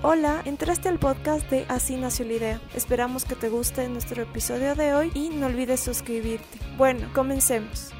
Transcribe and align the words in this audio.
Hola, 0.00 0.42
entraste 0.44 0.88
al 0.88 1.00
podcast 1.00 1.50
de 1.50 1.66
Así 1.68 1.96
nació 1.96 2.24
la 2.24 2.34
idea. 2.34 2.62
Esperamos 2.72 3.24
que 3.24 3.34
te 3.34 3.48
guste 3.48 3.88
nuestro 3.88 4.22
episodio 4.22 4.76
de 4.76 4.94
hoy 4.94 5.10
y 5.12 5.30
no 5.30 5.46
olvides 5.46 5.80
suscribirte. 5.80 6.60
Bueno, 6.76 7.10
comencemos. 7.12 7.90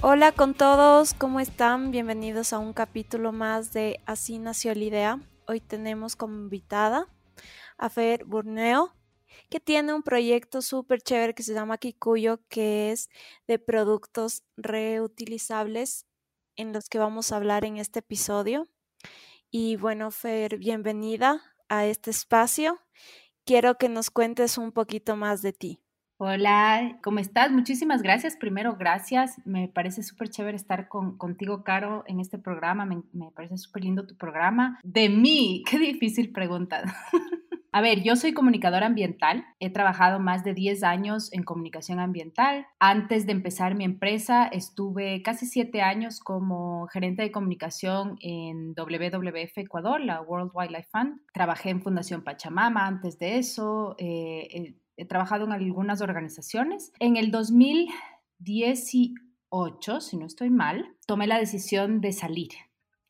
Hola 0.00 0.30
con 0.30 0.54
todos, 0.54 1.12
¿cómo 1.12 1.40
están? 1.40 1.90
Bienvenidos 1.90 2.52
a 2.52 2.60
un 2.60 2.72
capítulo 2.72 3.32
más 3.32 3.72
de 3.72 3.98
Así 4.06 4.38
nació 4.38 4.72
la 4.76 4.84
idea. 4.84 5.20
Hoy 5.48 5.58
tenemos 5.60 6.14
como 6.14 6.36
invitada 6.36 7.08
a 7.78 7.90
Fer 7.90 8.24
Burneo, 8.26 8.94
que 9.48 9.58
tiene 9.58 9.92
un 9.92 10.04
proyecto 10.04 10.62
súper 10.62 11.02
chévere 11.02 11.34
que 11.34 11.42
se 11.42 11.52
llama 11.52 11.78
Kikuyo, 11.78 12.38
que 12.48 12.92
es 12.92 13.10
de 13.48 13.58
productos 13.58 14.44
reutilizables 14.56 16.06
en 16.54 16.72
los 16.72 16.88
que 16.88 16.98
vamos 16.98 17.32
a 17.32 17.36
hablar 17.38 17.64
en 17.64 17.76
este 17.76 17.98
episodio. 17.98 18.68
Y 19.52 19.74
bueno, 19.74 20.12
Fer, 20.12 20.58
bienvenida 20.58 21.42
a 21.68 21.84
este 21.84 22.12
espacio. 22.12 22.78
Quiero 23.44 23.78
que 23.78 23.88
nos 23.88 24.10
cuentes 24.10 24.58
un 24.58 24.70
poquito 24.70 25.16
más 25.16 25.42
de 25.42 25.52
ti. 25.52 25.80
Hola, 26.22 26.98
¿cómo 27.02 27.18
estás? 27.18 27.50
Muchísimas 27.50 28.02
gracias. 28.02 28.36
Primero, 28.36 28.76
gracias. 28.76 29.40
Me 29.46 29.68
parece 29.68 30.02
súper 30.02 30.28
chévere 30.28 30.54
estar 30.54 30.86
con, 30.86 31.16
contigo, 31.16 31.64
Caro, 31.64 32.04
en 32.06 32.20
este 32.20 32.36
programa. 32.36 32.84
Me, 32.84 33.00
me 33.14 33.30
parece 33.30 33.56
súper 33.56 33.84
lindo 33.84 34.06
tu 34.06 34.18
programa. 34.18 34.78
De 34.84 35.08
mí, 35.08 35.64
qué 35.70 35.78
difícil 35.78 36.30
pregunta. 36.30 36.82
A 37.72 37.80
ver, 37.80 38.02
yo 38.02 38.16
soy 38.16 38.34
comunicadora 38.34 38.84
ambiental. 38.84 39.46
He 39.60 39.70
trabajado 39.70 40.20
más 40.20 40.44
de 40.44 40.52
10 40.52 40.82
años 40.82 41.32
en 41.32 41.42
comunicación 41.42 42.00
ambiental. 42.00 42.66
Antes 42.80 43.24
de 43.24 43.32
empezar 43.32 43.74
mi 43.74 43.84
empresa, 43.84 44.46
estuve 44.46 45.22
casi 45.22 45.46
7 45.46 45.80
años 45.80 46.20
como 46.20 46.86
gerente 46.88 47.22
de 47.22 47.32
comunicación 47.32 48.18
en 48.20 48.74
WWF 48.74 49.56
Ecuador, 49.56 50.02
la 50.02 50.20
World 50.20 50.50
Wildlife 50.52 50.88
Fund. 50.92 51.20
Trabajé 51.32 51.70
en 51.70 51.80
Fundación 51.80 52.24
Pachamama 52.24 52.86
antes 52.86 53.18
de 53.18 53.38
eso. 53.38 53.94
Eh, 53.98 54.74
he 55.00 55.06
trabajado 55.06 55.46
en 55.46 55.52
algunas 55.52 56.02
organizaciones. 56.02 56.92
En 57.00 57.16
el 57.16 57.30
2018, 57.30 60.00
si 60.00 60.16
no 60.16 60.26
estoy 60.26 60.50
mal, 60.50 60.96
tomé 61.06 61.26
la 61.26 61.38
decisión 61.38 62.00
de 62.00 62.12
salir 62.12 62.50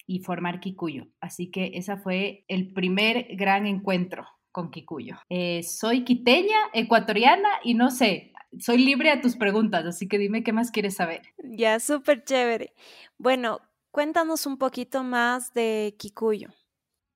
y 0.07 0.21
formar 0.21 0.61
Kikuyo. 0.61 1.09
Así 1.21 1.51
que 1.51 1.73
ese 1.75 1.97
fue 1.97 2.45
el 2.49 2.73
primer 2.73 3.27
gran 3.37 3.67
encuentro 3.67 4.27
con 4.53 4.71
Kikuyo. 4.71 5.17
Eh, 5.29 5.63
soy 5.63 6.05
quiteña, 6.05 6.57
ecuatoriana 6.73 7.49
y 7.63 7.75
no 7.75 7.91
sé, 7.91 8.33
soy 8.59 8.79
libre 8.79 9.11
a 9.11 9.21
tus 9.21 9.37
preguntas, 9.37 9.85
así 9.87 10.09
que 10.09 10.19
dime 10.19 10.43
qué 10.43 10.53
más 10.53 10.71
quieres 10.71 10.97
saber. 10.97 11.23
Ya, 11.39 11.79
súper 11.79 12.25
chévere. 12.25 12.75
Bueno, 13.19 13.61
cuéntanos 13.91 14.47
un 14.47 14.59
poquito 14.59 15.05
más 15.05 15.53
de 15.55 15.95
Kikuyo. 15.99 16.49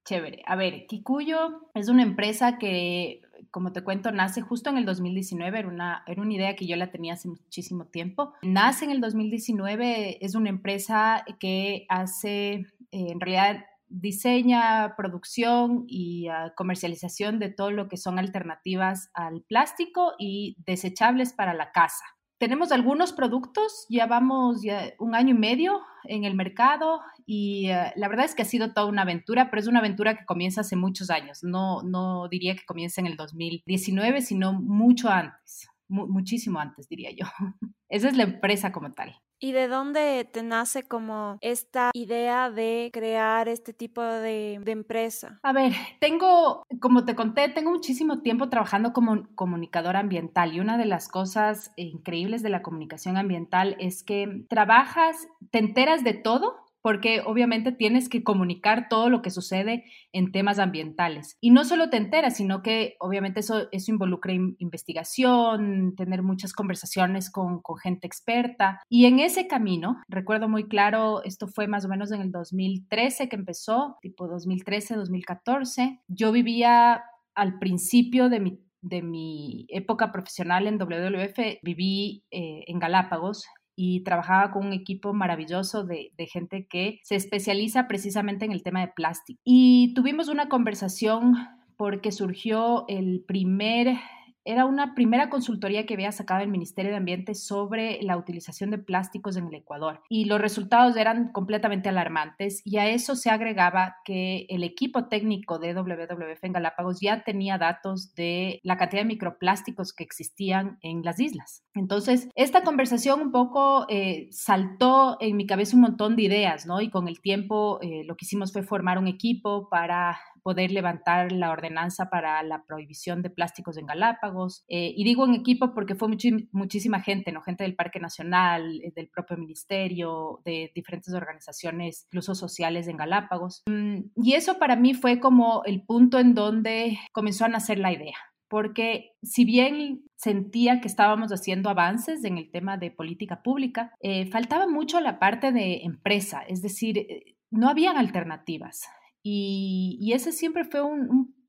Chévere. 0.05 0.42
A 0.47 0.55
ver, 0.55 0.86
Kikuyo 0.86 1.70
es 1.75 1.89
una 1.89 2.02
empresa 2.02 2.58
que, 2.58 3.22
como 3.55 3.72
te 3.72 3.84
cuento, 3.84 4.10
nace 4.10 4.41
justo 4.41 4.69
en 4.69 4.78
el 4.78 4.84
2019. 4.84 5.60
Era 5.60 5.69
una, 5.69 6.02
era 6.08 6.20
una 6.20 6.34
idea 6.34 6.56
que 6.56 6.66
yo 6.66 6.74
la 6.74 6.91
tenía 6.91 7.12
hace 7.12 7.28
muchísimo 7.28 7.86
tiempo. 7.86 8.33
Nace 8.42 8.84
en 8.84 8.91
el 8.91 9.00
2019. 9.00 10.19
Es 10.27 10.34
una 10.34 10.48
empresa 10.48 11.24
que 11.38 11.86
hace, 11.88 12.55
eh, 12.55 12.66
en 12.91 13.20
realidad, 13.20 13.64
diseña, 13.86 14.96
producción 14.96 15.84
y 15.86 16.27
ah, 16.27 16.52
comercialización 16.56 17.38
de 17.38 17.48
todo 17.48 17.70
lo 17.70 17.88
que 17.88 17.96
son 17.96 18.19
alternativas 18.19 19.11
al 19.14 19.42
plástico 19.42 20.14
y 20.18 20.56
desechables 20.66 21.33
para 21.33 21.55
la 21.55 21.70
casa. 21.70 22.05
Tenemos 22.38 22.72
algunos 22.72 23.12
productos, 23.12 23.86
ya 23.88 24.06
vamos 24.06 24.62
ya 24.62 24.92
un 24.98 25.14
año 25.14 25.30
y 25.34 25.38
medio 25.38 25.80
en 26.04 26.24
el 26.24 26.34
mercado 26.34 27.00
y 27.27 27.70
ah, 27.70 27.92
la 27.96 28.08
verdad 28.08 28.24
es 28.24 28.34
que 28.34 28.42
ha 28.42 28.46
sido 28.46 28.72
toda 28.72 28.86
una 28.86 29.02
aventura, 29.02 29.50
pero 29.50 29.60
es 29.60 29.68
una 29.68 29.78
aventura 29.78 30.16
que 30.16 30.27
comienza 30.27 30.62
hace 30.62 30.77
muchos 30.77 31.10
años. 31.10 31.40
No, 31.42 31.82
no 31.82 32.28
diría 32.28 32.56
que 32.56 32.64
comienza 32.66 33.00
en 33.00 33.06
el 33.06 33.16
2019, 33.16 34.20
sino 34.20 34.52
mucho 34.52 35.08
antes, 35.08 35.68
muchísimo 35.88 36.58
antes, 36.58 36.89
diría 36.89 37.11
yo. 37.12 37.27
Esa 37.89 38.08
es 38.08 38.17
la 38.17 38.24
empresa 38.24 38.72
como 38.72 38.92
tal. 38.92 39.14
¿Y 39.39 39.52
de 39.52 39.68
dónde 39.68 40.28
te 40.30 40.42
nace 40.42 40.84
como 40.84 41.39
esta 41.40 41.90
idea 41.92 42.50
de 42.50 42.90
crear 42.92 43.48
este 43.48 43.72
tipo 43.72 44.02
de, 44.02 44.55
empresa? 44.67 45.39
A 45.42 45.52
ver, 45.52 45.72
tengo, 46.00 46.64
como 46.80 47.05
te 47.05 47.14
conté, 47.14 47.48
tengo 47.48 47.70
muchísimo 47.70 48.22
tiempo 48.22 48.48
trabajando 48.48 48.92
como 48.92 49.28
comunicadora 49.34 50.00
ambiental 50.00 50.55
y 50.55 50.61
una 50.61 50.78
de 50.78 50.86
las 50.86 51.08
cosas 51.08 51.72
increíbles 51.77 52.42
de 52.42 52.50
la 52.50 52.62
comunicación 52.62 53.17
ambiental 53.17 53.77
es 53.78 54.02
que 54.02 54.46
trabajas, 54.48 55.28
te 55.51 55.58
enteras 55.58 56.05
de 56.05 56.14
todo 56.14 56.64
porque 56.84 57.22
obviamente 57.24 57.72
tienes 57.72 58.11
que 58.11 58.22
comunicar 58.22 58.90
todo 58.90 59.08
lo 59.08 59.22
que 59.22 59.30
sucede 59.30 59.84
en 60.12 60.33
temas 60.33 60.58
ambientales. 60.58 61.39
Y 61.40 61.48
no 61.48 61.64
solo 61.64 61.89
te 61.89 61.96
enteras, 61.96 62.36
sino 62.36 62.61
que 62.61 62.96
obviamente 63.00 63.40
eso, 63.40 63.68
eso 63.72 63.90
involucra 63.90 64.34
investigación, 64.34 65.95
tener 65.96 66.22
muchas 66.22 66.52
conversaciones 66.52 67.30
con, 67.30 67.62
con 67.62 67.78
gente 67.78 68.06
experta. 68.06 68.83
Y 68.90 69.06
en 69.06 69.18
ese 69.18 69.46
camino, 69.46 69.96
recuerdo 70.08 70.46
muy 70.46 70.68
claro, 70.68 71.22
esto 71.24 71.48
fue 71.48 71.68
más 71.68 71.86
o 71.86 71.89
menos 71.89 72.12
en 72.12 72.20
el 72.20 72.30
2013 72.30 73.30
que 73.30 73.36
empezó, 73.36 73.96
tipo 74.02 74.28
2013, 74.28 74.96
2014, 74.96 76.02
yo 76.06 76.33
vivía 76.33 77.02
al 77.34 77.58
principio 77.58 78.28
de 78.28 78.40
mi 78.40 78.61
de 78.83 79.01
mi 79.01 79.64
época 79.70 80.12
profesional 80.12 80.66
en 80.66 80.77
WWF 80.77 81.62
viví 81.62 82.22
eh, 82.30 82.64
en 82.66 82.78
Galápagos 82.78 83.46
y 83.77 84.02
trabajaba 84.05 84.51
con 84.51 84.67
un 84.67 84.73
equipo 84.73 85.12
maravilloso 85.12 85.85
de, 85.85 86.12
gente 86.30 86.67
que 86.67 87.01
se 87.02 87.17
especializa 87.17 87.86
precisamente 87.86 88.45
en 88.45 88.52
el 88.52 88.62
tema 88.62 88.80
de 88.80 88.89
plástico. 88.89 89.40
Y 89.45 89.92
tuvimos 89.95 90.29
una 90.29 90.48
conversación 90.48 91.35
porque 91.77 92.13
surgió 92.13 92.84
el 92.89 93.24
primer 93.27 93.96
era 94.44 94.66
una 94.66 94.94
primera 94.94 95.30
consultoría 95.30 95.86
que 95.86 95.94
había 95.94 96.12
sacado 96.12 96.42
el 96.42 96.50
Ministerio 96.50 96.90
de 96.90 96.98
Ambiente 96.98 97.34
sobre 97.34 98.02
la 98.02 98.16
utilización 98.16 98.70
de 98.70 98.78
plásticos 98.78 99.36
en 99.36 99.48
el 99.48 99.55
Ecuador 99.55 100.02
y 100.08 100.27
los 100.27 100.40
resultados 100.40 100.96
eran 100.96 101.32
completamente 101.32 101.88
alarmantes 101.88 102.60
y 102.64 102.78
a 102.78 102.88
eso 102.88 103.16
se 103.16 103.30
agregaba 103.30 103.96
que 104.04 104.46
el 104.48 104.62
equipo 104.62 105.08
técnico 105.08 105.58
de 105.58 105.74
WWF 105.74 106.42
en 106.42 106.52
Galápagos 106.52 107.00
ya 107.00 107.24
tenía 107.24 107.58
datos 107.58 108.14
de 108.14 108.60
la 108.62 108.77
cantidad 108.77 109.02
de 109.02 109.08
microplásticos 109.08 109.92
que 109.92 110.04
existían 110.04 110.78
en 110.83 111.02
las 111.02 111.20
islas. 111.20 111.64
Entonces, 111.74 112.28
esta 112.34 112.62
conversación 112.62 113.20
un 113.20 113.33
poco 113.33 113.86
eh, 113.88 114.28
saltó 114.30 115.16
en 115.20 115.36
mi 115.36 115.46
cabeza 115.46 115.77
un 115.77 115.83
montón 115.83 116.16
de 116.16 116.22
ideas, 116.22 116.66
¿no? 116.66 116.80
Y 116.80 116.90
con 116.90 117.08
el 117.08 117.20
tiempo 117.20 117.78
eh, 117.83 118.04
lo 118.04 118.16
que 118.16 118.24
hicimos 118.24 118.52
fue 118.52 118.62
formar 118.62 118.98
un 118.98 119.08
equipo 119.08 119.68
para 119.68 120.18
poder 120.44 120.70
levantar 120.70 121.32
la 121.32 121.50
ordenanza 121.50 122.10
para 122.10 122.42
la 122.42 122.64
prohibición 122.64 123.22
de 123.22 123.30
plásticos 123.30 123.78
en 123.78 123.86
Galápagos. 123.86 124.62
Eh, 124.68 124.92
y 124.94 125.02
digo 125.02 125.24
en 125.24 125.34
equipo 125.34 125.74
porque 125.74 125.94
fue 125.94 126.08
muchísima 126.52 127.00
gente, 127.00 127.32
¿no? 127.32 127.40
Gente 127.40 127.64
del 127.64 127.74
Parque 127.74 127.98
Nacional, 127.98 128.81
eh, 128.82 128.93
del 128.94 129.08
propio 129.08 129.38
ministerio, 129.38 130.43
de 130.44 130.70
diferentes 130.75 131.14
organizaciones, 131.14 132.04
incluso 132.08 132.34
sociales 132.34 132.87
en 132.88 132.99
Galápagos. 132.99 133.62
Mm, 133.66 134.00
y 134.16 134.34
eso 134.34 134.58
para 134.58 134.76
mí 134.76 134.93
fue 134.93 135.19
como 135.19 135.64
el 135.64 135.82
punto 135.82 136.19
en 136.19 136.34
donde 136.34 136.99
comenzó 137.12 137.46
a 137.46 137.49
nacer 137.49 137.78
la 137.78 137.93
idea 137.93 138.16
porque 138.46 139.16
si 139.22 139.44
bien 139.44 140.04
sentía 140.14 140.81
que 140.81 140.87
estábamos 140.87 141.32
haciendo 141.32 141.70
avances 141.70 142.22
en 142.22 142.38
el 142.38 142.52
tema 142.52 142.76
de 142.76 142.93
política 142.93 143.43
pública, 143.43 143.93
eh, 144.00 144.26
faltaba 144.31 144.69
mucho 144.69 145.00
la 145.00 145.19
parte 145.19 145.50
de 145.50 145.78
empresa, 145.82 146.43
es 146.46 146.62
decir, 146.62 147.34
no 147.50 147.69
habían 147.69 147.96
alternativas. 147.96 148.82
Y, 149.26 150.12
ese 150.12 150.32
siempre 150.32 150.64
fue 150.64 150.82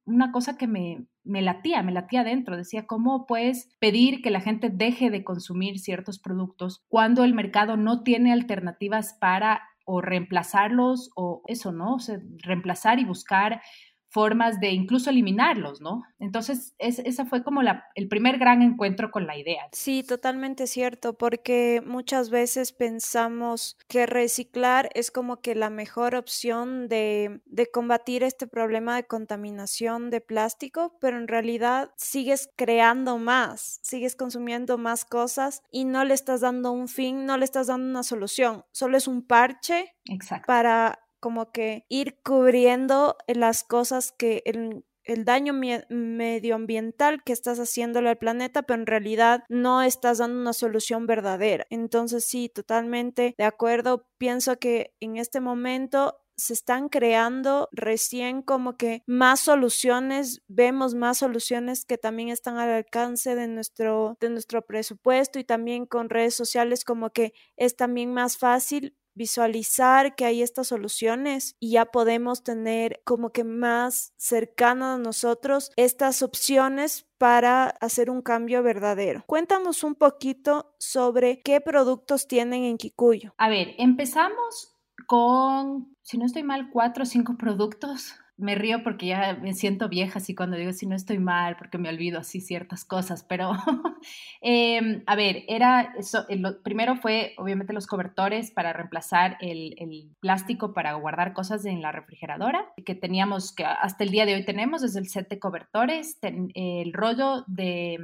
una 0.05 0.31
cosa 0.31 0.57
que 0.57 0.65
me, 0.65 1.05
me 1.25 1.41
latía, 1.41 1.83
me 1.83 1.91
latía 1.91 2.21
adentro. 2.21 2.55
Decía, 2.55 2.87
¿cómo 2.87 3.25
puedes 3.25 3.69
pedir 3.79 4.21
que 4.21 4.31
la 4.31 4.39
gente 4.39 4.69
deje 4.69 5.11
de 5.11 5.25
consumir 5.25 5.79
ciertos 5.79 6.17
productos 6.19 6.85
cuando 6.87 7.23
el 7.25 7.33
mercado 7.33 7.75
no 7.75 8.01
tiene 8.01 8.31
alternativas 8.31 9.17
para 9.19 9.61
o 9.85 10.01
reemplazarlos 10.01 11.11
o 11.15 11.43
eso, 11.47 11.71
¿no? 11.71 11.95
O 11.95 11.99
sea, 11.99 12.19
reemplazar 12.37 12.99
y 12.99 13.05
buscar 13.05 13.61
formas 14.09 14.59
de 14.59 14.71
incluso 14.71 15.09
eliminarlos, 15.09 15.81
¿no? 15.81 16.03
Entonces, 16.19 16.73
es, 16.77 16.99
esa 16.99 17.25
fue 17.25 17.43
como 17.43 17.61
la, 17.61 17.85
el 17.95 18.07
primer 18.07 18.37
gran 18.37 18.61
encuentro 18.61 19.11
con 19.11 19.27
la 19.27 19.37
idea. 19.37 19.67
Sí, 19.71 20.03
totalmente 20.03 20.67
cierto, 20.67 21.17
porque 21.17 21.81
muchas 21.85 22.29
veces 22.29 22.71
pensamos 22.71 23.77
que 23.87 24.05
reciclar 24.05 24.89
es 24.93 25.11
como 25.11 25.41
que 25.41 25.55
la 25.55 25.69
mejor 25.69 26.15
opción 26.15 26.87
de, 26.87 27.41
de 27.45 27.69
combatir 27.69 28.23
este 28.23 28.47
problema 28.47 28.95
de 28.95 29.05
contaminación 29.05 30.09
de 30.09 30.21
plástico, 30.21 30.97
pero 31.01 31.17
en 31.17 31.27
realidad 31.27 31.91
sigues 31.97 32.49
creando 32.55 33.17
más, 33.17 33.79
sigues 33.83 34.15
consumiendo 34.15 34.77
más 34.77 35.05
cosas 35.05 35.61
y 35.71 35.85
no 35.85 36.03
le 36.05 36.13
estás 36.13 36.41
dando 36.41 36.71
un 36.71 36.87
fin, 36.87 37.25
no 37.25 37.37
le 37.37 37.45
estás 37.45 37.67
dando 37.67 37.89
una 37.89 38.03
solución, 38.03 38.63
solo 38.71 38.97
es 38.97 39.07
un 39.07 39.25
parche 39.25 39.93
Exacto. 40.05 40.45
para 40.47 40.99
como 41.25 41.51
que 41.51 41.87
ir 41.89 42.19
cubriendo 42.23 43.17
las 43.25 43.63
cosas 43.63 44.11
que 44.11 44.43
el, 44.45 44.85
el 45.05 45.25
daño 45.25 45.53
medioambiental 45.89 47.23
que 47.23 47.33
estás 47.33 47.57
haciéndole 47.57 48.09
al 48.09 48.19
planeta, 48.19 48.61
pero 48.61 48.79
en 48.79 48.85
realidad 48.85 49.43
no 49.49 49.81
estás 49.81 50.19
dando 50.19 50.39
una 50.39 50.53
solución 50.53 51.07
verdadera. 51.07 51.65
Entonces 51.71 52.27
sí, 52.27 52.47
totalmente 52.47 53.33
de 53.39 53.43
acuerdo. 53.43 54.05
Pienso 54.19 54.59
que 54.59 54.93
en 54.99 55.17
este 55.17 55.39
momento 55.39 56.19
se 56.37 56.53
están 56.53 56.89
creando 56.89 57.69
recién 57.71 58.43
como 58.43 58.77
que 58.77 59.01
más 59.07 59.39
soluciones, 59.39 60.43
vemos 60.47 60.93
más 60.93 61.17
soluciones 61.17 61.85
que 61.85 61.97
también 61.97 62.29
están 62.29 62.57
al 62.57 62.69
alcance 62.69 63.33
de 63.33 63.47
nuestro, 63.47 64.15
de 64.19 64.29
nuestro 64.29 64.61
presupuesto 64.61 65.39
y 65.39 65.43
también 65.43 65.87
con 65.87 66.11
redes 66.11 66.35
sociales 66.35 66.85
como 66.85 67.09
que 67.09 67.33
es 67.57 67.75
también 67.75 68.13
más 68.13 68.37
fácil 68.37 68.95
visualizar 69.15 70.15
que 70.15 70.25
hay 70.25 70.41
estas 70.41 70.67
soluciones 70.67 71.55
y 71.59 71.71
ya 71.71 71.85
podemos 71.85 72.43
tener 72.43 73.01
como 73.05 73.31
que 73.31 73.43
más 73.43 74.13
cercano 74.17 74.85
a 74.85 74.97
nosotros 74.97 75.71
estas 75.75 76.21
opciones 76.21 77.07
para 77.17 77.67
hacer 77.67 78.09
un 78.09 78.21
cambio 78.21 78.61
verdadero. 78.61 79.23
Cuéntanos 79.25 79.83
un 79.83 79.95
poquito 79.95 80.75
sobre 80.77 81.41
qué 81.41 81.61
productos 81.61 82.27
tienen 82.27 82.63
en 82.63 82.77
Kikuyo. 82.77 83.33
A 83.37 83.49
ver, 83.49 83.73
empezamos 83.77 84.75
con, 85.07 85.95
si 86.01 86.17
no 86.17 86.25
estoy 86.25 86.43
mal, 86.43 86.69
cuatro 86.71 87.03
o 87.03 87.05
cinco 87.05 87.35
productos 87.37 88.15
me 88.37 88.55
río 88.55 88.83
porque 88.83 89.07
ya 89.07 89.37
me 89.41 89.53
siento 89.53 89.87
vieja 89.87 90.19
así 90.19 90.35
cuando 90.35 90.57
digo 90.57 90.73
si 90.73 90.85
no 90.85 90.95
estoy 90.95 91.19
mal, 91.19 91.55
porque 91.57 91.77
me 91.77 91.89
olvido 91.89 92.19
así 92.19 92.41
ciertas 92.41 92.83
cosas, 92.83 93.23
pero 93.23 93.51
em, 94.41 95.03
a 95.07 95.15
ver, 95.15 95.43
era 95.47 95.93
eso, 95.97 96.25
lo 96.29 96.61
primero 96.61 96.97
fue 96.97 97.33
obviamente 97.37 97.73
los 97.73 97.87
cobertores 97.87 98.51
para 98.51 98.73
reemplazar 98.73 99.37
el, 99.39 99.73
plástico 100.19 100.73
para 100.73 100.93
guardar 100.93 101.33
cosas 101.33 101.65
en 101.65 101.81
la 101.81 101.91
refrigeradora, 101.91 102.73
que 102.85 102.95
teníamos, 102.95 103.53
que 103.53 103.63
hasta 103.63 104.03
el 104.03 104.09
día 104.09 104.25
de 104.25 104.35
hoy 104.35 104.45
tenemos, 104.45 104.83
es 104.83 104.95
el 104.95 105.07
set 105.07 105.29
de 105.29 105.39
cobertores, 105.39 106.17
el 106.21 106.93
rollo 106.93 107.43
de, 107.47 107.97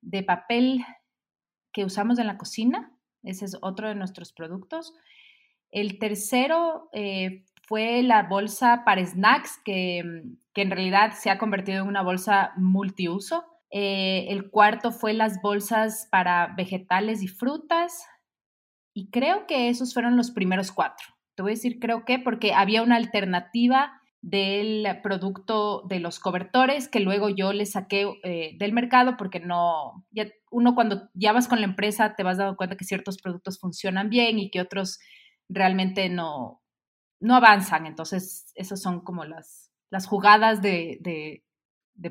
de 0.00 0.22
papel 0.22 0.84
que 1.72 1.84
usamos 1.84 2.18
en 2.18 2.26
la 2.26 2.38
cocina, 2.38 2.92
ese 3.22 3.44
es 3.44 3.56
otro 3.60 3.88
de 3.88 3.94
nuestros 3.94 4.32
productos. 4.32 4.92
El 5.70 5.98
tercero 5.98 6.88
eh, 6.92 7.44
fue 7.72 8.02
la 8.02 8.24
bolsa 8.24 8.82
para 8.84 9.02
snacks, 9.02 9.58
que, 9.64 10.00
en 10.00 10.70
realidad 10.70 11.12
se 11.18 11.30
ha 11.30 11.38
convertido 11.38 11.80
en 11.80 11.88
una 11.88 12.02
bolsa 12.02 12.52
multiuso. 12.58 13.46
Eh, 13.70 14.26
el 14.28 14.50
cuarto 14.50 14.92
fue 14.92 15.14
las 15.14 15.40
bolsas 15.40 16.06
para 16.10 16.52
vegetales 16.54 17.22
y 17.22 17.28
frutas. 17.28 18.04
Y 18.92 19.08
creo 19.08 19.46
que 19.46 19.70
esos 19.70 19.94
fueron 19.94 20.18
los 20.18 20.32
primeros 20.32 20.70
cuatro. 20.70 21.06
Te 21.34 21.40
voy 21.40 21.52
a 21.52 21.54
decir 21.54 21.78
creo 21.80 22.04
que 22.04 22.18
porque 22.18 22.52
había 22.52 22.82
una 22.82 22.96
alternativa 22.96 24.02
del 24.20 24.86
producto 25.02 25.86
de 25.88 25.98
los 25.98 26.20
cobertores 26.20 26.88
que 26.88 27.00
luego 27.00 27.30
yo 27.30 27.54
le 27.54 27.64
saqué 27.64 28.06
eh, 28.22 28.54
del 28.58 28.74
mercado 28.74 29.16
porque 29.16 29.40
no, 29.40 30.04
uno 30.50 30.74
cuando 30.74 31.08
ya 31.14 31.32
vas 31.32 31.48
con 31.48 31.60
la 31.60 31.66
empresa 31.66 32.16
te 32.16 32.22
vas 32.22 32.36
dando 32.36 32.58
cuenta 32.58 32.76
que 32.76 32.84
ciertos 32.84 33.16
productos 33.16 33.58
funcionan 33.58 34.10
bien 34.10 34.38
y 34.38 34.50
que 34.50 34.60
otros 34.60 35.00
realmente 35.48 36.08
no, 36.08 36.61
no 37.22 37.36
avanzan. 37.36 37.86
Entonces, 37.86 38.52
esas 38.54 38.82
son 38.82 39.00
como 39.00 39.24
las, 39.24 39.70
las 39.90 40.06
jugadas 40.06 40.60
de, 40.60 41.42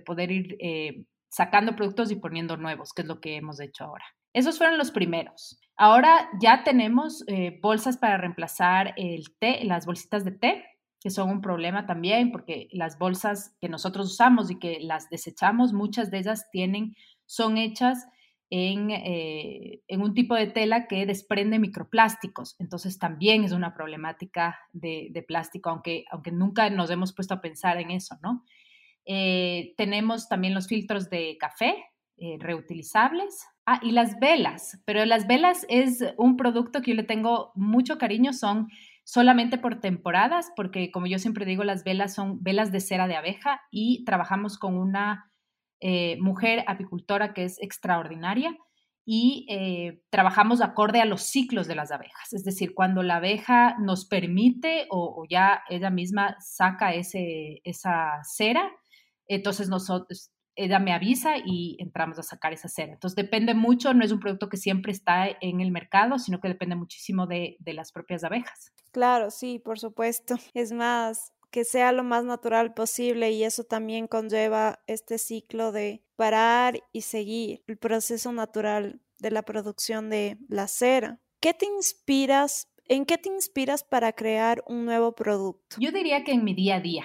poder 0.05 0.31
ir 0.31 0.57
eh, 0.59 1.05
sacando 1.29 1.75
productos 1.75 2.11
y 2.11 2.15
poniendo 2.15 2.57
nuevos, 2.57 2.93
que 2.93 3.03
es 3.03 3.07
lo 3.07 3.19
que 3.19 3.35
hemos 3.35 3.59
hecho 3.59 3.83
ahora. 3.83 4.05
Esos 4.33 4.57
fueron 4.57 4.77
los 4.77 4.91
primeros. 4.91 5.59
Ahora 5.75 6.29
ya 6.39 6.63
tenemos 6.63 7.23
eh, 7.27 7.59
bolsas 7.61 7.97
para 7.97 8.17
reemplazar 8.17 8.93
el 8.95 9.35
té, 9.39 9.63
las 9.65 9.85
bolsitas 9.85 10.23
de 10.23 10.31
té, 10.31 10.65
que 11.01 11.09
son 11.09 11.29
un 11.29 11.41
problema 11.41 11.85
también, 11.85 12.31
porque 12.31 12.69
las 12.71 12.97
bolsas 12.97 13.55
que 13.59 13.67
nosotros 13.67 14.11
usamos 14.11 14.49
y 14.51 14.59
que 14.59 14.79
las 14.79 15.09
desechamos, 15.09 15.73
muchas 15.73 16.11
de 16.11 16.19
ellas 16.19 16.49
tienen, 16.51 16.95
son 17.25 17.57
hechas 17.57 18.07
eh, 18.53 19.81
en, 19.88 20.01
un 20.01 20.13
tipo 20.13 20.36
de 20.36 20.48
tela 20.48 20.88
que 20.88 21.06
desprende 21.06 21.57
microplásticos. 21.57 22.57
Entonces 22.59 23.00
también 23.00 23.45
es 23.45 23.53
una 23.53 23.74
problemática 23.74 24.59
de, 24.74 25.24
plástico, 25.25 25.69
aunque, 25.69 26.03
aunque 26.12 26.33
nunca 26.33 26.69
nos 26.69 26.89
hemos 26.92 27.13
puesto 27.13 27.33
a 27.33 27.42
pensar 27.42 27.80
en 27.80 27.92
eso, 27.92 28.18
¿no? 28.21 28.44
Eh, 29.06 29.74
tenemos 29.77 30.27
también 30.27 30.53
los 30.53 30.68
filtros 30.68 31.09
de 31.09 31.38
café 31.39 31.75
eh, 32.18 32.36
reutilizables. 32.39 33.48
Ah, 33.65 33.80
y 33.81 33.92
las 33.92 34.19
velas, 34.19 34.81
pero 34.86 35.06
las 35.06 35.27
velas 35.27 35.65
es 35.69 36.04
un 36.18 36.36
producto 36.36 36.81
que 36.81 36.92
yo 36.92 36.95
le 36.95 37.04
tengo 37.04 37.51
mucho 37.56 37.97
cariño, 37.97 38.33
son 38.33 38.68
solamente 39.06 39.59
por 39.59 39.80
temporadas, 39.80 40.51
porque 40.56 40.92
como 40.92 41.07
yo 41.07 41.19
siempre 41.19 41.45
digo, 41.45 41.63
las 41.63 41.83
velas 41.83 42.13
son 42.13 42.44
velas 42.44 42.71
de 42.71 42.81
cera 42.81 43.07
de 43.07 43.15
abeja 43.15 43.62
y 43.71 44.04
trabajamos 44.04 44.57
con 44.57 44.77
una 44.77 45.31
eh, 45.81 46.18
mujer 46.22 46.63
apicultora 46.68 47.33
que 47.33 47.44
es 47.44 47.62
extraordinaria 47.62 48.56
y 49.04 49.48
eh, 49.50 50.04
trabajamos 50.12 50.62
acorde 50.62 51.01
a 51.01 51.06
los 51.06 51.24
ciclos 51.24 51.68
de 51.68 51.75
las 51.75 51.92
abejas. 51.92 52.33
Es 52.33 52.44
decir, 52.44 52.74
cuando 52.75 53.01
la 53.01 53.16
abeja 53.16 53.75
nos 53.80 54.06
permite 54.06 54.86
o, 54.92 55.25
ya 55.28 55.63
ella 55.69 55.89
misma 55.89 56.36
saca 56.39 56.94
ese, 56.94 57.62
esa 57.63 58.22
cera, 58.24 58.72
entonces 59.28 59.69
nosotros, 59.69 60.31
ella 60.56 60.80
me 60.80 60.94
avisa 60.94 61.38
y 61.44 61.78
entramos 61.80 62.19
a 62.19 62.24
sacar 62.24 62.54
esa 62.54 62.68
cera. 62.68 62.94
Entonces 62.94 63.16
depende 63.16 63.56
mucho, 63.56 63.94
no 63.95 64.06
es 64.06 64.12
un 64.12 64.19
producto 64.19 64.50
que 64.50 64.57
siempre 64.57 64.92
está 64.92 65.25
en 65.42 65.62
el 65.62 65.72
mercado, 65.72 66.19
sino 66.19 66.39
que 66.39 66.50
depende 66.50 66.75
muchísimo 66.75 67.25
de, 67.25 67.57
de 67.60 67.74
las 67.74 67.92
propias 67.92 68.24
abejas. 68.24 68.72
Claro, 68.92 69.31
sí, 69.31 69.57
por 69.57 69.80
supuesto. 69.80 70.36
Es 70.54 70.72
más, 70.74 71.33
que 71.51 71.65
sea 71.65 71.92
lo 71.92 72.03
más 72.03 72.24
natural 72.24 72.74
posible 72.74 73.31
y 73.31 73.44
eso 73.44 73.63
también 73.63 74.07
conlleva 74.07 74.80
este 74.88 75.18
ciclo 75.18 75.71
de 75.71 76.03
parar 76.15 76.81
y 76.94 77.01
seguir 77.01 77.63
el 77.68 77.77
proceso 77.77 78.31
natural 78.31 79.01
de 79.19 79.31
la 79.31 79.44
producción 79.44 80.09
de 80.09 80.38
la 80.48 80.68
cera. 80.68 81.19
¿Qué 81.39 81.53
te 81.53 81.65
inspiras? 81.65 82.69
¿En 82.88 83.06
qué 83.06 83.18
te 83.18 83.30
inspiras 83.30 83.83
para 83.83 84.13
crear 84.13 84.63
un 84.68 84.86
nuevo 84.86 85.13
producto? 85.13 85.75
Yo 85.80 85.92
diría 85.92 86.24
que 86.24 86.31
en 86.31 86.44
mi 86.44 86.53
día 86.53 86.77
a 86.77 86.80
día. 86.80 87.03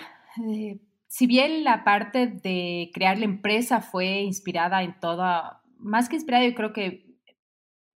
Eh, 0.49 0.79
si 1.09 1.27
bien 1.27 1.65
la 1.65 1.85
parte 1.85 2.27
de 2.27 2.91
crear 2.93 3.19
la 3.19 3.25
empresa 3.25 3.81
fue 3.81 4.21
inspirada 4.21 4.83
en 4.83 4.99
toda, 5.01 5.63
más 5.79 6.09
que 6.09 6.17
inspirada, 6.17 6.45
yo 6.45 6.55
creo 6.55 6.73
que 6.73 7.06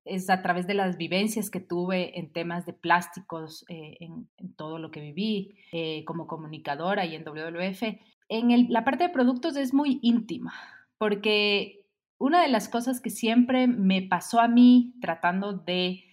es 0.05 0.31
a 0.31 0.43
través 0.43 0.67
de 0.67 0.75
las 0.75 0.97
vivencias 0.97 1.51
que 1.51 1.61
tuve 1.61 2.19
en 2.19 2.33
temas 2.33 2.67
de 2.67 2.73
plásticos, 2.73 3.65
eh, 3.69 3.97
en, 4.01 4.29
todo 4.57 4.79
lo 4.79 4.91
que 4.91 5.01
viví 5.01 5.57
eh, 5.73 6.05
como 6.05 6.27
comunicadora 6.27 7.05
y 7.07 7.15
en 7.15 7.25
WWF. 7.25 7.83
En 8.29 8.73
la 8.73 8.85
parte 8.85 9.05
de 9.05 9.11
productos 9.11 9.57
es 9.57 9.75
muy 9.75 9.99
íntima, 10.03 10.55
porque 10.99 11.85
una 12.19 12.43
de 12.43 12.49
las 12.49 12.69
cosas 12.69 13.01
que 13.01 13.11
siempre 13.11 13.67
me 13.67 14.03
pasó 14.03 14.41
a 14.41 14.49
mí 14.49 14.95
tratando 15.01 15.55
de 15.55 16.05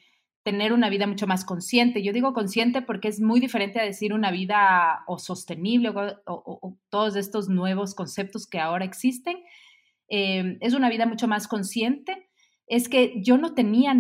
tener 0.44 0.72
una 0.72 0.90
vida 0.90 1.08
mucho 1.08 1.28
más 1.28 1.44
consciente, 1.44 2.02
yo 2.02 2.14
digo 2.14 2.34
consciente 2.34 2.82
porque 2.82 3.10
es 3.10 3.20
muy 3.20 3.42
diferente 3.42 3.82
a 3.82 3.84
decir 3.84 4.14
una 4.14 4.32
vida 4.32 5.04
o 5.06 5.20
sostenible 5.20 5.90
o, 5.90 6.78
todos 6.90 7.18
estos 7.18 7.50
nuevos 7.50 7.94
conceptos 7.94 8.48
que 8.48 8.60
ahora 8.60 8.86
existen, 8.86 9.38
eh, 10.08 10.58
es 10.62 10.74
una 10.74 10.90
vida 10.90 11.06
mucho 11.06 11.28
más 11.28 11.50
consciente 11.50 12.27
es 12.68 12.90
que 12.90 13.22
yo 13.24 13.38
no 13.38 13.54
tenía 13.54 13.96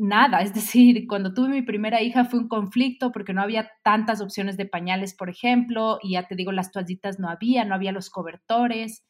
nada, 0.00 0.40
es 0.40 0.54
decir, 0.54 1.06
cuando 1.06 1.34
tuve 1.34 1.48
mi 1.48 1.62
primera 1.62 2.02
hija 2.02 2.24
fue 2.24 2.40
un 2.40 2.48
conflicto 2.48 3.12
porque 3.12 3.32
no 3.32 3.42
había 3.42 3.70
tantas 3.82 4.20
opciones 4.20 4.56
de 4.56 4.66
pañales, 4.66 5.14
por 5.14 5.28
ejemplo, 5.30 5.98
y 6.02 6.12
ya 6.12 6.26
te 6.26 6.34
digo, 6.34 6.52
las 6.52 6.72
toallitas 6.72 7.18
no 7.18 7.28
había, 7.28 7.64
no 7.64 7.74
había 7.74 7.92
los 7.92 8.10
cobertores. 8.10 9.04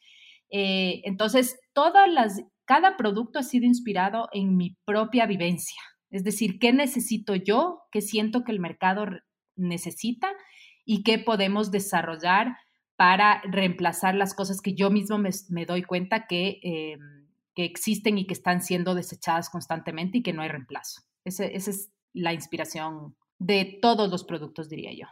Eh, 0.50 1.02
entonces, 1.04 1.58
todas 1.72 2.10
las, 2.10 2.42
cada 2.64 2.96
producto 2.96 3.38
ha 3.38 3.42
sido 3.42 3.66
inspirado 3.66 4.28
en 4.32 4.56
mi 4.56 4.76
propia 4.84 5.26
vivencia, 5.26 5.80
es 6.10 6.24
decir, 6.24 6.58
qué 6.58 6.72
necesito 6.72 7.36
yo, 7.36 7.82
qué 7.92 8.00
siento 8.00 8.42
que 8.42 8.52
el 8.52 8.60
mercado 8.60 9.06
necesita 9.56 10.28
y 10.84 11.04
qué 11.04 11.18
podemos 11.18 11.70
desarrollar 11.70 12.56
para 12.96 13.40
reemplazar 13.42 14.14
las 14.14 14.34
cosas 14.34 14.60
que 14.60 14.74
yo 14.74 14.90
mismo 14.90 15.18
me, 15.18 15.66
doy 15.66 15.82
cuenta 15.82 16.26
que... 16.26 16.58
Em, 16.62 17.19
que 17.54 17.64
existen 17.64 18.18
y 18.18 18.26
que 18.26 18.34
están 18.34 18.62
siendo 18.62 18.94
desechadas 18.94 19.50
constantemente 19.50 20.18
y 20.18 20.22
que 20.22 20.32
no 20.32 20.42
hay 20.42 20.48
reemplazo. 20.48 21.02
esa 21.24 21.44
es 21.46 21.90
la 22.12 22.32
inspiración 22.32 23.16
de 23.38 23.78
todos 23.80 24.10
los 24.10 24.24
productos, 24.24 24.68
diría 24.68 24.92
yo. 24.92 25.06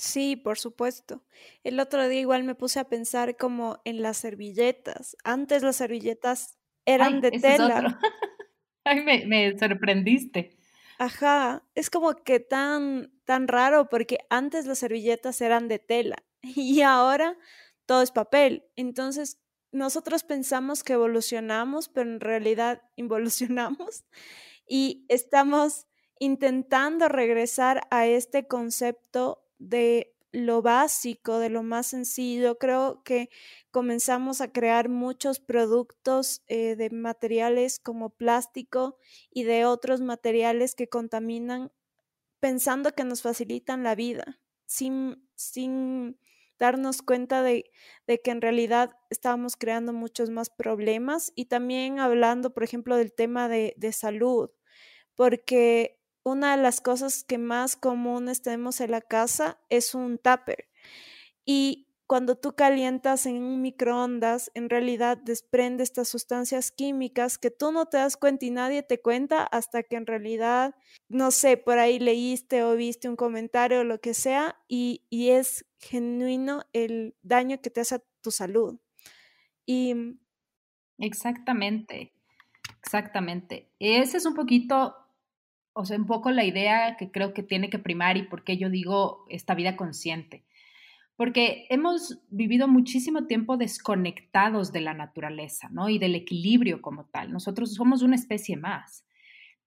Sí, 0.00 0.34
por 0.34 0.58
supuesto. 0.58 1.22
El 1.62 1.78
otro 1.78 2.08
día 2.08 2.20
igual 2.20 2.44
me 2.44 2.54
puse 2.54 2.80
a 2.80 2.88
pensar 2.88 3.36
como 3.36 3.82
en 3.84 4.00
las 4.00 4.16
servilletas. 4.16 5.14
Antes 5.24 5.62
las 5.62 5.76
servilletas 5.76 6.58
eran 6.86 7.20
de 7.20 7.32
tela. 7.32 7.98
Ay, 8.84 9.02
me, 9.02 9.26
me, 9.26 9.58
sorprendiste. 9.58 10.56
Ajá, 10.98 11.64
es 11.74 11.90
como 11.90 12.14
que 12.14 12.40
tan, 12.40 13.12
tan 13.24 13.46
raro 13.46 13.90
porque 13.90 14.18
antes 14.30 14.64
las 14.64 14.78
servilletas 14.78 15.40
eran 15.42 15.68
de 15.68 15.78
tela 15.78 16.16
y 16.42 16.80
ahora 16.80 17.36
todo 17.84 18.00
es 18.00 18.10
papel. 18.10 18.64
Entonces, 18.76 19.38
nosotros 19.72 20.24
pensamos 20.24 20.82
que 20.82 20.94
evolucionamos, 20.94 21.88
pero 21.88 22.10
en 22.10 22.20
realidad 22.20 22.82
involucionamos 22.96 24.04
y 24.66 25.04
estamos 25.08 25.86
intentando 26.18 27.08
regresar 27.08 27.86
a 27.90 28.06
este 28.06 28.46
concepto 28.46 29.42
de 29.58 30.14
lo 30.32 30.62
básico, 30.62 31.38
de 31.38 31.50
lo 31.50 31.62
más 31.62 31.88
sencillo. 31.88 32.58
Creo 32.58 33.02
que 33.02 33.30
comenzamos 33.70 34.40
a 34.40 34.52
crear 34.52 34.88
muchos 34.88 35.40
productos 35.40 36.42
eh, 36.46 36.76
de 36.76 36.90
materiales 36.90 37.78
como 37.78 38.10
plástico 38.10 38.98
y 39.30 39.44
de 39.44 39.64
otros 39.64 40.00
materiales 40.00 40.74
que 40.74 40.88
contaminan 40.88 41.72
pensando 42.38 42.92
que 42.92 43.04
nos 43.04 43.22
facilitan 43.22 43.82
la 43.82 43.94
vida. 43.94 44.40
sin, 44.66 45.28
sin 45.34 46.16
darnos 46.60 47.02
cuenta 47.02 47.42
de, 47.42 47.72
que 48.06 48.30
en 48.30 48.40
realidad 48.40 48.96
estábamos 49.08 49.56
creando 49.56 49.92
muchos 49.92 50.30
más 50.30 50.50
problemas 50.50 51.32
y 51.34 51.46
también 51.46 51.98
hablando, 51.98 52.54
por 52.54 52.62
ejemplo, 52.62 52.96
del 52.96 53.12
tema 53.12 53.48
de, 53.48 53.74
de 53.76 53.92
salud, 53.92 54.50
porque 55.16 55.98
una 56.22 56.56
de 56.56 56.62
las 56.62 56.80
cosas 56.80 57.24
que 57.24 57.38
más 57.38 57.74
comunes 57.74 58.42
tenemos 58.42 58.80
en 58.80 58.92
la 58.92 59.00
casa 59.00 59.58
es 59.70 59.94
un 59.94 60.18
tupper. 60.18 60.68
Y 61.44 61.89
cuando 62.10 62.34
tú 62.34 62.56
calientas 62.56 63.24
en 63.26 63.40
un 63.40 63.62
microondas, 63.62 64.50
en 64.54 64.68
realidad 64.68 65.16
desprende 65.16 65.84
estas 65.84 66.08
sustancias 66.08 66.72
químicas 66.72 67.38
que 67.38 67.52
tú 67.52 67.70
no 67.70 67.86
te 67.86 67.98
das 67.98 68.16
cuenta 68.16 68.46
y 68.46 68.50
nadie 68.50 68.82
te 68.82 69.00
cuenta 69.00 69.44
hasta 69.44 69.84
que 69.84 69.94
en 69.94 70.06
realidad, 70.06 70.74
no 71.08 71.30
sé, 71.30 71.56
por 71.56 71.78
ahí 71.78 72.00
leíste 72.00 72.64
o 72.64 72.74
viste 72.74 73.08
un 73.08 73.14
comentario 73.14 73.82
o 73.82 73.84
lo 73.84 74.00
que 74.00 74.14
sea 74.14 74.56
y, 74.66 75.04
es 75.12 75.64
genuino 75.78 76.64
el 76.72 77.14
daño 77.22 77.60
que 77.62 77.70
te 77.70 77.82
hace 77.82 77.94
a 77.94 78.02
tu 78.22 78.32
salud. 78.32 78.80
Y... 79.64 79.94
Exactamente, 80.98 82.12
exactamente. 82.82 83.70
Ese 83.78 84.16
es 84.16 84.26
un 84.26 84.34
poquito, 84.34 84.96
o 85.74 85.84
sea, 85.84 85.96
un 85.96 86.08
poco 86.08 86.32
la 86.32 86.42
idea 86.42 86.96
que 86.96 87.12
creo 87.12 87.32
que 87.34 87.44
tiene 87.44 87.70
que 87.70 87.78
primar 87.78 88.16
y 88.16 88.24
por 88.24 88.42
qué 88.42 88.56
yo 88.56 88.68
digo 88.68 89.26
esta 89.28 89.54
vida 89.54 89.76
consciente 89.76 90.44
porque 91.20 91.66
hemos 91.68 92.18
vivido 92.30 92.66
muchísimo 92.66 93.26
tiempo 93.26 93.58
desconectados 93.58 94.72
de 94.72 94.80
la 94.80 94.94
naturaleza, 94.94 95.68
¿no? 95.70 95.90
Y 95.90 95.98
del 95.98 96.14
equilibrio 96.14 96.80
como 96.80 97.10
tal. 97.10 97.30
Nosotros 97.30 97.74
somos 97.74 98.00
una 98.00 98.14
especie 98.14 98.56
más, 98.56 99.04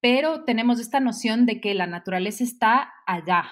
pero 0.02 0.46
tenemos 0.46 0.80
esta 0.80 1.00
noción 1.00 1.46
de 1.46 1.62
que 1.62 1.76
la 1.76 1.86
naturaleza 1.86 2.44
está 2.44 2.92
allá, 3.06 3.52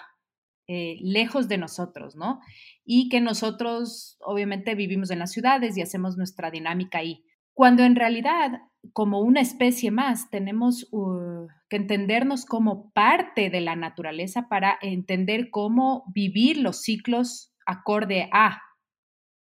eh, 0.67 0.98
lejos 1.00 1.48
de 1.48 1.60
nosotros, 1.60 2.15
¿no? 2.15 2.39
Y 2.84 3.08
que 3.08 3.22
nosotros 3.22 4.17
obviamente 4.22 4.74
vivimos 4.74 5.12
en 5.12 5.20
las 5.20 5.31
ciudades 5.31 5.77
y 5.77 5.84
hacemos 5.84 6.17
nuestra 6.17 6.50
dinámica 6.50 6.98
ahí. 6.98 7.24
Cuando 7.53 7.84
en 7.84 7.96
realidad, 7.96 8.62
como 8.93 9.20
una 9.20 9.41
especie 9.41 9.91
más, 9.91 10.31
tenemos 10.31 10.88
uh, 10.91 11.46
que 11.70 11.75
entendernos 11.75 12.48
como 12.48 12.91
parte 12.93 13.51
de 13.51 13.62
la 13.62 13.75
naturaleza 13.75 14.50
para 14.50 14.79
entender 14.81 15.51
cómo 15.51 16.03
vivir 16.15 16.58
los 16.58 16.81
ciclos 16.81 17.50
acorde 17.65 18.30
a 18.32 18.62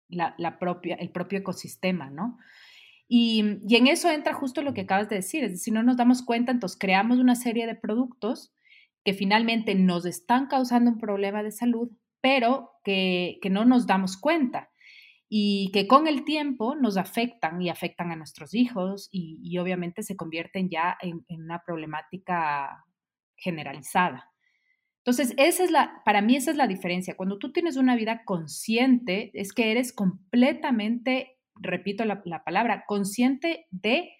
la, 0.09 0.59
propia, 0.59 0.95
el 0.95 1.11
propio 1.11 1.39
ecosistema, 1.39 2.09
¿no? 2.09 2.37
Y, 3.09 3.59
y, 3.67 3.77
en 3.77 3.87
eso 3.87 4.09
entra 4.09 4.33
justo 4.33 4.61
lo 4.61 4.73
que 4.73 4.81
acabas 4.81 5.07
de 5.07 5.17
decir, 5.17 5.43
es 5.43 5.51
decir, 5.51 5.73
no 5.73 5.83
nos 5.83 5.95
damos 5.95 6.23
cuenta, 6.23 6.51
entonces 6.51 6.77
creamos 6.77 7.19
una 7.19 7.35
serie 7.35 7.65
de 7.65 7.75
productos 7.75 8.53
que 9.05 9.13
finalmente 9.13 9.75
nos 9.75 10.05
están 10.05 10.47
causando 10.47 10.91
un 10.91 10.97
problema 10.97 11.41
de 11.41 11.51
salud, 11.51 11.89
pero 12.19 12.71
que, 12.83 13.39
que 13.41 13.49
no 13.49 13.63
nos 13.63 13.87
damos 13.87 14.17
cuenta 14.17 14.69
y 15.29 15.71
que 15.73 15.87
con 15.87 16.07
el 16.07 16.23
tiempo 16.23 16.75
nos 16.75 16.97
afectan 16.97 17.61
y 17.61 17.69
afectan 17.69 18.11
a 18.11 18.15
nuestros 18.15 18.53
hijos 18.53 19.09
y, 19.11 19.39
y 19.43 19.57
obviamente 19.57 20.03
se 20.03 20.15
convierten 20.15 20.69
ya 20.69 20.97
en, 21.01 21.25
en, 21.27 21.43
una 21.43 21.61
problemática 21.65 22.85
generalizada. 23.35 24.31
Entonces, 25.07 25.33
esa 25.37 25.63
es 25.63 25.71
la, 25.71 26.01
para 26.03 26.21
mí 26.21 26.35
esa 26.35 26.51
es 26.51 26.57
la 26.57 26.67
diferencia. 26.67 27.15
Cuando 27.15 27.37
tú 27.37 27.53
tienes 27.53 27.77
una 27.77 27.95
vida 27.95 28.25
consciente, 28.25 29.31
es 29.35 29.53
que 29.53 29.71
eres 29.71 29.93
completamente, 29.93 31.37
repito 31.55 32.03
la, 32.03 32.23
palabra, 32.43 32.83
consciente 32.85 33.67
de 33.71 34.11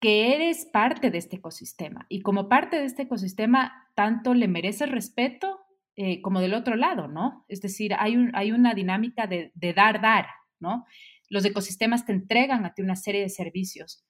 que 0.00 0.34
eres 0.34 0.64
parte 0.64 1.10
de 1.10 1.18
este 1.18 1.36
ecosistema. 1.36 2.06
Y 2.08 2.22
como 2.22 2.48
parte 2.48 2.78
de 2.78 2.86
este 2.86 3.02
ecosistema, 3.02 3.90
tanto 3.94 4.32
le 4.32 4.48
mereces 4.48 4.90
respeto 4.90 5.60
eh, 5.96 6.22
como 6.22 6.40
del 6.40 6.54
otro 6.54 6.76
lado, 6.76 7.06
¿no? 7.06 7.44
Es 7.48 7.60
decir, 7.60 7.92
hay, 7.98 8.16
un, 8.16 8.30
hay 8.34 8.52
una 8.52 8.72
dinámica 8.72 9.26
de, 9.26 9.52
de 9.54 9.74
dar, 9.74 10.00
dar, 10.00 10.28
¿no? 10.60 10.86
Los 11.28 11.44
ecosistemas 11.44 12.06
te 12.06 12.12
entregan 12.12 12.64
a 12.64 12.72
ti 12.72 12.80
una 12.80 12.96
serie 12.96 13.20
de 13.20 13.28
servicios 13.28 14.02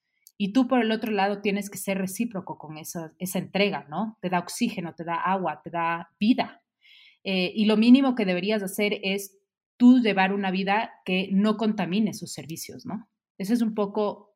y 0.43 0.55
tú 0.55 0.67
por 0.67 0.81
el 0.81 0.91
otro 0.91 1.13
lado 1.13 1.43
tienes 1.43 1.69
que 1.69 1.77
ser 1.77 1.99
recíproco 1.99 2.57
con 2.57 2.79
esa, 2.79 3.13
esa 3.19 3.39
entrega, 3.39 3.85
¿no? 3.91 4.17
Te 4.23 4.31
da 4.31 4.39
oxígeno, 4.39 4.95
te 4.95 5.05
da 5.05 5.17
agua, 5.17 5.61
te 5.63 5.69
da 5.69 6.15
vida. 6.19 6.63
Eh, 7.25 7.53
y 7.55 7.67
lo 7.67 7.77
mínimo 7.77 8.15
que 8.15 8.25
deberías 8.25 8.63
hacer 8.63 9.01
es 9.03 9.37
tú 9.77 9.99
llevar 9.99 10.33
una 10.33 10.51
vida 10.51 10.95
que 11.05 11.29
no 11.31 11.59
contamine 11.59 12.15
sus 12.15 12.33
servicios, 12.33 12.87
¿no? 12.87 13.07
Ese 13.37 13.53
es 13.53 13.61
un 13.61 13.75
poco 13.75 14.35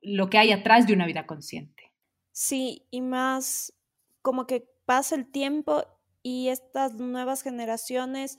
lo 0.00 0.30
que 0.30 0.38
hay 0.38 0.52
atrás 0.52 0.86
de 0.86 0.94
una 0.94 1.04
vida 1.04 1.26
consciente. 1.26 1.92
Sí, 2.32 2.86
y 2.90 3.02
más 3.02 3.74
como 4.22 4.46
que 4.46 4.66
pasa 4.86 5.16
el 5.16 5.30
tiempo 5.30 5.84
y 6.22 6.48
estas 6.48 6.94
nuevas 6.94 7.42
generaciones 7.42 8.38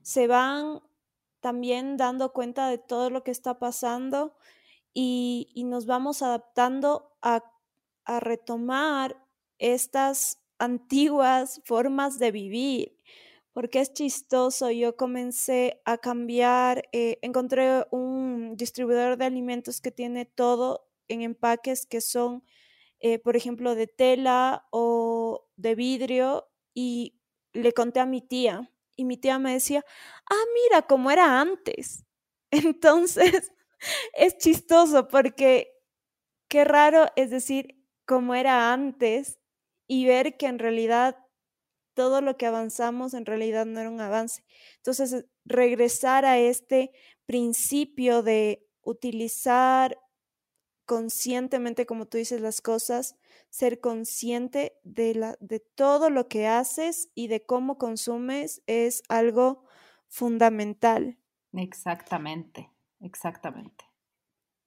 se 0.00 0.26
van 0.26 0.80
también 1.40 1.98
dando 1.98 2.32
cuenta 2.32 2.70
de 2.70 2.78
todo 2.78 3.10
lo 3.10 3.22
que 3.22 3.32
está 3.32 3.58
pasando 3.58 4.34
y, 4.94 5.64
nos 5.66 5.86
vamos 5.86 6.22
adaptando 6.22 7.16
a, 7.22 7.42
retomar 8.20 9.22
estas 9.58 10.40
antiguas 10.58 11.60
formas 11.66 12.18
de 12.18 12.32
vivir, 12.32 12.98
porque 13.52 13.80
es 13.80 13.92
chistoso. 13.92 14.70
Yo 14.70 14.96
comencé 14.96 15.82
a 15.84 15.98
cambiar, 15.98 16.84
eh, 16.92 17.18
encontré 17.20 17.86
un 17.90 18.56
distribuidor 18.56 19.18
de 19.18 19.26
alimentos 19.26 19.82
que 19.82 19.90
tiene 19.90 20.24
todo 20.24 20.88
en 21.08 21.20
empaques 21.22 21.84
que 21.86 22.00
son, 22.00 22.44
eh, 23.00 23.18
por 23.18 23.36
ejemplo, 23.36 23.74
de 23.74 23.88
tela 23.88 24.66
o 24.70 25.46
de 25.56 25.74
vidrio 25.74 26.48
y 26.72 27.20
le 27.52 27.72
conté 27.72 28.00
a 28.00 28.06
mi 28.06 28.22
tía 28.22 28.70
y 28.98 29.04
mi 29.04 29.16
tía 29.16 29.38
me 29.38 29.52
decía, 29.52 29.84
ah, 30.28 30.44
mira 30.54 30.82
cómo 30.82 31.10
era 31.10 31.40
antes. 31.40 32.04
Entonces, 32.50 33.52
es 34.14 34.38
chistoso 34.38 35.08
porque 35.08 35.72
qué 36.48 36.64
raro 36.64 37.06
es 37.16 37.30
decir 37.30 37.84
como 38.06 38.34
era 38.34 38.72
antes 38.72 39.38
y 39.86 40.06
ver 40.06 40.36
que 40.36 40.46
en 40.46 40.58
realidad 40.58 41.16
todo 41.94 42.20
lo 42.20 42.36
que 42.36 42.46
avanzamos 42.46 43.12
en 43.12 43.26
realidad 43.26 43.66
no 43.66 43.80
era 43.80 43.90
un 43.90 44.00
avance. 44.00 44.44
Entonces, 44.76 45.26
regresar 45.44 46.24
a 46.24 46.38
este 46.38 46.92
principio 47.26 48.22
de 48.22 48.68
utilizar 48.82 49.98
conscientemente, 50.86 51.86
como 51.86 52.06
tú 52.06 52.16
dices, 52.16 52.40
las 52.40 52.60
cosas, 52.60 53.16
ser 53.50 53.80
consciente 53.80 54.78
de, 54.84 55.36
de 55.40 55.60
todo 55.60 56.08
lo 56.08 56.28
que 56.28 56.46
haces 56.46 57.10
y 57.14 57.26
de 57.26 57.44
cómo 57.44 57.78
consumes 57.78 58.62
es 58.66 59.02
algo 59.08 59.64
fundamental. 60.06 61.18
Exactamente. 61.52 62.70
Exactamente. 63.00 63.84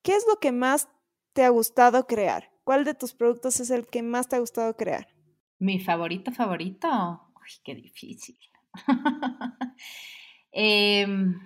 ¿Qué 0.04 0.16
es 0.16 0.26
lo 0.28 0.40
que 0.40 0.52
más 0.52 0.88
te 1.34 1.44
ha 1.44 1.50
gustado 1.50 2.08
crear? 2.08 2.50
¿Cuál 2.64 2.86
de 2.86 2.94
tus 2.94 3.14
productos 3.14 3.60
es 3.60 3.70
el 3.70 3.88
que 3.88 4.04
más 4.04 4.28
te 4.28 4.36
ha 4.36 4.40
gustado 4.40 4.76
crear? 4.76 5.08
Mi 5.60 5.80
favorito, 5.80 6.32
favorito. 6.32 6.88
Uy, 7.36 7.50
qué 7.64 7.76
difícil. 7.76 8.38
Em, 10.54 11.40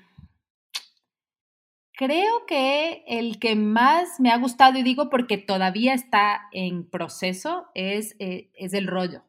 creo 1.93 2.45
que 2.47 3.03
el 3.07 3.37
que 3.37 3.55
más 3.55 4.19
me 4.19 4.31
ha 4.31 4.37
gustado, 4.37 4.79
y 4.79 4.83
digo 4.83 5.11
porque 5.11 5.37
todavía 5.37 5.93
está 5.93 6.47
en 6.51 6.89
proceso, 6.89 7.67
es, 7.75 8.15
eh, 8.17 8.49
es 8.55 8.73
el 8.73 8.87
rollo. 8.87 9.23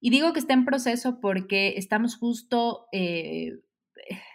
Y 0.00 0.10
digo 0.10 0.34
que 0.34 0.40
está 0.40 0.52
en 0.52 0.66
proceso 0.66 1.18
porque 1.18 1.78
estamos 1.78 2.18
justo 2.18 2.88
eh, 2.92 3.52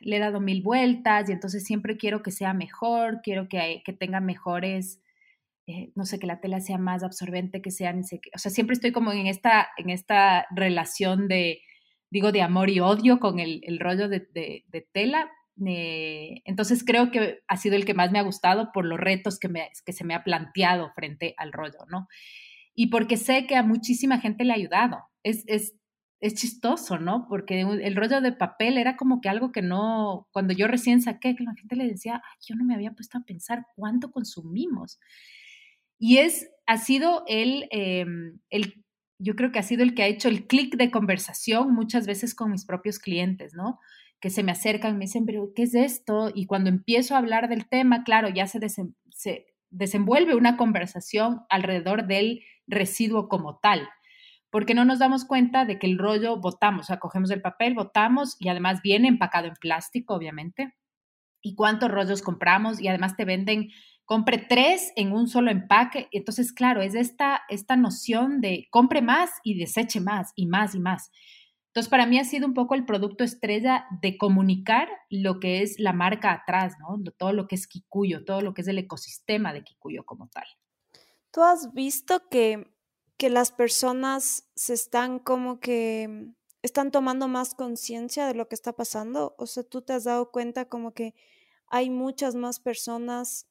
le 0.01 0.17
he 0.17 0.19
dado 0.19 0.39
mil 0.39 0.61
vueltas 0.61 1.29
y 1.29 1.33
entonces 1.33 1.63
siempre 1.63 1.97
quiero 1.97 2.21
que 2.21 2.31
sea 2.31 2.53
mejor, 2.53 3.21
quiero 3.23 3.47
que, 3.47 3.81
tenga 3.99 4.19
mejores, 4.19 5.01
eh, 5.67 5.91
no 5.95 6.05
sé, 6.05 6.19
que 6.19 6.27
la 6.27 6.41
tela 6.41 6.59
sea 6.61 6.77
más 6.77 7.03
absorbente, 7.03 7.61
que 7.61 7.71
sea, 7.71 7.93
o 8.35 8.37
sea, 8.39 8.51
siempre 8.51 8.73
estoy 8.73 8.91
como 8.91 9.11
en 9.11 9.27
esta, 9.27 9.69
en 9.77 9.89
esta 9.89 10.47
relación 10.55 11.27
de, 11.27 11.61
digo, 12.09 12.31
de 12.31 12.41
amor 12.41 12.69
y 12.69 12.79
odio 12.79 13.19
con 13.19 13.39
el, 13.39 13.79
rollo 13.79 14.09
de, 14.09 14.27
de, 14.33 14.87
tela. 14.93 15.29
Eh, 15.65 16.41
entonces 16.45 16.83
creo 16.85 17.11
que 17.11 17.39
ha 17.47 17.57
sido 17.57 17.75
el 17.75 17.85
que 17.85 17.93
más 17.93 18.11
me 18.11 18.19
ha 18.19 18.23
gustado 18.23 18.71
por 18.73 18.85
los 18.85 18.99
retos 18.99 19.39
que, 19.39 19.49
me, 19.49 19.69
que 19.85 19.93
se 19.93 20.05
me 20.05 20.15
ha 20.15 20.23
planteado 20.23 20.91
frente 20.95 21.33
al 21.37 21.51
rollo, 21.51 21.79
¿no? 21.89 22.07
Y 22.73 22.87
porque 22.87 23.17
sé 23.17 23.45
que 23.45 23.57
a 23.57 23.63
muchísima 23.63 24.19
gente 24.19 24.45
le 24.45 24.53
ha 24.53 24.55
ayudado. 24.55 24.99
Es, 25.21 25.43
es 25.47 25.75
es 26.21 26.35
chistoso, 26.35 26.99
¿no? 26.99 27.25
Porque 27.29 27.61
el 27.61 27.95
rollo 27.95 28.19
de 28.21 28.33
papel 28.33 28.77
era 28.77 28.97
como 28.97 29.21
que 29.21 29.29
algo 29.29 29.51
que 29.51 29.61
no, 29.61 30.27
cuando 30.31 30.53
yo 30.53 30.67
recién 30.67 31.01
saqué, 31.01 31.35
que 31.35 31.43
la 31.43 31.55
gente 31.55 31.75
le 31.75 31.87
decía, 31.87 32.21
yo 32.45 32.55
no 32.55 32.65
me 32.65 32.75
había 32.75 32.91
puesto 32.91 33.17
a 33.17 33.23
pensar 33.23 33.65
cuánto 33.75 34.11
consumimos. 34.11 34.99
Y 35.97 36.17
es, 36.17 36.49
ha 36.65 36.77
sido 36.77 37.23
el, 37.27 37.67
em, 37.71 38.39
el 38.49 38.83
yo 39.17 39.35
creo 39.35 39.51
que 39.51 39.59
ha 39.59 39.63
sido 39.63 39.83
el 39.83 39.95
que 39.95 40.03
ha 40.03 40.07
hecho 40.07 40.29
el 40.29 40.47
clic 40.47 40.75
de 40.77 40.91
conversación 40.91 41.73
muchas 41.73 42.07
veces 42.07 42.35
con 42.35 42.51
mis 42.51 42.65
propios 42.65 42.99
clientes, 42.99 43.53
¿no? 43.53 43.79
Que 44.21 44.29
se 44.29 44.43
me 44.43 44.51
acercan, 44.51 44.97
me 44.97 45.05
dicen, 45.05 45.25
pero 45.25 45.51
¿qué 45.55 45.63
es 45.63 45.75
esto? 45.75 46.31
Y 46.33 46.45
cuando 46.45 46.69
empiezo 46.69 47.15
a 47.15 47.19
hablar 47.19 47.49
del 47.49 47.67
tema, 47.67 48.03
claro, 48.03 48.29
ya 48.29 48.47
se, 48.47 48.59
se 49.11 49.45
desenvuelve 49.69 50.35
una 50.35 50.57
conversación 50.57 51.41
alrededor 51.49 52.07
del 52.07 52.41
residuo 52.67 53.29
como 53.29 53.59
tal 53.59 53.87
porque 54.49 54.73
no 54.73 54.85
nos 54.85 54.99
damos 54.99 55.25
cuenta 55.25 55.65
de 55.65 55.77
que 55.77 55.87
el 55.87 55.97
rollo 55.97 56.37
botamos, 56.37 56.81
o 56.81 56.85
sea, 56.85 56.99
cogemos 56.99 57.29
el 57.31 57.41
papel, 57.41 57.75
botamos 57.75 58.35
y 58.39 58.49
además 58.49 58.81
viene 58.81 59.07
empacado 59.07 59.47
en 59.47 59.53
plástico, 59.55 60.15
obviamente. 60.15 60.75
¿Y 61.41 61.55
cuántos 61.55 61.89
rollos 61.91 62.21
compramos? 62.21 62.81
Y 62.81 62.87
además 62.87 63.15
te 63.15 63.25
venden, 63.25 63.69
compre 64.05 64.39
tres 64.39 64.91
en 64.95 65.11
un 65.11 65.27
solo 65.27 65.51
empaque. 65.51 66.09
Entonces, 66.11 66.51
claro, 66.51 66.81
es 66.81 66.95
esta, 66.95 67.43
esta 67.47 67.75
noción 67.75 68.41
de 68.41 68.67
compre 68.71 69.01
más 69.01 69.29
y 69.43 69.57
deseche 69.57 70.01
más 70.01 70.33
y 70.35 70.47
más 70.47 70.75
y 70.75 70.79
más. 70.79 71.11
Entonces, 71.67 71.89
para 71.91 72.07
mí 72.07 72.17
ha 72.17 72.23
sido 72.23 72.47
un 72.47 72.55
poco 72.55 72.73
el 72.73 72.85
producto 72.85 73.23
estrella 73.23 73.85
de 74.01 74.17
comunicar 74.17 74.89
lo 75.11 75.39
que 75.39 75.61
es 75.61 75.79
la 75.79 75.93
marca 75.93 76.31
atrás, 76.31 76.73
¿no? 76.79 77.01
Todo 77.17 77.31
lo 77.31 77.47
que 77.47 77.53
es 77.53 77.67
Kikuyo, 77.67 78.25
todo 78.25 78.41
lo 78.41 78.55
que 78.55 78.61
es 78.61 78.67
el 78.67 78.79
ecosistema 78.79 79.53
de 79.53 79.63
Kikuyo 79.63 80.03
como 80.03 80.27
tal. 80.29 80.45
¿Tú 81.31 81.43
has 81.43 81.71
visto 81.73 82.27
que, 82.29 82.67
que 83.19 83.29
las 83.29 83.51
personas 83.51 84.49
se 84.55 84.73
están 84.73 85.19
como 85.19 85.59
que 85.59 86.31
están 86.61 86.89
tomando 86.89 87.27
más 87.27 87.53
conciencia 87.53 88.25
de 88.25 88.33
lo 88.33 88.47
que 88.47 88.55
está 88.55 88.71
pasando? 88.71 89.35
O 89.37 89.45
sea, 89.45 89.63
tú 89.63 89.81
te 89.81 89.91
has 89.91 90.05
dado 90.05 90.31
cuenta 90.31 90.69
como 90.69 90.93
que 90.93 91.13
hay 91.67 91.89
muchas 91.89 92.35
más 92.35 92.61
personas 92.61 93.45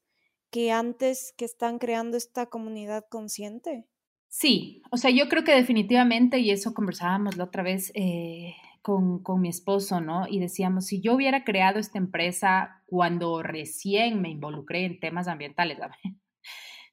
que 0.50 0.72
antes 0.72 1.34
que 1.36 1.44
están 1.44 1.78
creando 1.78 2.16
esta 2.16 2.46
comunidad 2.46 3.04
consciente. 3.10 3.86
Sí, 4.28 4.82
o 4.90 4.96
sea, 4.96 5.10
yo 5.10 5.28
creo 5.28 5.44
que 5.44 5.52
definitivamente, 5.54 6.38
y 6.38 6.50
eso 6.50 6.72
conversábamos 6.72 7.36
la 7.36 7.44
otra 7.44 7.62
vez 7.62 7.92
eh, 7.94 8.54
con, 8.80 9.22
con, 9.22 9.42
mi 9.42 9.50
esposo, 9.50 10.00
¿no? 10.00 10.26
Y 10.26 10.40
decíamos, 10.40 10.86
si 10.86 11.02
yo 11.02 11.14
hubiera 11.14 11.44
creado 11.44 11.78
esta 11.78 11.98
empresa 11.98 12.82
cuando 12.86 13.42
recién 13.42 14.22
me 14.22 14.30
involucré 14.30 14.86
en 14.86 14.98
temas 14.98 15.28
ambientales, 15.28 15.78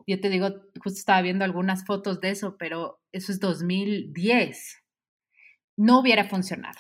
yo 0.08 0.20
te 0.20 0.30
digo, 0.30 0.50
justo 0.84 1.00
estaba 1.00 1.22
viendo 1.22 1.46
algunas 1.46 1.86
fotos 1.86 2.22
de 2.22 2.30
eso, 2.30 2.58
pero 2.58 3.02
eso 3.12 3.32
es 3.32 3.40
2010, 3.40 4.84
no 5.78 6.00
hubiera 6.00 6.26
funcionado. 6.26 6.80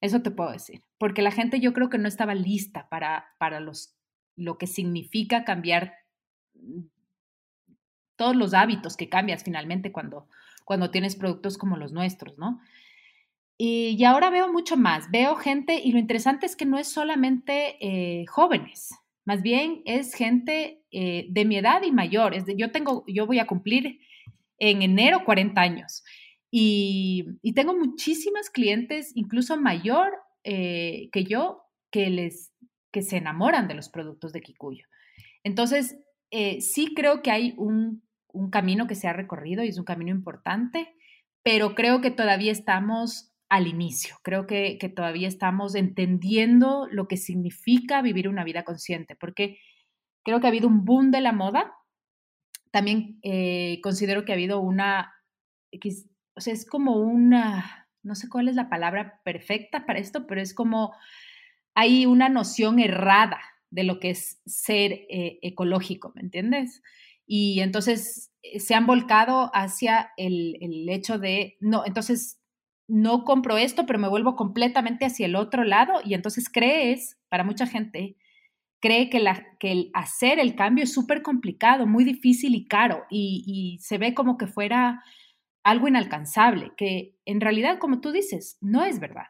Eso 0.00 0.22
te 0.22 0.30
puedo 0.30 0.52
decir, 0.52 0.82
porque 0.98 1.22
la 1.22 1.32
gente 1.32 1.60
yo 1.60 1.72
creo 1.72 1.90
que 1.90 1.98
no 1.98 2.08
estaba 2.08 2.34
lista 2.34 2.88
para, 2.88 3.34
para 3.38 3.58
los, 3.58 3.96
lo 4.36 4.58
que 4.58 4.66
significa 4.66 5.44
cambiar 5.44 5.94
todos 8.16 8.36
los 8.36 8.54
hábitos 8.54 8.96
que 8.96 9.08
cambias 9.08 9.44
finalmente 9.44 9.92
cuando, 9.92 10.28
cuando 10.64 10.90
tienes 10.90 11.16
productos 11.16 11.58
como 11.58 11.76
los 11.76 11.92
nuestros, 11.92 12.38
¿no? 12.38 12.60
Y, 13.60 14.04
ahora 14.04 14.30
veo 14.30 14.52
mucho 14.52 14.76
más, 14.76 15.10
veo 15.10 15.34
gente, 15.34 15.80
y 15.82 15.90
lo 15.90 15.98
interesante 15.98 16.46
es 16.46 16.54
que 16.54 16.64
no 16.64 16.78
es 16.78 16.86
solamente 16.86 17.76
eh, 17.80 18.24
jóvenes, 18.26 18.90
más 19.28 19.42
bien 19.42 19.82
es 19.84 20.14
gente 20.14 20.82
eh, 20.90 21.26
de 21.28 21.44
mi 21.44 21.56
edad 21.56 21.82
y 21.82 21.92
mayor. 21.92 22.34
Es 22.34 22.44
yo, 22.56 22.72
tengo, 22.72 23.04
yo 23.06 23.26
voy 23.26 23.38
a 23.38 23.46
cumplir 23.46 24.00
en 24.58 24.82
enero 24.82 25.24
40 25.24 25.60
años 25.60 26.02
y, 26.50 27.36
tengo 27.54 27.76
muchísimas 27.76 28.50
clientes, 28.50 29.12
incluso 29.14 29.60
mayor 29.60 30.12
eh, 30.44 31.10
que 31.12 31.24
yo, 31.24 31.62
que, 31.90 32.10
les, 32.10 32.52
que 32.90 33.02
se 33.02 33.18
enamoran 33.18 33.68
de 33.68 33.74
los 33.74 33.88
productos 33.88 34.32
de 34.32 34.40
Kikuyo. 34.40 34.86
Entonces, 35.44 35.98
sí 36.30 36.94
creo 36.94 37.22
que 37.22 37.30
hay 37.30 37.54
un 37.56 38.02
un 38.32 38.50
camino 38.50 38.86
que 38.86 38.94
se 38.94 39.08
ha 39.08 39.12
recorrido 39.12 39.64
y 39.64 39.68
es 39.68 39.78
un 39.78 39.84
camino 39.84 40.10
importante, 40.10 40.94
pero 41.42 41.74
creo 41.74 42.00
que 42.00 42.10
todavía 42.10 42.52
estamos 42.52 43.27
al 43.48 43.66
inicio, 43.66 44.16
creo 44.22 44.46
que, 44.46 44.78
todavía 44.94 45.28
estamos 45.28 45.74
entendiendo 45.74 46.86
lo 46.90 47.08
que 47.08 47.16
significa 47.16 48.02
vivir 48.02 48.28
una 48.28 48.44
vida 48.44 48.62
consciente, 48.64 49.16
porque 49.16 49.58
creo 50.22 50.40
que 50.40 50.46
ha 50.46 50.50
habido 50.50 50.68
un 50.68 50.84
boom 50.84 51.10
de 51.10 51.20
la 51.20 51.32
moda, 51.32 51.72
también 52.70 53.18
eh, 53.22 53.80
considero 53.82 54.24
que 54.24 54.32
ha 54.32 54.34
habido 54.34 54.60
una, 54.60 55.14
o 56.34 56.40
sea, 56.40 56.52
es 56.52 56.66
como 56.66 56.96
una, 56.96 57.88
no 58.02 58.14
sé 58.14 58.28
cuál 58.28 58.48
es 58.48 58.54
la 58.54 58.68
palabra 58.68 59.20
perfecta 59.24 59.86
para 59.86 59.98
esto, 59.98 60.26
pero 60.26 60.40
es 60.40 60.52
como 60.52 60.92
hay 61.74 62.06
una 62.06 62.28
noción 62.28 62.80
errada 62.80 63.40
de 63.70 63.84
lo 63.84 64.00
que 64.00 64.10
es 64.10 64.40
ser 64.46 64.92
eh, 64.92 65.38
ecológico, 65.42 66.12
¿me 66.14 66.22
entiendes? 66.22 66.82
Y 67.26 67.60
entonces 67.60 68.32
eh, 68.42 68.60
se 68.60 68.74
han 68.74 68.86
volcado 68.86 69.50
hacia 69.54 70.10
el, 70.16 70.88
hecho 70.88 71.18
de, 71.18 71.56
no, 71.60 71.84
entonces 71.86 72.40
no 72.88 73.24
compro 73.24 73.58
esto, 73.58 73.86
pero 73.86 73.98
me 73.98 74.08
vuelvo 74.08 74.34
completamente 74.34 75.04
hacia 75.04 75.26
el 75.26 75.36
otro 75.36 75.62
lado 75.62 76.00
y 76.04 76.14
entonces 76.14 76.48
crees, 76.50 77.18
para 77.28 77.44
mucha 77.44 77.66
gente, 77.66 78.16
cree 78.80 79.10
que, 79.10 79.20
la, 79.20 79.46
que 79.60 79.72
el 79.72 79.90
hacer 79.92 80.38
el 80.38 80.54
cambio 80.54 80.84
es 80.84 80.92
súper 80.92 81.22
complicado, 81.22 81.86
muy 81.86 82.04
difícil 82.04 82.54
y 82.54 82.66
caro 82.66 83.04
y, 83.10 83.44
y, 83.46 83.78
se 83.82 83.98
ve 83.98 84.14
como 84.14 84.38
que 84.38 84.46
fuera 84.46 85.04
algo 85.62 85.86
inalcanzable, 85.86 86.72
que 86.76 87.14
en 87.26 87.40
realidad, 87.40 87.78
como 87.78 88.00
tú 88.00 88.10
dices, 88.10 88.56
no 88.62 88.84
es 88.84 89.00
verdad, 89.00 89.26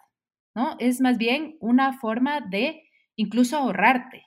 ¿no? 0.54 0.76
Es 0.78 1.00
más 1.00 1.18
bien 1.18 1.56
una 1.60 1.98
forma 1.98 2.40
de 2.40 2.84
incluso 3.16 3.56
ahorrarte. 3.56 4.24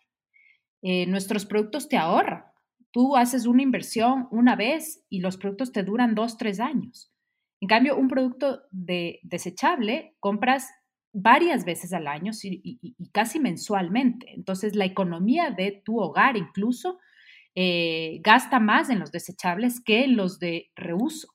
Eh, 0.82 1.06
nuestros 1.06 1.46
productos 1.46 1.88
te 1.88 1.98
ahorran. 1.98 2.44
Tú 2.92 3.16
haces 3.16 3.46
una 3.46 3.62
inversión 3.62 4.28
una 4.32 4.56
vez 4.56 5.06
y 5.10 5.22
los 5.22 5.38
productos 5.38 5.72
te 5.72 5.84
duran 5.84 6.16
dos, 6.16 6.38
tres 6.38 6.60
años. 6.60 7.14
En 7.62 7.68
cambio, 7.68 7.96
un 7.96 8.08
producto 8.08 8.64
de 8.72 9.20
desechable 9.22 10.16
compras 10.20 10.68
varias 11.14 11.64
veces 11.64 11.94
al 11.94 12.08
año 12.08 12.32
y, 12.42 12.96
casi 13.12 13.40
mensualmente. 13.40 14.34
Entonces, 14.34 14.76
la 14.76 14.86
economía 14.86 15.52
de 15.52 15.82
tu 15.86 16.00
hogar 16.00 16.38
incluso 16.38 17.00
eh, 17.54 18.20
gasta 18.24 18.60
más 18.60 18.90
en 18.90 19.00
los 19.00 19.12
desechables 19.12 19.80
que 19.80 20.04
en 20.06 20.18
los 20.18 20.40
de 20.40 20.72
reuso. 20.76 21.28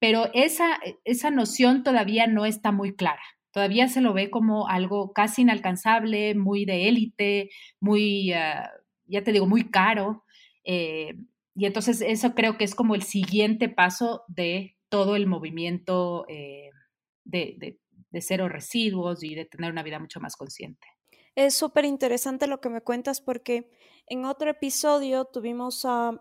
Pero 0.00 0.28
esa, 0.34 0.80
esa 1.04 1.30
noción 1.30 1.84
todavía 1.84 2.26
no 2.26 2.46
está 2.46 2.72
muy 2.72 2.96
clara. 2.96 3.22
Todavía 3.52 3.86
se 3.88 4.00
lo 4.00 4.12
ve 4.12 4.30
como 4.30 4.66
algo 4.66 5.12
casi 5.12 5.42
inalcanzable, 5.42 6.34
muy 6.34 6.64
de 6.64 6.88
élite, 6.88 7.50
muy, 7.78 8.32
ah, 8.32 8.68
ya 9.06 9.22
te 9.22 9.30
digo, 9.30 9.46
muy 9.46 9.70
caro. 9.70 10.24
Eh, 10.64 11.14
y 11.54 11.66
entonces 11.66 12.00
eso 12.00 12.34
creo 12.34 12.58
que 12.58 12.64
es 12.64 12.74
como 12.74 12.96
el 12.96 13.02
siguiente 13.02 13.68
paso 13.68 14.24
de 14.26 14.76
todo 14.88 15.16
el 15.16 15.26
movimiento 15.26 16.24
eh, 16.28 16.70
de, 17.24 17.78
de, 18.10 18.20
cero 18.20 18.48
residuos 18.48 19.24
y 19.24 19.34
de 19.34 19.44
tener 19.44 19.72
una 19.72 19.82
vida 19.82 19.98
mucho 19.98 20.20
más 20.20 20.36
consciente. 20.36 20.86
Es 21.34 21.54
súper 21.54 21.84
interesante 21.84 22.46
lo 22.46 22.60
que 22.60 22.68
me 22.68 22.80
cuentas 22.80 23.20
porque 23.20 23.70
en 24.06 24.24
otro 24.24 24.50
episodio 24.50 25.24
tuvimos 25.24 25.84
a, 25.84 26.12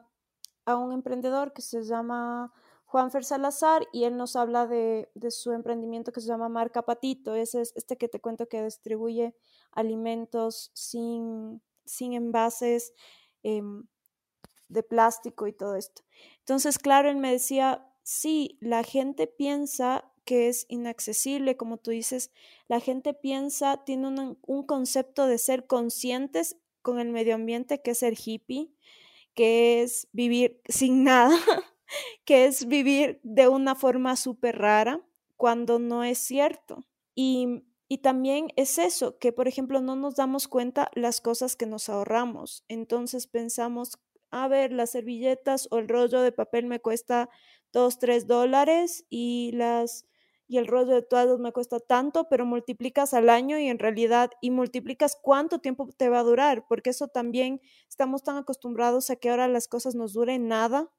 a 0.65 0.76
un 0.76 0.91
emprendedor 0.91 1.54
que 1.54 1.62
se 1.62 1.84
llama 1.84 2.52
Juan 2.86 3.12
Fer 3.12 3.23
Salazar 3.23 3.88
y 3.91 4.06
él 4.06 4.17
nos 4.17 4.36
habla 4.36 4.65
de, 4.65 5.10
de, 5.13 5.30
su 5.30 5.52
emprendimiento 5.52 6.12
que 6.12 6.21
se 6.21 6.28
llama 6.28 6.49
Marca 6.49 6.82
Patito. 6.82 7.36
Ese 7.36 7.62
es 7.62 7.73
este 7.76 7.97
que 7.97 8.08
te 8.08 8.19
cuento 8.19 8.47
que 8.47 8.63
distribuye 8.63 9.36
alimentos 9.71 10.71
sin, 10.73 11.62
sin 11.86 12.13
envases. 12.13 12.93
Em, 13.43 13.86
de 14.73 14.84
plástico 14.84 15.47
y 15.47 15.54
todo 15.54 15.76
esto. 15.76 16.02
Entonces, 16.39 16.78
claro, 16.80 17.10
él 17.10 17.17
me 17.17 17.32
decía, 17.32 17.88
sí, 18.03 18.57
la 18.61 18.83
gente 18.83 19.27
piensa 19.27 20.11
que 20.25 20.47
es 20.47 20.65
inaccesible, 20.69 21.57
como 21.57 21.77
tú 21.77 21.91
dices, 21.91 22.31
la 22.67 22.79
gente 22.79 23.13
piensa, 23.13 23.83
tiene 23.83 24.07
un, 24.07 24.63
concepto 24.65 25.27
de 25.27 25.37
ser 25.37 25.67
conscientes 25.67 26.57
con 26.81 26.99
el 26.99 27.09
medio 27.09 27.35
ambiente, 27.35 27.81
que 27.81 27.91
es 27.91 27.99
ser 27.99 28.13
hippie, 28.23 28.71
que 29.33 29.81
es 29.81 30.07
vivir 30.11 30.61
sin 30.67 31.03
nada, 31.03 31.35
que 32.25 32.45
es 32.45 32.67
vivir 32.67 33.19
de 33.23 33.47
una 33.47 33.75
forma 33.75 34.15
súper 34.15 34.59
rara, 34.59 35.01
cuando 35.35 35.79
no 35.79 36.03
es 36.03 36.19
cierto. 36.19 36.85
Y, 37.15 37.63
y 37.89 37.97
también 37.97 38.47
es 38.55 38.77
eso, 38.77 39.17
que 39.17 39.33
por 39.33 39.47
ejemplo 39.47 39.81
no 39.81 39.95
nos 39.95 40.15
damos 40.15 40.47
cuenta 40.47 40.89
las 40.93 41.19
cosas 41.19 41.55
que 41.55 41.65
nos 41.65 41.89
ahorramos. 41.89 42.63
Entonces 42.69 43.27
pensamos 43.27 43.99
a 44.33 44.47
ver, 44.47 44.73
las 44.73 44.89
servilletas 44.89 45.67
o 45.69 45.77
el 45.77 45.87
rollo 45.87 46.21
de 46.21 46.31
papel 46.31 46.65
me 46.65 46.79
cuesta 46.79 47.29
2, 47.73 47.99
3 47.99 48.27
dólares 48.27 49.05
y 49.09 49.51
las 49.53 50.05
y 50.47 50.57
el 50.57 50.67
rollo 50.67 50.93
de 50.93 51.01
toallas 51.01 51.39
me 51.39 51.51
cuesta 51.51 51.79
tanto, 51.79 52.27
pero 52.29 52.45
multiplicas 52.45 53.13
al 53.13 53.29
año 53.29 53.57
y 53.57 53.69
en 53.69 53.79
realidad 53.79 54.29
y 54.41 54.51
multiplicas 54.51 55.17
cuánto 55.19 55.59
tiempo 55.59 55.88
te 55.97 56.09
va 56.09 56.19
a 56.19 56.23
durar, 56.23 56.65
porque 56.67 56.91
eso 56.91 57.07
también 57.07 57.62
estamos 57.89 58.23
tan 58.23 58.38
acostumbrados 58.38 59.09
a 59.09 59.15
que 59.15 59.29
ahora 59.29 59.47
las 59.47 59.67
cosas 59.67 59.95
nos 59.95 60.13
duren 60.13 60.47
nada. 60.47 60.91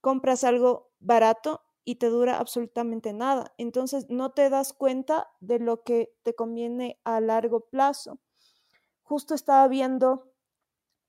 Compras 0.00 0.44
algo 0.44 0.90
barato 1.00 1.62
y 1.84 1.96
te 1.96 2.08
dura 2.08 2.38
absolutamente 2.38 3.12
nada. 3.12 3.54
Entonces 3.56 4.10
no 4.10 4.32
te 4.32 4.50
das 4.50 4.72
cuenta 4.72 5.28
de 5.40 5.58
lo 5.58 5.82
que 5.84 6.14
te 6.22 6.34
conviene 6.34 7.00
a 7.04 7.20
largo 7.20 7.60
plazo. 7.60 8.18
Justo 9.02 9.34
estaba 9.34 9.68
viendo 9.68 10.32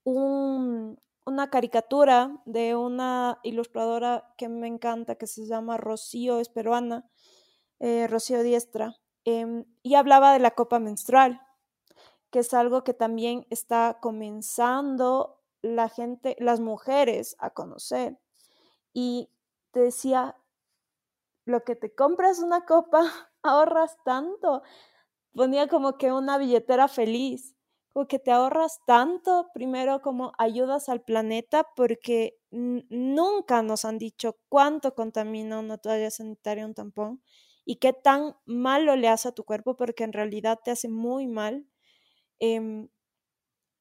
un, 0.03 0.99
una 1.25 1.49
caricatura 1.49 2.41
de 2.45 2.75
una 2.75 3.39
ilustradora 3.43 4.33
que 4.37 4.49
me 4.49 4.67
encanta, 4.67 5.15
que 5.15 5.27
se 5.27 5.45
llama 5.45 5.77
Rocío, 5.77 6.39
es 6.39 6.49
peruana, 6.49 7.09
eh, 7.79 8.07
Rocío 8.07 8.43
Diestra, 8.43 8.95
em, 9.25 9.65
y 9.83 9.95
hablaba 9.95 10.33
de 10.33 10.39
la 10.39 10.51
copa 10.51 10.79
menstrual, 10.79 11.41
que 12.31 12.39
es 12.39 12.53
algo 12.53 12.83
que 12.83 12.93
también 12.93 13.45
está 13.49 13.99
comenzando 14.01 15.41
la 15.61 15.89
gente, 15.89 16.35
las 16.39 16.59
mujeres 16.59 17.35
a 17.39 17.51
conocer. 17.51 18.19
Y 18.93 19.29
te 19.71 19.79
decía, 19.79 20.35
lo 21.45 21.63
que 21.63 21.75
te 21.75 21.93
compras 21.93 22.39
una 22.39 22.65
copa, 22.65 23.01
ahorras 23.43 23.97
tanto. 24.03 24.63
Ponía 25.33 25.67
como 25.67 25.97
que 25.97 26.11
una 26.11 26.37
billetera 26.37 26.87
feliz, 26.87 27.55
como 27.93 28.07
que 28.07 28.19
te 28.19 28.31
ahorras 28.31 28.79
tanto, 28.85 29.49
primero 29.53 30.01
como 30.01 30.33
ayudas 30.39 30.89
al 30.89 31.03
planeta, 31.03 31.67
porque 31.75 32.37
nunca 32.51 33.61
nos 33.61 33.85
han 33.85 33.97
dicho 33.99 34.37
cuánto 34.49 34.95
contamina 34.95 35.59
una 35.59 35.77
toalla 35.77 36.09
sanitaria, 36.11 36.65
un 36.65 36.73
tampón, 36.73 37.21
y 37.65 37.77
qué 37.77 37.93
tan 37.93 38.35
malo 38.45 38.95
le 38.95 39.07
hace 39.09 39.29
a 39.29 39.31
tu 39.31 39.43
cuerpo, 39.45 39.75
porque 39.77 40.03
en 40.03 40.13
realidad 40.13 40.59
te 40.63 40.71
hace 40.71 40.89
muy 40.89 41.27
mal. 41.27 41.65
Em, 42.39 42.89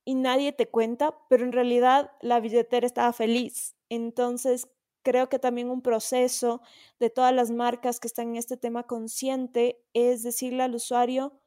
y 0.05 0.15
nadie 0.15 0.53
te 0.53 0.69
cuenta, 0.69 1.17
pero 1.29 1.45
en 1.45 1.53
realidad 1.53 2.11
la 2.21 2.41
billetera 2.41 2.87
estaba 2.87 3.13
feliz. 3.13 3.77
Entonces, 3.89 4.69
creo 5.03 5.29
que 5.29 5.39
también 5.39 5.71
un 5.71 5.83
proceso 5.83 6.61
de 6.99 7.11
todas 7.11 7.35
las 7.35 7.51
marcas 7.51 8.01
que 8.01 8.09
están 8.09 8.31
en 8.31 8.37
este 8.37 8.57
tema 8.57 8.85
consciente 8.85 9.83
es 9.95 10.23
decirle 10.23 10.63
al 10.63 10.75
usuario, 10.75 11.41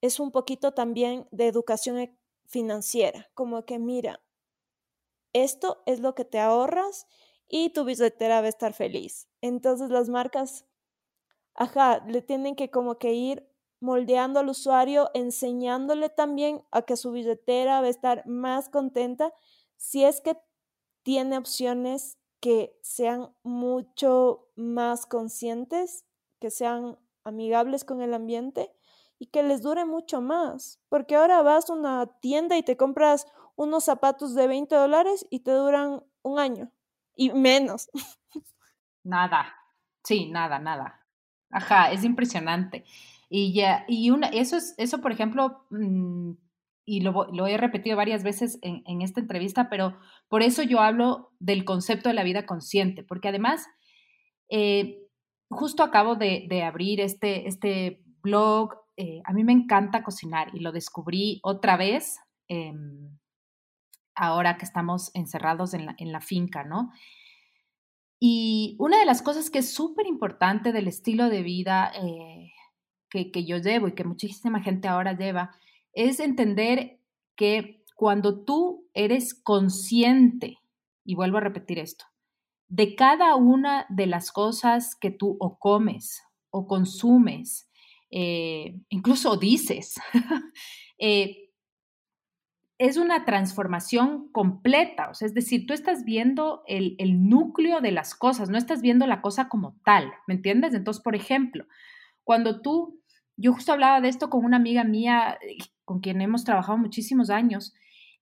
es 0.00 0.20
un 0.20 0.30
poquito 0.30 0.72
también 0.72 1.26
de 1.30 1.46
educación 1.48 1.98
e, 1.98 2.16
financiera, 2.46 3.28
como 3.34 3.64
que 3.64 3.78
mira, 3.78 4.22
esto 5.32 5.82
es 5.86 6.00
lo 6.00 6.14
que 6.14 6.24
te 6.24 6.38
ahorras 6.38 7.06
y 7.48 7.70
tu 7.70 7.84
billetera 7.84 8.40
va 8.40 8.46
a 8.46 8.50
estar 8.50 8.72
feliz. 8.72 9.28
Entonces 9.40 9.90
las 9.90 10.08
marcas, 10.08 10.64
ajá, 11.54 12.04
le 12.06 12.22
tienen 12.22 12.56
que 12.56 12.70
como 12.70 12.98
que 12.98 13.12
ir 13.12 13.48
moldeando 13.80 14.40
al 14.40 14.48
usuario, 14.48 15.10
enseñándole 15.14 16.08
también 16.08 16.64
a 16.70 16.82
que 16.82 16.96
su 16.96 17.12
billetera 17.12 17.80
va 17.80 17.86
a 17.86 17.90
estar 17.90 18.26
más 18.26 18.68
contenta 18.68 19.32
si 19.76 20.04
es 20.04 20.20
que 20.20 20.38
tiene 21.02 21.36
opciones 21.36 22.18
que 22.40 22.78
sean 22.82 23.34
mucho 23.42 24.48
más 24.56 25.06
conscientes, 25.06 26.04
que 26.40 26.50
sean 26.50 26.98
amigables 27.24 27.84
con 27.84 28.00
el 28.02 28.14
ambiente 28.14 28.75
y 29.18 29.26
que 29.26 29.42
les 29.42 29.62
dure 29.62 29.84
mucho 29.84 30.20
más. 30.20 30.80
Porque 30.88 31.16
ahora 31.16 31.42
vas 31.42 31.70
a 31.70 31.74
una 31.74 32.06
tienda 32.20 32.56
y 32.56 32.62
te 32.62 32.76
compras 32.76 33.26
unos 33.56 33.84
zapatos 33.84 34.34
de 34.34 34.46
20 34.46 34.74
dólares 34.74 35.26
y 35.30 35.40
te 35.40 35.52
duran 35.52 36.02
un 36.22 36.38
año 36.38 36.70
y 37.14 37.32
menos. 37.32 37.88
Nada, 39.02 39.54
sí, 40.02 40.30
nada, 40.30 40.58
nada. 40.58 41.06
Ajá, 41.50 41.92
es 41.92 42.04
impresionante. 42.04 42.84
Y 43.28 43.54
ya, 43.54 43.84
y 43.88 44.10
una, 44.10 44.28
eso 44.28 44.56
es, 44.56 44.74
eso 44.78 45.00
por 45.00 45.12
ejemplo, 45.12 45.64
mm, 45.70 46.32
y 46.84 47.00
lo, 47.00 47.46
he 47.46 47.56
repetido 47.56 47.96
varias 47.96 48.22
veces 48.22 48.60
en, 48.62 49.02
esta 49.02 49.20
entrevista, 49.20 49.68
pero 49.68 49.98
por 50.28 50.42
eso 50.42 50.62
yo 50.62 50.80
hablo 50.80 51.32
del 51.40 51.64
concepto 51.64 52.08
de 52.08 52.14
la 52.14 52.22
vida 52.22 52.46
consciente, 52.46 53.02
porque 53.02 53.28
además, 53.28 53.66
eh, 54.48 55.02
justo 55.48 55.82
acabo 55.82 56.14
de, 56.14 56.62
abrir 56.64 57.00
este, 57.00 57.48
este 57.48 58.04
blog, 58.22 58.74
eh, 58.96 59.20
a 59.24 59.32
mí 59.32 59.44
me 59.44 59.52
encanta 59.52 60.02
cocinar 60.02 60.54
y 60.54 60.60
lo 60.60 60.72
descubrí 60.72 61.40
otra 61.42 61.76
vez 61.76 62.18
em, 62.48 63.18
ahora 64.14 64.56
que 64.56 64.64
estamos 64.64 65.10
encerrados 65.14 65.74
en 65.74 66.12
la, 66.12 66.20
finca, 66.20 66.64
¿no? 66.64 66.90
Y 68.18 68.76
una 68.78 68.98
de 68.98 69.04
las 69.04 69.20
cosas 69.20 69.50
que 69.50 69.58
es 69.58 69.74
súper 69.74 70.06
importante 70.06 70.72
del 70.72 70.88
estilo 70.88 71.28
de 71.28 71.42
vida 71.42 71.92
eh, 71.94 72.52
que, 73.10 73.30
que, 73.30 73.44
yo 73.44 73.58
llevo 73.58 73.88
y 73.88 73.94
que 73.94 74.04
muchísima 74.04 74.62
gente 74.62 74.88
ahora 74.88 75.12
lleva 75.12 75.54
es 75.92 76.18
entender 76.18 76.98
que 77.36 77.84
cuando 77.94 78.44
tú 78.44 78.88
eres 78.94 79.34
consciente, 79.34 80.58
y 81.04 81.14
vuelvo 81.14 81.36
a 81.38 81.42
repetir 81.42 81.78
esto, 81.78 82.06
de 82.68 82.94
cada 82.96 83.36
una 83.36 83.86
de 83.90 84.06
las 84.06 84.32
cosas 84.32 84.96
que 84.96 85.10
tú 85.10 85.36
o 85.38 85.58
comes 85.58 86.22
o 86.50 86.66
consumes, 86.66 87.70
eh, 88.10 88.80
incluso 88.88 89.36
dices, 89.36 89.94
eh, 90.98 91.50
es 92.78 92.96
una 92.96 93.24
transformación 93.24 94.30
completa, 94.32 95.08
o 95.10 95.14
sea, 95.14 95.26
es 95.26 95.34
decir, 95.34 95.66
tú 95.66 95.72
estás 95.72 96.04
viendo 96.04 96.62
el, 96.66 96.94
el, 96.98 97.28
núcleo 97.28 97.80
de 97.80 97.92
las 97.92 98.14
cosas, 98.14 98.50
no 98.50 98.58
estás 98.58 98.82
viendo 98.82 99.06
la 99.06 99.22
cosa 99.22 99.48
como 99.48 99.78
tal, 99.84 100.12
¿me 100.26 100.34
entiendes? 100.34 100.74
Entonces, 100.74 101.02
por 101.02 101.16
ejemplo, 101.16 101.66
cuando 102.22 102.60
tú, 102.60 103.00
yo 103.36 103.54
justo 103.54 103.72
hablaba 103.72 104.00
de 104.00 104.08
esto 104.08 104.28
con 104.28 104.44
una 104.44 104.58
amiga 104.58 104.84
mía 104.84 105.38
con 105.84 106.00
quien 106.00 106.20
hemos 106.20 106.44
trabajado 106.44 106.76
muchísimos 106.76 107.30
años, 107.30 107.74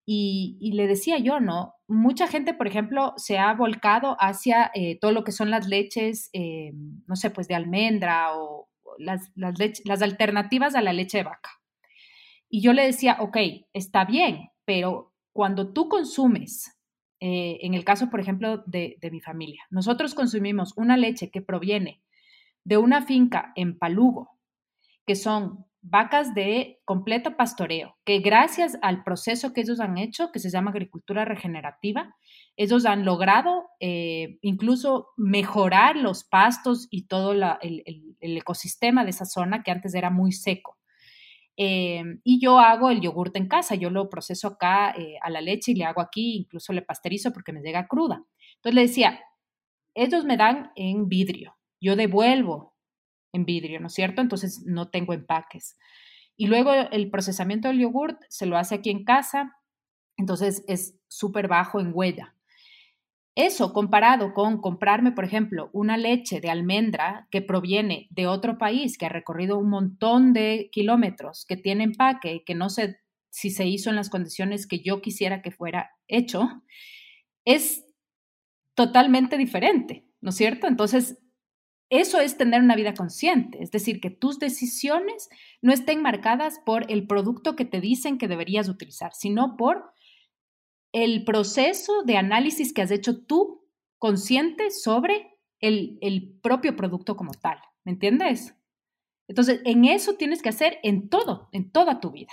y, 0.07 0.73
le 0.75 0.87
decía 0.87 1.18
yo, 1.18 1.40
¿no? 1.40 1.75
Mucha 1.88 2.27
gente, 2.27 2.53
por 2.53 2.66
ejemplo, 2.66 3.14
se 3.16 3.38
ha 3.38 3.55
volcado 3.55 4.16
hacia 4.20 4.70
eh, 4.75 4.99
todo 5.01 5.12
lo 5.12 5.25
que 5.25 5.33
son 5.33 5.51
las 5.51 5.66
leches, 5.66 6.29
eh, 6.33 6.73
no 7.07 7.16
sé, 7.16 7.31
pues 7.31 7.49
de 7.49 7.55
almendra 7.55 8.37
o 8.37 8.68
las, 8.98 9.33
las, 9.35 10.02
alternativas 10.02 10.74
a 10.74 10.83
la 10.83 10.92
leche 10.92 11.18
de 11.18 11.24
vaca. 11.24 11.50
Y 12.48 12.61
yo 12.61 12.72
le 12.72 12.85
decía, 12.85 13.16
ok, 13.20 13.37
está 13.72 14.04
bien, 14.04 14.50
pero 14.64 15.12
cuando 15.33 15.72
tú 15.72 15.88
consumes, 15.88 16.78
eh, 17.20 17.59
en 17.62 17.74
el 17.74 17.85
caso, 17.85 18.11
por 18.11 18.20
ejemplo, 18.20 18.62
de, 18.66 18.96
de 19.00 19.11
mi 19.11 19.20
familia, 19.20 19.62
nosotros 19.70 20.14
consumimos 20.14 20.72
una 20.76 20.96
leche 20.96 21.30
que 21.30 21.42
proviene 21.42 22.02
de 22.64 22.76
una 22.76 23.02
finca 23.02 23.52
en 23.57 23.78
Palugo, 23.78 24.38
que 25.07 25.16
son 25.16 25.66
vacas 25.87 26.35
de 26.35 26.80
completo 26.87 27.37
pastoreo, 27.37 27.98
que 28.07 28.20
gracias 28.20 28.78
al 28.80 29.04
proceso 29.04 29.52
que 29.52 29.61
ellos 29.61 29.80
han 29.80 29.98
hecho, 29.98 30.33
que 30.33 30.38
se 30.38 30.48
llama 30.48 30.70
agricultura 30.70 31.26
regenerativa, 31.26 32.16
ellos 32.57 32.87
han 32.87 33.04
logrado 33.04 33.66
eh, 33.80 34.38
incluso 34.40 35.09
mejorar 35.18 35.96
los 35.96 36.24
pastos 36.24 36.88
y 36.90 37.07
todo 37.07 37.33
el, 37.33 38.13
ecosistema 38.37 39.04
de 39.04 39.10
esa 39.10 39.24
zona 39.24 39.62
que 39.62 39.70
antes 39.70 39.94
era 39.94 40.10
muy 40.10 40.32
seco. 40.32 40.78
Eh, 41.56 42.02
y 42.24 42.40
yo 42.40 42.58
hago 42.58 42.90
el 42.90 43.00
yogurte 43.00 43.38
en 43.38 43.48
casa, 43.48 43.76
yo 43.76 43.90
lo 43.90 44.10
proceso 44.10 44.48
acá 44.48 44.90
eh, 44.96 45.16
a 45.22 45.30
la 45.30 45.40
leche 45.40 45.72
y 45.72 45.74
le 45.76 45.84
hago 45.84 46.00
aquí, 46.00 46.37
incluso 46.37 46.72
le 46.72 46.82
pasterizo 46.82 47.32
porque 47.32 47.52
me 47.52 47.60
llega 47.60 47.87
cruda. 47.87 48.24
Entonces 48.56 48.74
le 48.74 48.80
decía, 48.82 49.20
ellos 49.94 50.24
me 50.24 50.37
dan 50.37 50.72
en 50.74 51.08
vidrio, 51.08 51.56
yo 51.80 51.94
devuelvo 51.94 52.74
en 53.32 53.44
vidrio, 53.44 53.80
¿no 53.80 53.87
es 53.87 53.94
cierto? 53.94 54.20
Entonces 54.20 54.64
no 54.66 54.90
tengo 54.90 55.12
empaques. 55.12 55.76
Y 56.37 56.46
luego 56.46 56.72
el 56.72 57.10
procesamiento 57.10 57.68
del 57.68 57.80
yogurt 57.80 58.20
se 58.28 58.46
lo 58.46 58.56
hace 58.56 58.74
aquí 58.74 58.90
en 58.90 59.04
casa, 59.04 59.56
entonces 60.16 60.64
es 60.66 60.98
súper 61.06 61.46
bajo 61.46 61.80
en 61.80 61.92
huella. 61.94 62.34
Eso 63.37 63.73
comparado 63.73 64.33
con 64.33 64.61
comprarme, 64.61 65.11
por 65.11 65.25
ejemplo, 65.25 65.68
una 65.73 65.97
leche 65.97 66.40
de 66.40 66.51
almendra 66.51 67.27
que 67.33 67.42
proviene 67.42 68.07
de 68.11 68.29
otro 68.29 68.59
país, 68.59 68.97
que 68.97 69.07
ha 69.07 69.09
recorrido 69.09 69.59
un 69.59 69.70
montón 69.70 70.33
de 70.33 70.68
kilómetros, 70.70 71.44
que 71.44 71.57
tiene 71.57 71.83
empaque, 71.83 72.44
que 72.47 72.55
no 72.55 72.70
sé 72.70 73.01
si 73.31 73.51
se 73.51 73.66
hizo 73.66 73.90
en 73.90 73.97
las 73.97 74.11
condiciones 74.11 74.68
que 74.68 74.79
yo 74.81 75.03
quisiera 75.03 75.42
que 75.42 75.51
fuera 75.51 75.90
hecho, 76.07 76.49
es 77.44 77.85
totalmente 78.75 79.37
diferente, 79.37 80.07
¿no 80.20 80.31
es 80.31 80.37
cierto? 80.37 80.68
Entonces, 80.68 81.18
eso 81.90 82.20
es 82.20 82.37
tener 82.37 82.62
una 82.62 82.77
vida 82.77 82.94
consciente, 82.94 83.62
es 83.62 83.73
decir, 83.73 84.01
que 84.01 84.11
tus 84.11 84.38
decisiones 84.38 85.29
no 85.61 85.73
estén 85.73 86.03
marcadas 86.03 86.61
por 86.64 86.90
el 86.90 87.09
producto 87.09 87.57
que 87.57 87.64
te 87.64 87.81
dicen 87.81 88.16
que 88.16 88.29
deberías 88.29 88.68
utilizar, 88.68 89.12
sino 89.12 89.57
por 89.57 89.92
el 90.94 91.24
proceso 91.24 92.04
de 92.04 92.16
análisis 92.16 92.72
que 92.72 92.80
has 92.80 92.92
hecho 92.92 93.24
tú 93.24 93.66
consciente 93.98 94.70
sobre 94.70 95.37
el, 95.59 96.38
propio 96.40 96.76
producto 96.76 97.16
como 97.16 97.33
tal. 97.35 97.59
¿Me 97.83 97.90
entiendes? 97.90 98.54
Entonces, 99.26 99.61
en 99.64 99.85
eso 99.87 100.14
tienes 100.14 100.40
que 100.40 100.50
hacer 100.50 100.78
en 100.85 101.09
todo, 101.09 101.48
en 101.50 101.72
toda 101.72 101.98
tu 101.98 102.12
vida. 102.12 102.33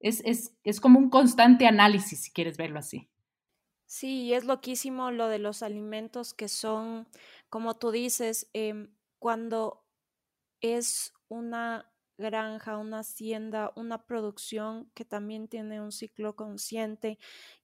Es, 0.00 0.20
es, 0.64 0.80
como 0.80 0.98
un 0.98 1.10
constante 1.10 1.68
análisis, 1.68 2.24
si 2.24 2.32
quieres 2.32 2.56
verlo 2.56 2.80
así. 2.80 3.08
Sí, 3.86 4.34
es 4.34 4.44
loquísimo 4.44 5.12
lo 5.12 5.28
de 5.28 5.38
los 5.38 5.62
alimentos 5.62 6.34
que 6.34 6.48
son 6.48 7.06
como 7.50 7.74
tú 7.74 7.92
dices, 7.92 8.50
em, 8.52 8.92
cuando 9.20 9.86
es 10.60 11.12
una 11.28 11.91
granja, 12.18 12.76
una 12.78 13.00
hacienda, 13.00 13.72
una 13.76 14.06
producción 14.06 14.90
que 14.94 15.04
también 15.04 15.48
tiene 15.48 15.80
un 15.80 15.92
ciclo 15.92 16.36
consciente, 16.36 17.18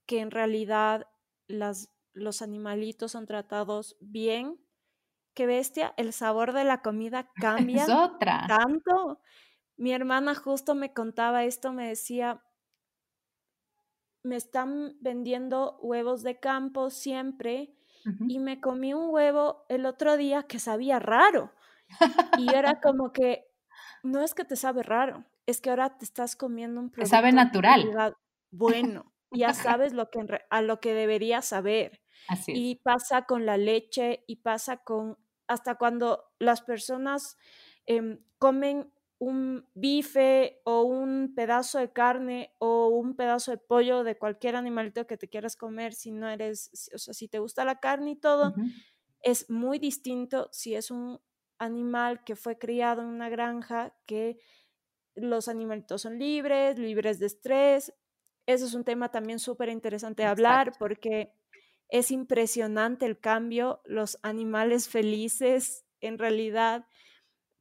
que 0.06 0.20
en 0.20 0.30
realidad 0.30 1.06
las, 1.46 1.90
los 2.12 2.42
animalitos 2.42 3.12
son 3.12 3.26
tratados 3.26 3.96
bien, 4.00 4.58
qué 5.34 5.46
bestia, 5.46 5.94
el 5.96 6.12
sabor 6.12 6.52
de 6.52 6.64
la 6.64 6.82
comida 6.82 7.30
cambia 7.37 7.87
tanto. 8.46 9.20
Mi 9.76 9.92
hermana 9.92 10.34
justo 10.34 10.74
me 10.74 10.92
contaba 10.92 11.44
esto, 11.44 11.72
me 11.72 11.88
decía, 11.88 12.42
me 14.22 14.37
están 14.37 14.96
vendiendo 15.00 15.78
huevos 15.80 16.22
de 16.22 16.38
campo 16.40 16.90
siempre 16.90 17.74
y 18.26 18.38
me 18.38 18.61
comí 18.61 18.94
un 18.94 19.11
huevo 19.11 19.64
el 19.68 19.84
otro 19.84 20.16
día 20.16 20.44
que 20.44 20.58
sabía 20.58 20.98
raro. 20.98 21.52
Y 22.38 22.54
era 22.54 22.80
como 22.80 23.12
que, 23.12 23.47
no 24.02 24.22
es 24.22 24.34
que 24.34 24.44
te 24.44 24.56
sabe 24.56 24.82
raro, 24.82 25.24
es 25.46 25.61
que 25.61 25.70
ahora 25.70 25.98
te 25.98 26.04
estás 26.04 26.37
comiendo 26.37 26.80
un 26.80 26.90
producto. 26.90 27.16
sabe 27.16 27.32
natural. 27.32 28.14
Bueno, 28.50 29.12
ya 29.30 29.54
sabes 29.54 29.92
lo 29.92 30.11
que 30.11 30.20
a 30.50 30.62
lo 30.62 30.80
que 30.80 30.94
deberías 30.94 31.46
saber. 31.46 32.02
Así 32.28 32.52
Y 32.54 32.76
pasa 32.76 33.22
con 33.22 33.46
la 33.46 33.56
leche 33.56 34.24
y 34.26 34.37
pasa 34.37 34.78
con 34.78 35.18
hasta 35.46 35.76
cuando 35.76 36.24
las 36.38 36.61
personas 36.62 37.38
em, 37.87 38.18
comen 38.38 38.92
un 39.18 39.66
bife 39.74 40.61
o 40.64 40.82
un 40.82 41.34
pedazo 41.34 41.78
de 41.78 41.92
carne 41.92 42.54
o 42.58 42.88
un 42.88 43.16
pedazo 43.16 43.50
de 43.50 43.58
pollo 43.58 44.04
de 44.04 44.16
cualquier 44.16 44.54
animalito 44.56 45.06
que 45.06 45.16
te 45.16 45.28
quieras 45.28 45.56
comer, 45.56 45.92
si 45.92 46.12
no 46.12 46.28
eres, 46.28 46.70
o 46.94 46.98
sea, 46.98 47.14
si 47.14 47.28
te 47.28 47.40
gusta 47.40 47.64
la 47.64 47.80
carne 47.80 48.12
y 48.12 48.16
todo, 48.16 48.54
es 49.20 49.50
muy 49.50 49.78
distinto 49.78 50.48
si 50.52 50.74
es 50.76 50.90
un 50.90 51.20
animal 51.59 52.25
que 52.25 52.37
fue 52.37 52.59
criado 52.59 53.03
en 53.03 53.09
una 53.09 53.29
granja, 53.29 53.94
que 54.07 54.38
los 55.14 55.49
animalitos 55.49 56.03
son 56.03 56.18
libres, 56.18 56.79
libres 56.79 57.18
de 57.18 57.27
estrés. 57.27 57.92
Eso 58.47 58.66
es 58.66 58.75
un 58.75 58.85
tema 58.85 59.11
también 59.11 59.38
súper 59.38 59.68
interesante 59.68 60.23
de 60.23 60.29
hablar 60.29 60.73
porque 60.79 61.35
es 61.88 62.11
impresionante 62.11 63.07
el 63.07 63.18
cambio, 63.18 63.81
los 63.85 64.18
animales 64.23 64.88
felices 64.88 65.85
en 66.01 66.18
realidad 66.18 66.87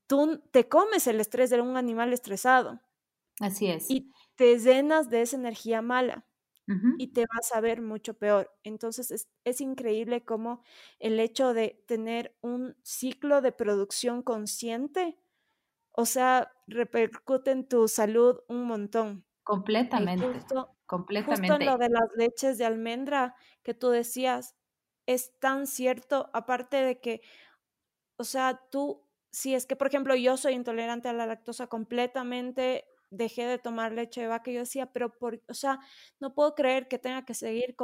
tú 0.08 0.42
te 0.52 0.68
comes 0.68 1.06
el 1.08 1.20
estrés 1.20 1.50
de 1.50 1.62
un 1.62 1.78
animal 1.78 2.14
estresado. 2.14 2.82
Así 3.40 3.68
es. 3.68 3.90
Y 3.90 4.12
te 4.36 4.58
llenas 4.58 5.10
de 5.10 5.22
esa 5.22 5.36
energía 5.36 5.82
mala 5.82 6.26
y 6.98 7.08
te 7.14 7.26
vas 7.34 7.54
a 7.54 7.62
ver 7.62 7.82
mucho 7.82 8.14
peor. 8.14 8.52
Entonces 8.64 9.28
es, 9.44 9.62
increíble 9.62 10.26
cómo 10.26 10.64
el 11.00 11.20
hecho 11.20 11.54
de 11.54 11.84
tener 11.88 12.36
un 12.42 12.76
ciclo 12.84 13.42
de 13.42 13.54
producción 13.54 14.22
consciente, 14.22 15.18
o 15.92 16.06
sea, 16.06 16.52
repercute 16.68 17.52
en 17.52 17.68
tu 17.68 17.88
salud 17.88 18.40
un 18.50 18.66
montón. 18.66 19.26
Completamente. 19.44 20.26
completamente. 20.86 21.48
Justo 21.48 21.62
en 21.62 21.66
lo 21.66 21.78
de 21.78 21.90
las 21.90 22.10
leches 22.16 22.58
de 22.58 22.66
almendra 22.66 23.36
que 23.64 23.74
tú 23.74 23.90
decías, 23.90 24.56
es 25.06 25.40
tan 25.40 25.68
cierto, 25.68 26.30
aparte 26.34 26.78
de 26.78 27.00
que, 27.00 27.22
o 28.18 28.26
sea, 28.26 28.62
tú 28.70 29.08
si 29.38 29.54
es 29.54 29.66
que, 29.66 29.76
por 29.76 29.88
ejemplo, 29.88 30.16
yo 30.16 30.36
soy 30.36 30.54
intolerante 30.54 31.10
a 31.10 31.14
la 31.14 31.28
lactosa 31.28 31.68
completamente, 31.68 32.86
dejé 33.10 33.46
de 33.46 33.58
tomar 33.58 33.93
leche 33.93 34.22
de 34.22 34.28
vaca, 34.28 34.52
yo 34.52 34.60
decía, 34.60 34.88
pero, 34.88 35.17
por, 35.17 35.41
o 35.48 35.54
sea, 35.54 35.80
no 36.20 36.34
puedo 36.34 36.56
creer 36.56 36.88
que 36.88 37.00
tenga 37.00 37.26
que 37.26 37.34
seguir 37.34 37.76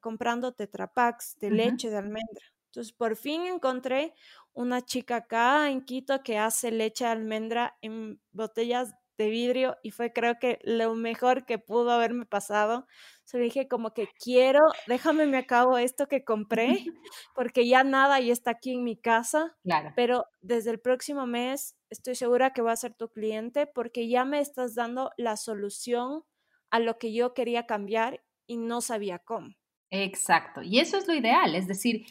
comprando 0.00 0.52
tetrapacks 0.52 1.38
de 1.38 1.50
leche 1.50 1.90
de 1.90 1.96
almendra. 1.96 2.44
Entonces, 2.66 2.92
por 2.92 3.16
fin 3.16 3.42
encontré 3.42 4.14
una 4.54 4.80
chica 4.82 5.16
acá 5.16 5.70
en 5.70 5.84
Quito 5.84 6.22
que 6.22 6.38
hace 6.38 6.70
leche 6.70 7.04
de 7.04 7.10
almendra 7.10 7.76
en 7.82 8.20
botellas 8.32 8.94
de 9.18 9.28
vidrio 9.28 9.76
y 9.82 9.90
fue 9.90 10.12
creo 10.12 10.38
que 10.38 10.58
lo 10.62 10.94
mejor 10.94 11.44
que 11.44 11.58
pudo 11.58 11.90
haberme 11.90 12.26
pasado. 12.26 12.86
Se 13.24 13.38
dije 13.38 13.68
como 13.68 13.92
que 13.92 14.08
quiero, 14.18 14.60
déjame 14.86 15.26
me 15.26 15.38
acabo 15.38 15.78
esto 15.78 16.06
que 16.08 16.24
compré, 16.24 16.66
porque 17.34 17.68
ya 17.68 17.84
nada 17.84 18.20
y 18.20 18.30
está 18.30 18.52
aquí 18.52 18.72
en 18.72 18.84
mi 18.84 18.96
casa. 18.96 19.56
Claro. 19.62 19.92
Pero 19.96 20.26
desde 20.40 20.70
el 20.70 20.80
próximo 20.80 21.26
mes 21.26 21.76
estoy 21.92 22.14
segura 22.14 22.52
que 22.52 22.62
va 22.62 22.72
a 22.72 22.76
ser 22.76 22.94
tu 22.94 23.08
cliente 23.08 23.66
porque 23.66 24.08
ya 24.08 24.24
me 24.24 24.40
estás 24.40 24.74
dando 24.74 25.10
la 25.16 25.36
solución 25.36 26.24
a 26.70 26.80
lo 26.80 26.98
que 26.98 27.12
yo 27.12 27.34
quería 27.34 27.66
cambiar 27.66 28.22
y 28.46 28.56
no 28.56 28.80
sabía 28.80 29.18
cómo. 29.18 29.54
Exacto. 29.90 30.62
Y 30.62 30.80
eso 30.80 30.96
es 30.96 31.06
lo 31.06 31.14
ideal, 31.14 31.54
es 31.54 31.68
decir, 31.68 32.06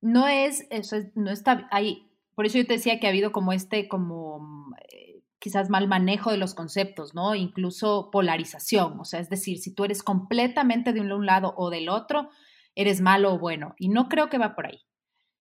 no 0.00 0.26
es, 0.26 0.66
eso 0.70 0.96
no 1.14 1.30
está 1.30 1.68
ahí. 1.70 2.10
Por 2.34 2.46
eso 2.46 2.56
yo 2.58 2.66
te 2.66 2.74
decía 2.74 2.98
que 2.98 3.06
ha 3.06 3.10
habido 3.10 3.30
como 3.30 3.52
este, 3.52 3.88
como 3.88 4.74
eh, 4.88 5.22
quizás 5.38 5.68
mal 5.68 5.86
manejo 5.86 6.30
de 6.30 6.38
los 6.38 6.54
conceptos, 6.54 7.14
¿no? 7.14 7.34
Incluso 7.34 8.10
polarización, 8.10 8.98
o 8.98 9.04
sea, 9.04 9.20
es 9.20 9.28
decir, 9.28 9.58
si 9.58 9.74
tú 9.74 9.84
eres 9.84 10.02
completamente 10.02 10.94
de 10.94 11.00
un 11.02 11.26
lado 11.26 11.52
o 11.58 11.68
del 11.68 11.90
otro, 11.90 12.30
eres 12.74 13.02
malo 13.02 13.34
o 13.34 13.38
bueno. 13.38 13.74
Y 13.78 13.90
no 13.90 14.08
creo 14.08 14.30
que 14.30 14.38
va 14.38 14.54
por 14.54 14.66
ahí. 14.66 14.80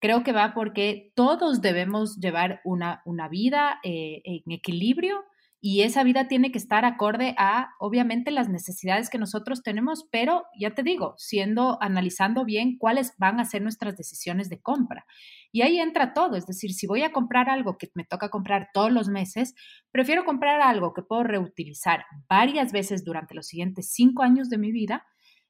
Creo 0.02 0.24
que 0.24 0.34
va 0.34 0.54
porque 0.56 1.12
todos 1.16 1.62
debemos 1.62 2.18
llevar 2.20 2.60
una, 2.66 3.02
una 3.06 3.30
vida 3.30 3.80
eh, 3.84 4.22
en 4.26 4.52
equilibrio 4.52 5.24
y 5.64 5.84
esa 5.84 6.04
vida 6.04 6.28
tiene 6.28 6.52
que 6.52 6.58
estar 6.58 6.86
acorde 6.86 7.36
a, 7.38 7.70
obviamente, 7.80 8.32
las 8.32 8.50
necesidades 8.50 9.12
que 9.12 9.20
nosotros 9.20 9.62
tenemos, 9.62 10.08
pero 10.12 10.46
ya 10.60 10.74
te 10.74 10.82
digo, 10.82 11.14
siendo, 11.18 11.78
analizando 11.84 12.46
bien 12.46 12.80
cuáles 12.80 13.14
van 13.20 13.40
a 13.40 13.46
ser 13.46 13.62
nuestras 13.62 13.96
decisiones 13.96 14.50
de 14.50 14.60
compra. 14.60 15.06
Y 15.52 15.62
ahí 15.62 15.78
entra 15.78 16.16
todo, 16.16 16.36
es 16.36 16.48
decir, 16.48 16.74
si 16.74 16.88
voy 16.88 17.04
a 17.04 17.12
comprar 17.12 17.48
algo 17.48 17.78
que 17.78 17.92
me 17.94 18.06
toca 18.06 18.30
comprar 18.30 18.70
todos 18.74 18.92
los 18.92 19.08
meses, 19.08 19.54
prefiero 19.92 20.26
comprar 20.26 20.62
algo 20.62 20.94
que 20.96 21.04
puedo 21.04 21.22
reutilizar 21.22 22.06
varias 22.28 22.72
veces 22.72 23.06
durante 23.06 23.36
los 23.36 23.46
siguientes 23.46 23.92
cinco 23.94 24.24
años 24.24 24.50
de 24.50 24.58
mi 24.58 24.72
vida 24.72 25.06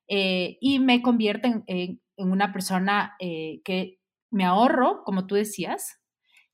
eh, 0.10 0.58
y 0.60 0.80
me 0.80 1.02
convierte 1.02 1.64
en, 1.68 2.02
una 2.18 2.52
persona 2.52 3.16
eh, 3.20 3.62
que 3.64 4.01
me 4.32 4.46
ahorro, 4.46 5.04
como 5.04 5.28
tú 5.28 5.36
decías, 5.36 6.00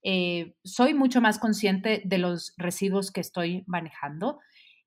eh, 0.03 0.55
soy 0.63 0.93
mucho 0.93 1.21
más 1.21 1.39
consciente 1.39 2.01
de 2.05 2.17
los 2.17 2.53
residuos 2.57 3.11
que 3.11 3.21
estoy 3.21 3.63
manejando 3.67 4.39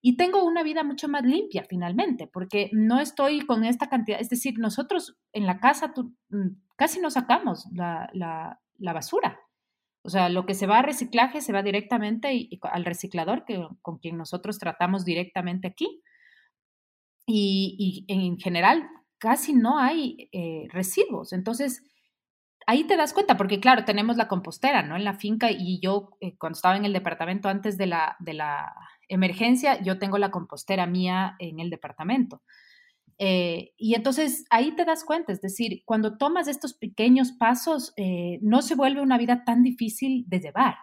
y 0.02 0.16
tengo 0.16 0.44
una 0.44 0.62
vida 0.62 0.82
mucho 0.82 1.08
más 1.08 1.24
limpia 1.24 1.64
finalmente, 1.68 2.26
porque 2.26 2.70
no 2.72 3.00
estoy 3.00 3.44
con 3.44 3.64
esta 3.64 3.88
cantidad, 3.88 4.20
es 4.20 4.30
decir, 4.30 4.58
nosotros 4.58 5.18
en 5.32 5.46
la 5.46 5.60
casa 5.60 5.92
mm, 6.30 6.48
casi 6.76 7.00
no 7.00 7.10
sacamos 7.10 7.66
la, 7.72 8.58
basura. 8.78 9.38
O 10.02 10.08
sea, 10.08 10.30
lo 10.30 10.46
que 10.46 10.54
se 10.54 10.66
va 10.66 10.78
a 10.78 10.82
reciclaje 10.82 11.42
se 11.42 11.52
va 11.52 11.62
directamente 11.62 12.48
al 12.62 12.86
reciclador, 12.86 13.44
que, 13.44 13.62
con 13.82 13.98
quien 13.98 14.16
nosotros 14.16 14.58
tratamos 14.58 15.04
directamente 15.04 15.68
aquí. 15.68 16.02
Y, 17.26 18.06
en 18.08 18.38
general 18.38 18.88
casi 19.18 19.52
no 19.52 19.78
hay 19.78 20.30
eh, 20.32 20.66
residuos. 20.70 21.34
Entonces, 21.34 21.84
ahí 22.66 22.84
te 22.84 22.96
das 22.96 23.12
cuenta, 23.12 23.36
porque 23.36 23.60
claro, 23.60 23.84
tenemos 23.84 24.16
la 24.16 24.28
compostera, 24.28 24.82
¿no? 24.82 24.96
En 24.96 25.04
la 25.04 25.14
finca 25.14 25.50
y 25.50 25.80
yo 25.80 26.10
eh, 26.20 26.36
cuando 26.38 26.56
estaba 26.56 26.76
en 26.76 26.84
el 26.84 26.92
departamento 26.92 27.48
antes 27.48 27.76
de 27.76 27.86
la, 27.86 28.16
de 28.20 28.34
la 28.34 28.74
emergencia, 29.08 29.80
yo 29.82 29.98
tengo 29.98 30.18
la 30.18 30.30
compostera 30.30 30.86
mía 30.86 31.36
en 31.38 31.60
el 31.60 31.70
departamento. 31.70 32.42
Eh, 33.18 33.72
y 33.76 33.94
entonces 33.94 34.44
ahí 34.50 34.72
te 34.72 34.84
das 34.84 35.04
cuenta, 35.04 35.32
es 35.32 35.42
decir, 35.42 35.82
cuando 35.84 36.16
tomas 36.16 36.48
estos 36.48 36.74
pequeños 36.74 37.32
pasos, 37.32 37.92
eh, 37.96 38.38
no 38.40 38.62
se 38.62 38.74
vuelve 38.74 39.02
una 39.02 39.18
vida 39.18 39.44
tan 39.44 39.62
difícil 39.62 40.24
de 40.26 40.40
llevar, 40.40 40.76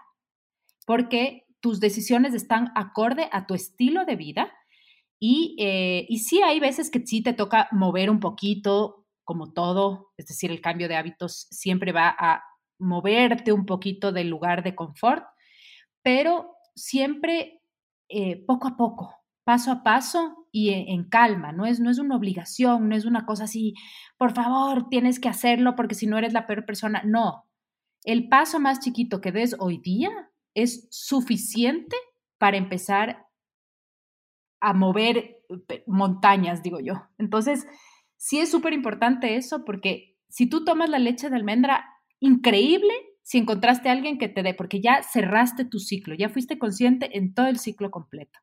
porque 0.85 1.45
tus 1.61 1.79
decisiones 1.79 2.35
están 2.35 2.71
acorde 2.75 3.27
a 3.31 3.47
tu 3.47 3.55
estilo 3.55 4.05
de 4.05 4.15
vida 4.15 4.53
y, 5.19 5.55
y 6.07 6.19
sí 6.19 6.43
hay 6.43 6.59
veces 6.59 6.91
que 6.91 7.03
sí 7.03 7.23
te 7.23 7.33
toca 7.33 7.69
mover 7.71 8.11
un 8.11 8.19
poquito, 8.19 9.06
como 9.27 9.51
todo, 9.51 10.13
es 10.15 10.25
decir, 10.25 10.51
el 10.51 10.61
cambio 10.61 10.87
de 10.87 10.95
hábitos 10.95 11.47
siempre 11.51 11.91
va 11.91 12.15
a 12.17 12.43
moverte 12.79 13.51
un 13.51 13.65
poquito 13.65 14.13
del 14.13 14.29
lugar 14.29 14.63
de 14.63 14.73
confort, 14.73 15.25
pero 16.01 16.55
siempre 16.75 17.61
eh, 18.07 18.41
poco 18.45 18.69
a 18.69 18.77
poco, 18.77 19.13
paso 19.43 19.69
a 19.69 19.83
paso 19.83 20.47
y 20.53 20.69
en, 20.69 21.09
calma, 21.09 21.51
no 21.51 21.65
es, 21.65 21.81
no 21.81 21.91
es 21.91 21.99
una 21.99 22.15
obligación, 22.15 22.87
no 22.87 22.95
es 22.95 23.03
una 23.03 23.25
cosa 23.25 23.43
así, 23.43 23.73
por 24.17 24.33
favor, 24.33 24.87
tienes 24.87 25.19
que 25.19 25.27
hacerlo 25.27 25.75
porque 25.75 25.95
si 25.95 26.07
no 26.07 26.17
eres 26.17 26.31
la 26.31 26.47
peor 26.47 26.65
persona, 26.65 27.01
no. 27.03 27.49
El 28.05 28.29
paso 28.29 28.61
más 28.61 28.79
chiquito 28.79 29.19
que 29.19 29.33
des 29.33 29.57
hoy 29.59 29.79
día 29.79 30.31
es 30.55 30.87
suficiente 30.89 31.97
para 32.37 32.55
empezar 32.55 33.27
a 34.61 34.71
mover 34.71 35.17
eh, 35.67 35.83
montañas, 35.85 36.63
digo 36.63 36.79
yo. 36.79 36.93
Entonces, 37.17 37.67
sí 38.17 38.39
es 38.39 38.51
súper 38.51 38.73
importante 38.73 39.35
eso 39.35 39.63
porque 39.63 40.17
si 40.29 40.47
tú 40.47 40.65
tomas 40.65 40.89
la 40.89 40.99
leche 40.99 41.29
de 41.29 41.35
almendra, 41.35 41.85
increíble 42.19 42.93
si 43.23 43.37
encontraste 43.37 43.89
a 43.89 43.91
alguien 43.91 44.17
que 44.17 44.29
te 44.29 44.41
dé, 44.41 44.53
porque 44.53 44.79
ya 44.79 45.03
cerraste 45.03 45.65
tu 45.65 45.79
ciclo, 45.79 46.15
ya 46.15 46.29
fuiste 46.29 46.57
consciente 46.57 47.17
en 47.17 47.33
todo 47.33 47.47
el 47.47 47.59
ciclo 47.59 47.91
completo. 47.91 48.39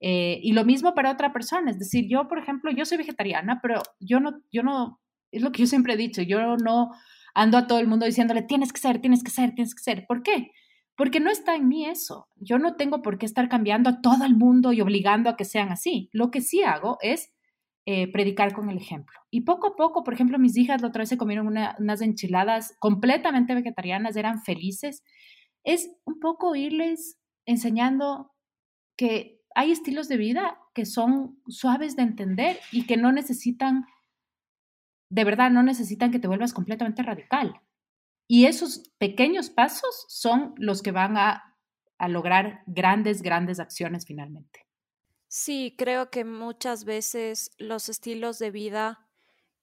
Eh, 0.00 0.40
y 0.42 0.52
lo 0.52 0.64
mismo 0.64 0.94
para 0.94 1.12
otra 1.12 1.32
persona, 1.32 1.70
es 1.70 1.78
decir, 1.78 2.06
yo, 2.08 2.26
por 2.26 2.38
ejemplo, 2.38 2.70
yo 2.72 2.84
soy 2.84 2.98
vegetariana, 2.98 3.60
pero 3.62 3.82
yo 4.00 4.18
no, 4.18 4.42
yo 4.50 4.62
no, 4.62 5.00
es 5.30 5.42
lo 5.42 5.52
que 5.52 5.62
yo 5.62 5.66
siempre 5.66 5.94
he 5.94 5.96
dicho, 5.96 6.22
yo 6.22 6.56
no 6.56 6.90
ando 7.34 7.56
a 7.56 7.66
todo 7.66 7.78
el 7.78 7.86
mundo 7.86 8.04
diciéndole, 8.04 8.42
tienes 8.42 8.72
que 8.72 8.80
ser, 8.80 9.00
tienes 9.00 9.22
que 9.22 9.30
ser, 9.30 9.54
tienes 9.54 9.74
que 9.74 9.82
ser. 9.82 10.06
¿Por 10.08 10.22
qué? 10.22 10.50
Porque 10.96 11.20
no 11.20 11.30
está 11.30 11.54
en 11.54 11.68
mí 11.68 11.86
eso. 11.86 12.28
Yo 12.34 12.58
no 12.58 12.74
tengo 12.74 13.02
por 13.02 13.18
qué 13.18 13.26
estar 13.26 13.48
cambiando 13.48 13.90
a 13.90 14.00
todo 14.00 14.24
el 14.24 14.34
mundo 14.34 14.72
y 14.72 14.80
obligando 14.80 15.30
a 15.30 15.36
que 15.36 15.44
sean 15.44 15.70
así. 15.70 16.08
Lo 16.12 16.30
que 16.30 16.40
sí 16.40 16.62
hago 16.62 16.98
es 17.00 17.35
eh, 17.88 18.10
predicar 18.10 18.52
con 18.52 18.68
el 18.68 18.78
ejemplo. 18.78 19.16
Y 19.30 19.42
poco 19.42 19.68
a 19.68 19.76
poco, 19.76 20.02
por 20.02 20.12
ejemplo, 20.12 20.40
mis 20.40 20.56
hijas 20.56 20.82
la 20.82 20.88
otra 20.88 21.02
vez 21.02 21.08
se 21.08 21.16
comieron 21.16 21.46
unas 21.46 22.02
enchiladas 22.02 22.74
completamente 22.80 23.54
vegetarianas, 23.54 24.16
eran 24.16 24.42
felices. 24.42 25.04
Es 25.62 25.88
un 26.04 26.18
poco 26.18 26.56
irles 26.56 27.16
enseñando 27.46 28.32
que 28.96 29.40
hay 29.54 29.70
estilos 29.70 30.08
de 30.08 30.16
vida 30.16 30.58
que 30.74 30.84
son 30.84 31.40
suaves 31.46 31.94
de 31.94 32.02
entender 32.02 32.58
y 32.72 32.86
que 32.86 32.96
no 32.96 33.12
necesitan, 33.12 33.86
de 35.08 35.22
verdad, 35.22 35.52
no 35.52 35.62
necesitan 35.62 36.10
que 36.10 36.18
te 36.18 36.26
vuelvas 36.26 36.52
completamente 36.52 37.04
radical. 37.04 37.60
Y 38.28 38.46
esos 38.46 38.90
pequeños 38.98 39.48
pasos 39.48 40.06
son 40.08 40.54
los 40.56 40.82
que 40.82 40.90
van 40.90 41.16
a, 41.16 41.56
a 41.98 42.08
lograr 42.08 42.64
grandes, 42.66 43.22
grandes 43.22 43.60
acciones 43.60 44.06
finalmente. 44.06 44.65
Sí, 45.38 45.74
creo 45.76 46.08
que 46.10 46.24
muchas 46.24 46.86
veces 46.86 47.50
los 47.58 47.90
estilos 47.90 48.38
de 48.38 48.50
vida 48.50 49.06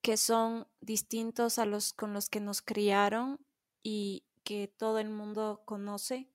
que 0.04 0.18
son 0.18 0.68
distintos 0.82 1.58
a 1.58 1.66
los 1.66 1.94
con 1.94 2.14
los 2.14 2.30
que 2.30 2.40
nos 2.40 2.62
criaron 2.62 3.44
y 3.82 4.24
que 4.44 4.68
todo 4.68 5.00
el 5.00 5.10
mundo 5.10 5.64
conoce, 5.66 6.30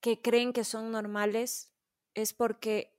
que 0.00 0.20
creen 0.22 0.52
que 0.52 0.64
son 0.64 0.90
normales, 0.92 1.72
es 2.14 2.32
porque 2.32 2.94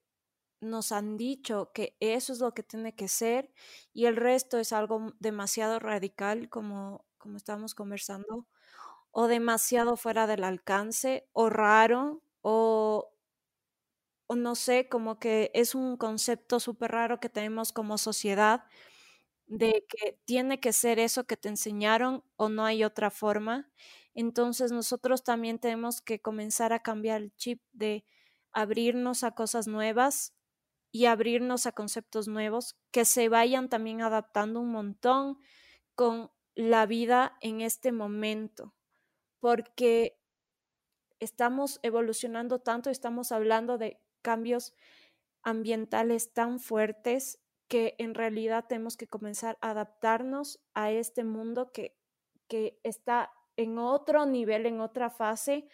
nos 0.62 0.92
han 0.92 1.18
dicho 1.18 1.72
que 1.74 1.96
eso 2.00 2.34
es 2.34 2.40
lo 2.40 2.54
que 2.54 2.64
tiene 2.64 2.96
que 2.96 3.08
ser 3.08 3.54
y 3.94 4.06
el 4.06 4.16
resto 4.18 4.58
es 4.60 4.74
algo 4.74 5.14
demasiado 5.20 5.80
radical 5.80 6.50
como, 6.50 7.06
como 7.18 7.38
estábamos 7.38 7.76
conversando, 7.76 8.48
o 9.12 9.28
demasiado 9.28 9.98
fuera 9.98 10.28
del 10.28 10.44
alcance, 10.44 11.30
o 11.34 11.50
raro, 11.50 12.24
o 12.42 13.12
no 14.36 14.56
sé, 14.56 14.90
como 14.90 15.20
que 15.20 15.52
es 15.54 15.76
un 15.76 15.98
concepto 15.98 16.60
súper 16.60 16.92
raro 16.92 17.20
que 17.20 17.30
tenemos 17.30 17.72
como 17.74 17.98
sociedad 17.98 18.64
de 19.48 19.86
que 19.90 20.20
tiene 20.26 20.60
que 20.60 20.74
ser 20.74 21.00
eso 21.00 21.26
que 21.26 21.38
te 21.38 21.50
enseñaron 21.50 22.24
o 22.38 22.50
no 22.50 22.66
hay 22.66 22.84
otra 22.84 23.12
forma. 23.12 23.72
Entonces 24.16 24.72
nosotros 24.72 25.24
también 25.24 25.60
tenemos 25.60 26.02
que 26.02 26.22
comenzar 26.22 26.74
a 26.74 26.80
cambiar 26.82 27.22
el 27.22 27.36
chip 27.36 27.62
de 27.74 28.06
abrirnos 28.54 29.24
a 29.24 29.32
cosas 29.32 29.68
nuevas 29.68 30.34
y 30.92 31.06
abrirnos 31.06 31.66
a 31.68 31.72
conceptos 31.74 32.28
nuevos 32.28 32.78
que 32.92 33.06
se 33.06 33.30
vayan 33.30 33.70
también 33.70 34.02
adaptando 34.02 34.60
un 34.62 34.72
montón 34.72 35.40
con 35.96 36.32
la 36.56 36.86
vida 36.86 37.38
en 37.42 37.62
este 37.62 37.92
momento, 37.92 38.76
porque 39.40 40.18
estamos 41.20 41.80
evolucionando 41.84 42.60
tanto, 42.60 42.90
estamos 42.90 43.32
hablando 43.32 43.78
de 43.78 44.00
cambios 44.22 44.74
ambientales 45.44 46.34
tan 46.34 46.60
fuertes 46.60 47.40
que 47.68 47.96
en 48.00 48.16
realidad 48.16 48.66
tenemos 48.68 48.98
que 48.98 49.08
comenzar 49.08 49.58
a 49.62 49.72
adaptarnos 49.72 50.60
a 50.74 50.92
este 50.92 51.24
mundo 51.24 51.72
que, 51.72 51.96
que 52.48 52.80
está 52.84 53.32
en 53.58 53.78
otro 53.78 54.26
nivel, 54.26 54.66
en 54.66 54.82
otra 54.82 55.10
fase 55.10 55.68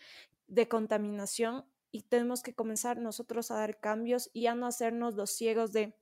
de 0.47 0.67
contaminación 0.67 1.65
y 1.91 2.01
tenemos 2.01 2.43
que 2.43 2.53
comenzar 2.53 2.97
nosotros 2.97 3.51
a 3.51 3.55
dar 3.55 3.79
cambios 3.79 4.29
y 4.33 4.47
a 4.47 4.55
no 4.55 4.67
hacernos 4.67 5.15
los 5.15 5.31
ciegos 5.31 5.71
de 5.71 5.95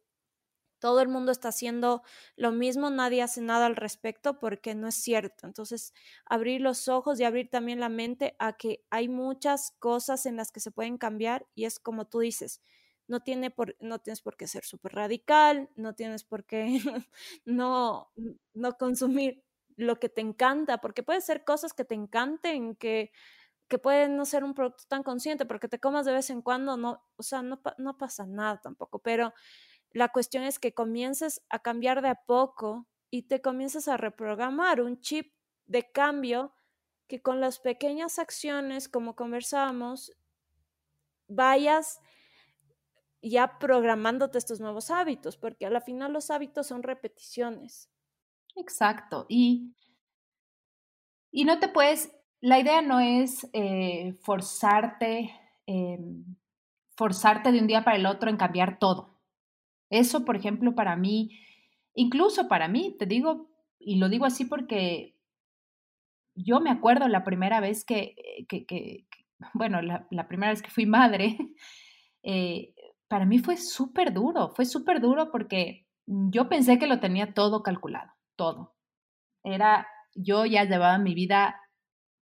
todo 0.84 1.00
el 1.00 1.08
mundo 1.08 1.32
está 1.32 1.48
haciendo 1.48 2.04
lo 2.36 2.52
mismo, 2.52 2.90
nadie 2.90 3.22
hace 3.22 3.40
nada 3.40 3.68
al 3.68 3.78
respecto 3.78 4.38
porque 4.38 4.76
no 4.76 4.90
es 4.90 4.96
cierto. 4.96 5.48
Entonces, 5.48 5.94
abrir 6.26 6.60
los 6.60 6.90
ojos 6.90 7.22
y 7.22 7.24
abrir 7.24 7.50
también 7.50 7.80
la 7.80 7.88
mente 7.88 8.36
a 8.38 8.58
que 8.58 8.84
hay 8.90 9.08
muchas 9.08 9.72
cosas 9.80 10.26
en 10.26 10.36
las 10.36 10.52
que 10.52 10.60
se 10.60 10.72
pueden 10.72 10.98
cambiar 10.98 11.48
y 11.56 11.64
es 11.64 11.80
como 11.80 12.04
tú 12.06 12.20
dices, 12.20 12.60
no, 13.08 13.22
tiene 13.22 13.50
por, 13.50 13.78
no 13.80 14.00
tienes 14.00 14.22
por 14.22 14.36
qué 14.36 14.46
ser 14.46 14.66
súper 14.66 14.92
radical, 14.92 15.70
no 15.78 15.96
tienes 15.96 16.26
por 16.26 16.44
qué 16.46 16.66
no, 17.46 18.12
no 18.54 18.78
consumir 18.78 19.42
lo 19.78 20.02
que 20.02 20.10
te 20.10 20.20
encanta, 20.20 20.80
porque 20.82 21.02
puede 21.02 21.22
ser 21.22 21.46
cosas 21.46 21.72
que 21.74 21.86
te 21.86 21.96
encanten, 21.96 22.76
que 22.76 23.14
que 23.68 23.80
puede 23.80 24.08
no 24.08 24.26
ser 24.26 24.44
un 24.44 24.54
producto 24.54 24.84
tan 24.88 25.02
consciente, 25.02 25.46
porque 25.46 25.68
te 25.68 25.80
comas 25.80 26.06
de 26.06 26.12
vez 26.14 26.30
en 26.30 26.44
cuando, 26.44 26.78
no, 26.78 27.04
o 27.16 27.24
sea, 27.24 27.42
no, 27.42 27.60
no 27.80 27.98
pasa 27.98 28.26
nada 28.28 28.62
tampoco, 28.62 29.00
pero 29.00 29.34
la 29.94 30.10
cuestión 30.10 30.44
es 30.44 30.60
que 30.60 30.74
comiences 30.74 31.42
a 31.50 31.60
cambiar 31.60 32.02
de 32.02 32.10
a 32.10 32.16
poco 32.26 32.88
y 33.10 33.24
te 33.24 33.42
comiences 33.42 33.88
a 33.88 33.98
reprogramar 33.98 34.82
un 34.82 35.00
chip 35.00 35.34
de 35.66 35.92
cambio 35.92 36.54
que 37.08 37.22
con 37.22 37.40
las 37.40 37.60
pequeñas 37.60 38.20
acciones, 38.20 38.90
como 38.90 39.16
conversamos, 39.16 40.12
vayas 41.28 42.00
ya 43.22 43.60
programándote 43.60 44.38
estos 44.38 44.60
nuevos 44.60 44.90
hábitos, 44.90 45.38
porque 45.38 45.66
a 45.66 45.70
la 45.70 45.80
final 45.80 46.12
los 46.12 46.32
hábitos 46.32 46.68
son 46.68 46.84
repeticiones. 46.84 47.90
Exacto. 48.56 49.26
Y, 49.30 49.76
y 51.32 51.46
no 51.46 51.60
te 51.60 51.70
puedes 51.70 52.12
la 52.44 52.60
idea 52.60 52.82
no 52.82 53.00
es 53.00 53.48
eh, 53.54 54.18
forzarte, 54.22 55.32
em, 55.66 56.26
forzarte 56.98 57.54
de 57.54 57.60
un 57.60 57.68
día 57.68 57.86
para 57.86 57.96
el 57.96 58.06
otro 58.06 58.30
en 58.30 58.36
cambiar 58.36 58.80
todo. 58.80 59.13
Eso, 59.94 60.26
por 60.26 60.36
ejemplo, 60.36 60.74
para 60.74 60.96
mí, 60.96 61.40
incluso 61.94 62.48
para 62.48 62.68
mí, 62.68 62.96
te 62.98 63.06
digo, 63.06 63.52
y 63.78 63.98
lo 63.98 64.10
digo 64.10 64.26
así 64.26 64.46
porque 64.46 65.16
yo 66.34 66.60
me 66.62 66.72
acuerdo 66.72 67.08
la 67.08 67.24
primera 67.24 67.60
vez 67.60 67.86
que, 67.86 68.16
que, 68.50 69.06
bueno, 69.54 69.84
la, 69.84 70.28
primera 70.28 70.52
vez 70.52 70.64
que 70.64 70.72
fui 70.72 70.88
madre, 70.88 71.38
eh, 72.24 72.74
para 73.08 73.26
mí 73.26 73.38
fue 73.38 73.56
súper 73.56 74.12
duro, 74.12 74.50
fue 74.56 74.66
súper 74.66 75.00
duro 75.00 75.30
porque 75.30 75.86
yo 76.08 76.50
pensé 76.50 76.80
que 76.80 76.88
lo 76.88 77.00
tenía 77.00 77.36
todo 77.36 77.62
calculado, 77.62 78.12
todo. 78.36 78.74
Era, 79.44 79.86
yo 80.16 80.48
ya 80.48 80.64
llevaba 80.64 80.98
mi 80.98 81.14
vida 81.14 81.62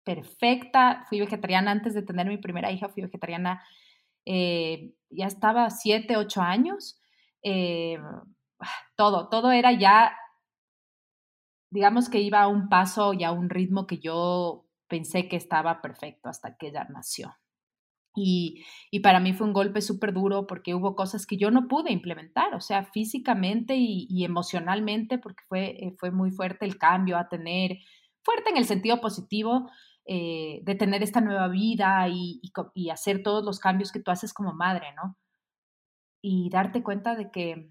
perfecta. 0.02 1.04
Fui 1.08 1.20
vegetariana 1.20 1.70
antes 1.70 1.94
de 1.94 2.02
tener 2.02 2.26
mi 2.26 2.38
primera 2.38 2.72
hija, 2.72 2.88
fui 2.88 3.04
vegetariana, 3.04 3.62
eh, 4.26 4.92
ya 5.08 5.26
estaba 5.26 5.70
siete, 5.70 6.16
ocho 6.16 6.42
años. 6.42 6.99
Eh, 7.42 7.98
todo, 8.96 9.28
todo 9.28 9.52
era 9.52 9.72
ya, 9.72 10.16
digamos 11.70 12.08
que 12.08 12.20
iba 12.20 12.42
a 12.42 12.48
un 12.48 12.68
paso 12.68 13.14
y 13.14 13.24
a 13.24 13.32
un 13.32 13.50
ritmo 13.50 13.86
que 13.86 13.98
yo 13.98 14.66
pensé 14.88 15.28
que 15.28 15.36
estaba 15.36 15.80
perfecto 15.80 16.28
hasta 16.28 16.56
que 16.56 16.68
ella 16.68 16.86
nació. 16.90 17.34
Y, 18.16 18.64
para 19.02 19.20
mí 19.20 19.32
fue 19.32 19.46
un 19.46 19.52
golpe 19.52 19.80
súper 19.80 20.12
duro 20.12 20.46
porque 20.46 20.74
hubo 20.74 20.96
cosas 20.96 21.26
que 21.26 21.36
yo 21.36 21.50
no 21.50 21.68
pude 21.68 21.92
implementar, 21.92 22.54
o 22.54 22.60
sea, 22.60 22.84
físicamente 22.84 23.76
y, 23.78 24.24
emocionalmente, 24.24 25.18
porque 25.18 25.44
fue, 25.48 25.76
eh, 25.78 25.94
fue 25.98 26.10
muy 26.10 26.30
fuerte 26.32 26.66
el 26.66 26.76
cambio 26.76 27.16
a 27.16 27.28
tener, 27.28 27.78
fuerte 28.22 28.50
en 28.50 28.56
el 28.56 28.64
sentido 28.64 29.00
positivo, 29.00 29.70
eh, 30.06 30.60
de 30.64 30.74
tener 30.74 31.02
esta 31.02 31.20
nueva 31.20 31.48
vida 31.48 32.08
y, 32.08 32.40
hacer 32.90 33.22
todos 33.22 33.44
los 33.44 33.60
cambios 33.60 33.92
que 33.92 34.00
tú 34.00 34.10
haces 34.10 34.34
como 34.34 34.52
madre, 34.52 34.88
¿no? 34.96 35.16
Y 36.22 36.50
darte 36.50 36.82
cuenta 36.82 37.14
de 37.14 37.30
que 37.30 37.70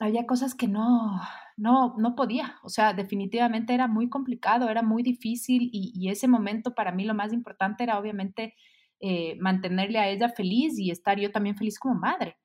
había 0.00 0.26
cosas 0.26 0.54
que 0.54 0.68
no, 0.68 1.20
no, 1.56 1.94
no 1.98 2.14
podía. 2.14 2.56
O 2.62 2.68
sea, 2.68 2.92
definitivamente 2.92 3.74
era 3.74 3.86
muy 3.86 4.08
complicado, 4.08 4.68
era 4.68 4.82
muy 4.82 5.02
difícil 5.02 5.70
y, 5.72 6.08
ese 6.08 6.28
momento 6.28 6.74
para 6.74 6.92
mí 6.92 7.04
lo 7.04 7.14
más 7.14 7.32
importante 7.32 7.84
era 7.84 7.98
obviamente 7.98 8.54
eh, 9.00 9.36
mantenerle 9.40 9.98
a 9.98 10.08
ella 10.08 10.28
feliz 10.28 10.78
y 10.78 10.90
estar 10.90 11.18
yo 11.18 11.30
también 11.30 11.56
feliz 11.56 11.78
como 11.78 11.94
madre. 11.94 12.36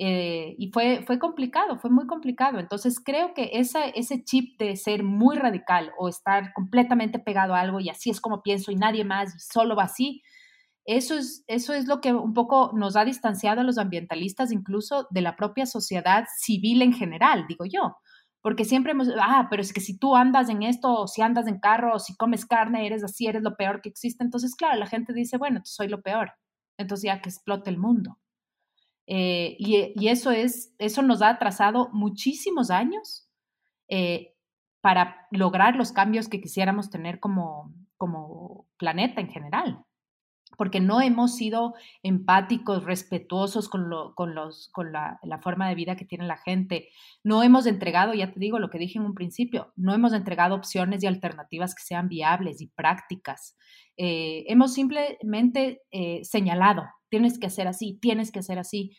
Eh, 0.00 0.54
y 0.58 0.70
fue, 0.70 1.02
fue 1.04 1.18
complicado, 1.18 1.78
fue 1.78 1.90
muy 1.90 2.06
complicado. 2.06 2.60
Entonces 2.60 3.00
creo 3.04 3.34
que 3.34 3.50
esa, 3.54 3.84
ese 3.86 4.22
chip 4.22 4.58
de 4.58 4.76
ser 4.76 5.02
muy 5.02 5.36
radical 5.36 5.92
o 5.98 6.08
estar 6.08 6.52
completamente 6.52 7.18
pegado 7.18 7.54
a 7.54 7.60
algo 7.60 7.80
y 7.80 7.88
así 7.88 8.10
es 8.10 8.20
como 8.20 8.42
pienso 8.42 8.70
y 8.70 8.76
nadie 8.76 9.04
más 9.04 9.34
y 9.34 9.38
solo 9.40 9.80
así, 9.80 10.22
eso 10.88 11.18
es, 11.18 11.44
eso 11.48 11.74
es 11.74 11.86
lo 11.86 12.00
que 12.00 12.14
un 12.14 12.32
poco 12.32 12.70
nos 12.72 12.96
ha 12.96 13.04
distanciado 13.04 13.60
a 13.60 13.64
los 13.64 13.76
ambientalistas 13.76 14.50
incluso 14.50 15.06
de 15.10 15.20
la 15.20 15.36
propia 15.36 15.66
sociedad 15.66 16.24
civil 16.38 16.80
en 16.80 16.94
general, 16.94 17.44
digo 17.46 17.66
yo. 17.66 17.98
Porque 18.40 18.64
siempre 18.64 18.92
hemos, 18.92 19.08
ah, 19.20 19.48
pero 19.50 19.60
es 19.60 19.74
que 19.74 19.82
si 19.82 19.98
tú 19.98 20.16
andas 20.16 20.48
en 20.48 20.62
esto, 20.62 21.02
o 21.02 21.06
si 21.06 21.20
andas 21.20 21.46
en 21.46 21.60
carro, 21.60 21.94
o 21.94 21.98
si 21.98 22.16
comes 22.16 22.46
carne, 22.46 22.86
eres 22.86 23.04
así, 23.04 23.26
eres 23.26 23.42
lo 23.42 23.54
peor 23.54 23.82
que 23.82 23.90
existe. 23.90 24.24
Entonces, 24.24 24.54
claro, 24.54 24.78
la 24.78 24.86
gente 24.86 25.12
dice, 25.12 25.36
bueno, 25.36 25.60
soy 25.64 25.88
lo 25.88 26.00
peor. 26.00 26.32
Entonces 26.78 27.04
ya 27.04 27.20
que 27.20 27.28
explote 27.28 27.68
el 27.68 27.76
mundo. 27.76 28.18
Eh, 29.06 29.56
y, 29.58 30.08
eso, 30.08 30.30
es, 30.30 30.74
eso 30.78 31.02
nos 31.02 31.20
ha 31.20 31.28
atrasado 31.28 31.90
muchísimos 31.92 32.70
años 32.70 33.28
eh, 33.88 34.34
para 34.80 35.26
lograr 35.32 35.76
los 35.76 35.92
cambios 35.92 36.28
que 36.28 36.40
quisiéramos 36.40 36.88
tener 36.88 37.20
como, 37.20 37.74
como 37.98 38.66
planeta 38.78 39.20
en 39.20 39.28
general 39.28 39.84
porque 40.58 40.80
no 40.80 41.00
hemos 41.00 41.36
sido 41.36 41.72
empáticos, 42.02 42.84
respetuosos 42.84 43.70
con, 43.70 43.88
lo, 43.88 44.14
con, 44.14 44.34
los, 44.34 44.68
con 44.72 44.92
la, 44.92 45.18
forma 45.42 45.66
de 45.70 45.74
vida 45.74 45.96
que 45.96 46.04
tiene 46.04 46.26
la 46.26 46.36
gente. 46.36 46.90
No 47.24 47.42
hemos 47.42 47.64
entregado, 47.64 48.12
ya 48.12 48.30
te 48.30 48.38
digo 48.38 48.58
lo 48.58 48.68
que 48.68 48.78
dije 48.78 48.98
en 48.98 49.06
un 49.06 49.14
principio, 49.14 49.72
no 49.76 49.94
hemos 49.94 50.12
entregado 50.12 50.54
opciones 50.54 51.02
y 51.02 51.06
alternativas 51.06 51.74
que 51.74 51.82
sean 51.82 52.08
viables 52.08 52.60
y 52.60 52.66
prácticas. 52.66 53.56
Eh, 53.96 54.44
hemos 54.48 54.74
simplemente 54.74 55.80
señalado 56.22 56.84
tienes 57.08 57.38
que 57.38 57.46
hacer 57.46 57.68
así, 57.68 57.98
tienes 58.00 58.30
que 58.30 58.40
hacer 58.40 58.58
así. 58.58 58.96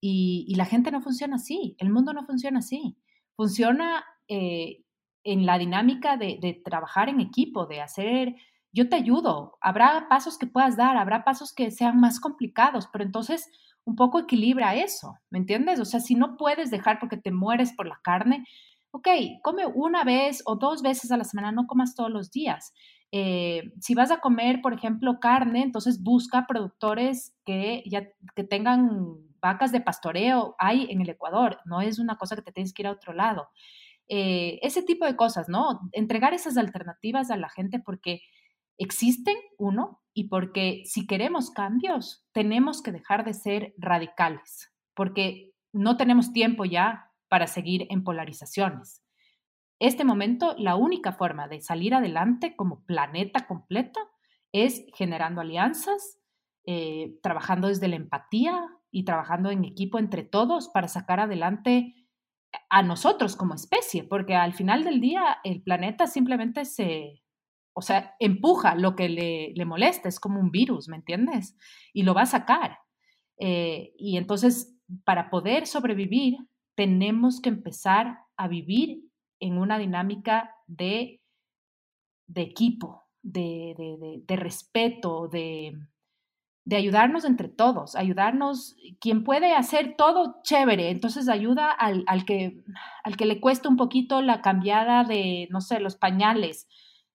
Y, 0.00 0.54
la 0.56 0.64
gente 0.64 0.90
no 0.90 1.02
funciona 1.02 1.36
así, 1.36 1.76
el 1.78 1.90
mundo 1.90 2.12
no 2.12 2.24
funciona 2.24 2.60
así. 2.60 2.96
Funciona 3.36 4.04
eh, 4.28 4.82
en 5.24 5.46
la 5.46 5.58
dinámica 5.58 6.16
de, 6.16 6.62
trabajar 6.64 7.08
en 7.08 7.20
equipo, 7.20 7.66
de 7.66 7.80
hacer, 7.80 8.34
yo 8.72 8.88
te 8.88 8.96
ayudo, 8.96 9.58
habrá 9.60 10.06
pasos 10.08 10.38
que 10.38 10.46
puedas 10.46 10.76
dar, 10.76 10.96
habrá 10.96 11.24
pasos 11.24 11.52
que 11.52 11.70
sean 11.70 11.98
más 11.98 12.20
complicados, 12.20 12.88
pero 12.92 13.04
entonces 13.04 13.50
un 13.84 13.96
poco 13.96 14.20
equilibra 14.20 14.74
eso, 14.74 15.16
¿me 15.30 15.38
entiendes? 15.38 15.80
O 15.80 15.84
sea, 15.84 16.00
si 16.00 16.14
no 16.14 16.36
puedes 16.36 16.70
dejar 16.70 16.98
porque 17.00 17.16
te 17.16 17.32
mueres 17.32 17.72
por 17.72 17.86
la 17.86 18.00
carne, 18.02 18.46
ok, 18.92 19.08
come 19.42 19.66
una 19.66 20.04
vez 20.04 20.42
o 20.46 20.56
dos 20.56 20.82
veces 20.82 21.10
a 21.10 21.16
la 21.16 21.24
semana, 21.24 21.52
no 21.52 21.66
comas 21.66 21.94
todos 21.94 22.10
los 22.10 22.30
días. 22.30 22.72
Eh, 23.12 23.72
si 23.80 23.94
vas 23.94 24.10
a 24.10 24.20
comer, 24.20 24.60
por 24.62 24.72
ejemplo, 24.72 25.18
carne, 25.20 25.62
entonces 25.62 26.02
busca 26.02 26.46
productores 26.46 27.34
que 27.44 27.82
ya 27.86 28.06
que 28.36 28.44
tengan 28.44 29.16
vacas 29.40 29.72
de 29.72 29.80
pastoreo. 29.80 30.54
Hay 30.58 30.86
en 30.90 31.00
el 31.00 31.08
Ecuador, 31.08 31.58
no 31.64 31.80
es 31.80 31.98
una 31.98 32.16
cosa 32.16 32.36
que 32.36 32.42
te 32.42 32.52
tienes 32.52 32.72
que 32.72 32.82
ir 32.82 32.86
a 32.86 32.92
otro 32.92 33.12
lado. 33.12 33.48
Eh, 34.08 34.58
ese 34.62 34.82
tipo 34.82 35.06
de 35.06 35.16
cosas, 35.16 35.48
¿no? 35.48 35.80
Entregar 35.92 36.34
esas 36.34 36.56
alternativas 36.56 37.30
a 37.30 37.36
la 37.36 37.48
gente 37.48 37.80
porque 37.80 38.22
existen, 38.80 39.36
uno, 39.58 40.02
y 40.14 40.28
porque 40.28 40.82
si 40.86 41.06
queremos 41.06 41.50
cambios, 41.50 42.26
tenemos 42.32 42.82
que 42.82 42.92
dejar 42.92 43.24
de 43.24 43.34
ser 43.34 43.74
radicales, 43.76 44.72
porque 44.94 45.52
no 45.72 45.96
tenemos 45.96 46.32
tiempo 46.32 46.64
ya 46.64 47.12
para 47.28 47.46
seguir 47.46 47.86
en 47.90 48.02
polarizaciones. 48.02 49.04
Este 49.78 50.04
momento, 50.04 50.54
la 50.58 50.76
única 50.76 51.12
forma 51.12 51.46
de 51.46 51.60
salir 51.60 51.94
adelante 51.94 52.56
como 52.56 52.84
planeta 52.84 53.46
completo 53.46 54.00
es 54.52 54.84
generando 54.94 55.42
alianzas, 55.42 56.18
eh, 56.66 57.18
trabajando 57.22 57.68
desde 57.68 57.88
la 57.88 57.96
empatía 57.96 58.66
y 58.90 59.04
trabajando 59.04 59.50
en 59.50 59.64
equipo 59.64 59.98
entre 59.98 60.24
todos 60.24 60.68
para 60.68 60.88
sacar 60.88 61.20
adelante 61.20 61.94
a 62.68 62.82
nosotros 62.82 63.36
como 63.36 63.54
especie, 63.54 64.04
porque 64.04 64.34
al 64.34 64.54
final 64.54 64.84
del 64.84 65.00
día 65.00 65.38
el 65.44 65.62
planeta 65.62 66.06
simplemente 66.06 66.64
se, 66.64 67.22
o 67.72 67.82
sea, 67.82 68.14
empuja 68.18 68.74
lo 68.74 68.96
que 68.96 69.08
le, 69.08 69.64
molesta, 69.64 70.08
es 70.08 70.20
como 70.20 70.40
un 70.40 70.50
virus, 70.50 70.88
¿me 70.88 70.96
entiendes? 70.96 71.56
Y 71.92 72.02
lo 72.02 72.14
va 72.14 72.22
a 72.22 72.26
sacar. 72.26 72.78
Eh, 73.38 73.92
y 73.98 74.16
entonces, 74.16 74.76
para 75.04 75.30
poder 75.30 75.66
sobrevivir, 75.66 76.38
tenemos 76.74 77.40
que 77.40 77.48
empezar 77.48 78.18
a 78.36 78.48
vivir 78.48 79.04
en 79.38 79.58
una 79.58 79.78
dinámica 79.78 80.54
de, 80.66 81.22
de 82.26 82.42
equipo, 82.42 83.02
de, 83.22 84.22
de 84.26 84.36
respeto, 84.36 85.28
de, 85.28 85.74
de 86.64 86.76
ayudarnos 86.76 87.24
entre 87.24 87.48
todos, 87.48 87.96
ayudarnos, 87.96 88.76
quien 89.00 89.24
puede 89.24 89.54
hacer 89.54 89.96
todo 89.96 90.36
chévere, 90.44 90.90
entonces 90.90 91.28
ayuda 91.28 91.70
al, 91.70 92.24
que, 92.24 92.62
al 93.02 93.16
que 93.16 93.26
le 93.26 93.40
cuesta 93.40 93.68
un 93.68 93.76
poquito 93.76 94.20
la 94.20 94.42
cambiada 94.42 95.04
de, 95.04 95.48
no 95.50 95.60
sé, 95.62 95.80
los 95.80 95.96
pañales, 95.96 96.68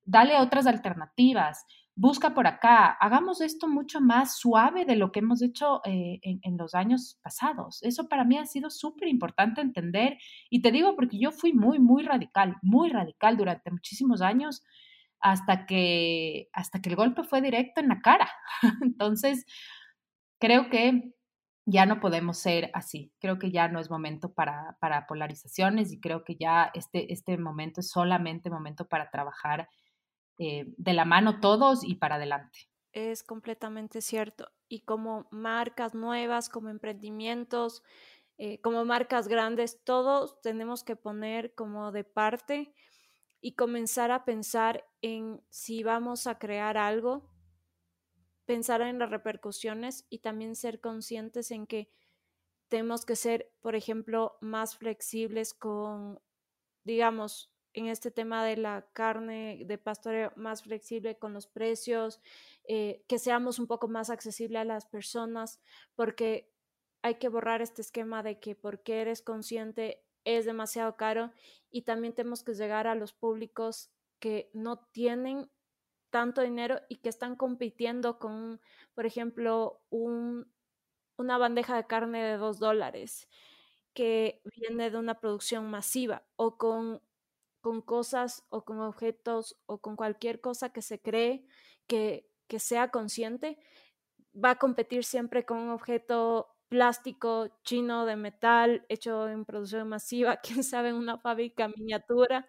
dale 0.06 0.38
otras 0.38 0.68
alternativas, 0.68 1.66
busca 1.95 2.34
por 2.34 2.45
acá, 2.45 2.88
hagamos 2.99 3.41
esto 3.41 3.68
mucho 3.68 4.01
más 4.01 4.38
suave 4.38 4.86
de 4.86 4.97
lo 4.97 5.12
que 5.12 5.20
hemos 5.20 5.41
hecho 5.41 5.82
eh, 5.86 6.20
en, 6.22 6.58
los 6.58 6.76
años 6.76 7.20
pasados. 7.24 7.82
Eso 7.84 8.08
para 8.10 8.26
mí 8.26 8.38
ha 8.38 8.45
sido 8.45 8.70
súper 8.70 9.08
importante 9.08 9.62
entender 9.62 10.18
y 10.49 10.62
te 10.62 10.72
digo 10.72 10.95
porque 10.95 11.18
yo 11.18 11.32
fui 11.32 11.53
muy, 11.53 11.80
muy 11.80 12.03
radical, 12.03 12.58
muy 12.62 12.89
radical 12.89 13.38
durante 13.38 13.72
muchísimos 13.72 14.22
años 14.22 14.62
hasta 15.22 15.66
que, 15.66 16.49
hasta 16.53 16.82
que 16.82 16.89
el 16.89 16.97
golpe 16.97 17.24
fue 17.24 17.41
directo 17.41 17.80
en 17.80 17.88
la 17.88 18.01
cara. 18.01 18.30
Entonces, 18.82 19.45
creo 20.39 20.70
que 20.70 21.14
ya 21.66 21.86
no 21.86 21.99
podemos 21.99 22.38
ser 22.38 22.70
así. 22.74 23.14
Creo 23.20 23.39
que 23.39 23.51
ya 23.51 23.70
no 23.70 23.80
es 23.80 23.89
momento 23.89 24.34
para, 24.34 24.78
para 24.82 25.08
polarizaciones 25.08 25.93
y 25.93 25.99
creo 25.99 26.24
que 26.24 26.36
ya 26.36 26.70
este, 26.74 27.12
este 27.12 27.38
momento 27.38 27.80
es 27.80 27.89
solamente 27.89 28.49
momento 28.49 28.88
para 28.88 29.10
trabajar 29.10 29.70
eh, 30.38 30.66
de 30.78 30.94
la 30.94 31.06
mano 31.06 31.40
todos 31.40 31.84
y 31.84 31.96
para 31.96 32.16
adelante. 32.16 32.70
Es 32.92 33.24
completamente 33.24 34.02
cierto. 34.02 34.50
Y 34.68 34.82
como 34.82 35.28
marcas 35.32 35.96
nuevas, 35.96 36.50
como 36.50 36.70
emprendimientos, 36.70 37.84
eh, 38.38 38.60
como 38.62 38.84
marcas 38.84 39.28
grandes, 39.28 39.84
todos 39.84 40.42
tenemos 40.42 40.84
que 40.84 40.96
poner 40.96 41.54
como 41.56 41.92
de 41.92 42.04
parte 42.04 42.74
y 43.40 43.54
comenzar 43.54 44.12
a 44.12 44.26
pensar 44.26 44.86
en 45.02 45.42
si 45.50 45.84
vamos 45.84 46.28
a 46.28 46.38
crear 46.38 46.78
algo, 46.78 47.30
pensar 48.46 48.82
en 48.82 49.00
las 49.00 49.10
repercusiones 49.10 50.06
y 50.10 50.20
también 50.20 50.56
ser 50.56 50.82
conscientes 50.82 51.52
en 51.52 51.68
que 51.68 51.90
tenemos 52.68 53.06
que 53.06 53.16
ser, 53.16 53.54
por 53.62 53.76
ejemplo, 53.76 54.38
más 54.42 54.78
flexibles 54.78 55.54
con, 55.54 56.20
digamos, 56.84 57.55
en 57.76 57.88
este 57.88 58.10
tema 58.10 58.44
de 58.46 58.58
la 58.58 58.88
carne 58.94 59.62
de 59.66 59.78
pastoreo, 59.78 60.32
más 60.38 60.64
flexible 60.64 61.18
con 61.18 61.34
los 61.34 61.46
precios, 61.46 62.22
eh, 62.68 63.04
que 63.08 63.20
seamos 63.20 63.60
un 63.60 63.68
poco 63.68 63.88
más 63.90 64.10
accesibles 64.10 64.62
a 64.62 64.66
las 64.66 64.86
personas, 64.86 65.60
porque 65.96 66.50
hay 67.02 67.16
que 67.16 67.30
borrar 67.30 67.62
este 67.62 67.82
esquema 67.82 68.24
de 68.24 68.40
que 68.40 68.56
porque 68.56 69.02
eres 69.02 69.22
consciente 69.22 70.02
es 70.24 70.46
demasiado 70.46 70.96
caro 70.96 71.32
y 71.70 71.84
también 71.84 72.16
tenemos 72.16 72.44
que 72.44 72.54
llegar 72.56 72.88
a 72.88 72.96
los 72.96 73.14
públicos 73.14 73.92
que 74.20 74.50
no 74.54 74.80
tienen 74.92 75.52
tanto 76.10 76.42
dinero 76.42 76.80
y 76.90 76.98
que 76.98 77.10
están 77.10 77.36
compitiendo 77.36 78.20
con, 78.20 78.62
por 78.94 79.06
ejemplo, 79.06 79.82
un, 79.90 80.50
una 81.18 81.38
bandeja 81.38 81.76
de 81.76 81.88
carne 81.88 82.24
de 82.24 82.38
dos 82.38 82.58
dólares 82.58 83.28
que 83.94 84.42
viene 84.56 84.90
de 84.90 84.98
una 84.98 85.20
producción 85.20 85.70
masiva 85.70 86.24
o 86.38 86.58
con, 86.58 87.02
con 87.66 87.82
cosas 87.82 88.45
o 88.49 88.63
con 88.63 88.80
objetos 88.80 89.57
o 89.66 89.80
con 89.80 89.95
cualquier 89.95 90.39
cosa 90.39 90.70
que 90.70 90.84
se 90.84 91.01
cree 91.01 91.47
que, 91.88 92.30
que 92.47 92.59
sea 92.59 92.91
consciente, 92.91 93.57
va 94.36 94.51
a 94.51 94.59
competir 94.59 95.03
siempre 95.03 95.45
con 95.45 95.57
un 95.57 95.70
objeto 95.72 96.47
plástico 96.70 97.47
chino 97.63 98.05
de 98.05 98.18
metal 98.18 98.86
hecho 98.88 99.28
en 99.30 99.45
producción 99.45 99.89
masiva, 99.89 100.38
quién 100.43 100.63
sabe, 100.63 100.89
en 100.89 100.95
una 100.95 101.18
fábrica 101.18 101.68
miniatura. 101.68 102.47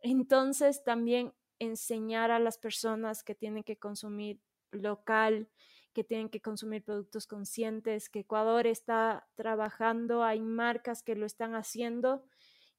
Entonces 0.00 0.84
también 0.84 1.32
enseñar 1.58 2.30
a 2.30 2.38
las 2.38 2.56
personas 2.56 3.24
que 3.24 3.34
tienen 3.34 3.64
que 3.64 3.80
consumir 3.80 4.40
local, 4.70 5.48
que 5.92 6.04
tienen 6.04 6.28
que 6.28 6.40
consumir 6.40 6.84
productos 6.84 7.26
conscientes, 7.26 8.08
que 8.08 8.20
Ecuador 8.20 8.68
está 8.68 9.26
trabajando, 9.34 10.22
hay 10.22 10.40
marcas 10.40 11.02
que 11.02 11.16
lo 11.16 11.26
están 11.26 11.56
haciendo 11.56 12.22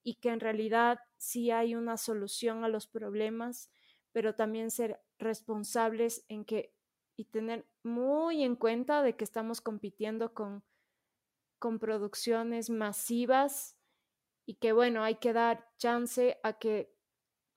y 0.04 0.16
que 0.16 0.30
en 0.30 0.40
realidad 0.40 1.00
sí 1.18 1.52
hay 1.52 1.76
una 1.76 1.98
solución 1.98 2.64
a 2.64 2.68
los 2.68 2.88
problemas, 2.88 3.72
pero 4.12 4.36
también 4.36 4.70
ser 4.70 5.02
responsables 5.18 6.26
en 6.28 6.46
que 6.46 6.74
y 7.16 7.26
tener 7.26 7.68
muy 7.84 8.44
en 8.44 8.56
cuenta 8.56 9.04
de 9.04 9.16
que 9.16 9.24
estamos 9.24 9.62
compitiendo 9.62 10.34
con 10.34 10.64
con 11.64 11.80
producciones 11.80 12.70
masivas 12.70 13.78
y 14.46 14.56
que 14.56 14.74
bueno, 14.74 15.02
hay 15.02 15.16
que 15.16 15.32
dar 15.32 15.66
chance 15.78 16.38
a 16.44 16.54
que 16.60 16.94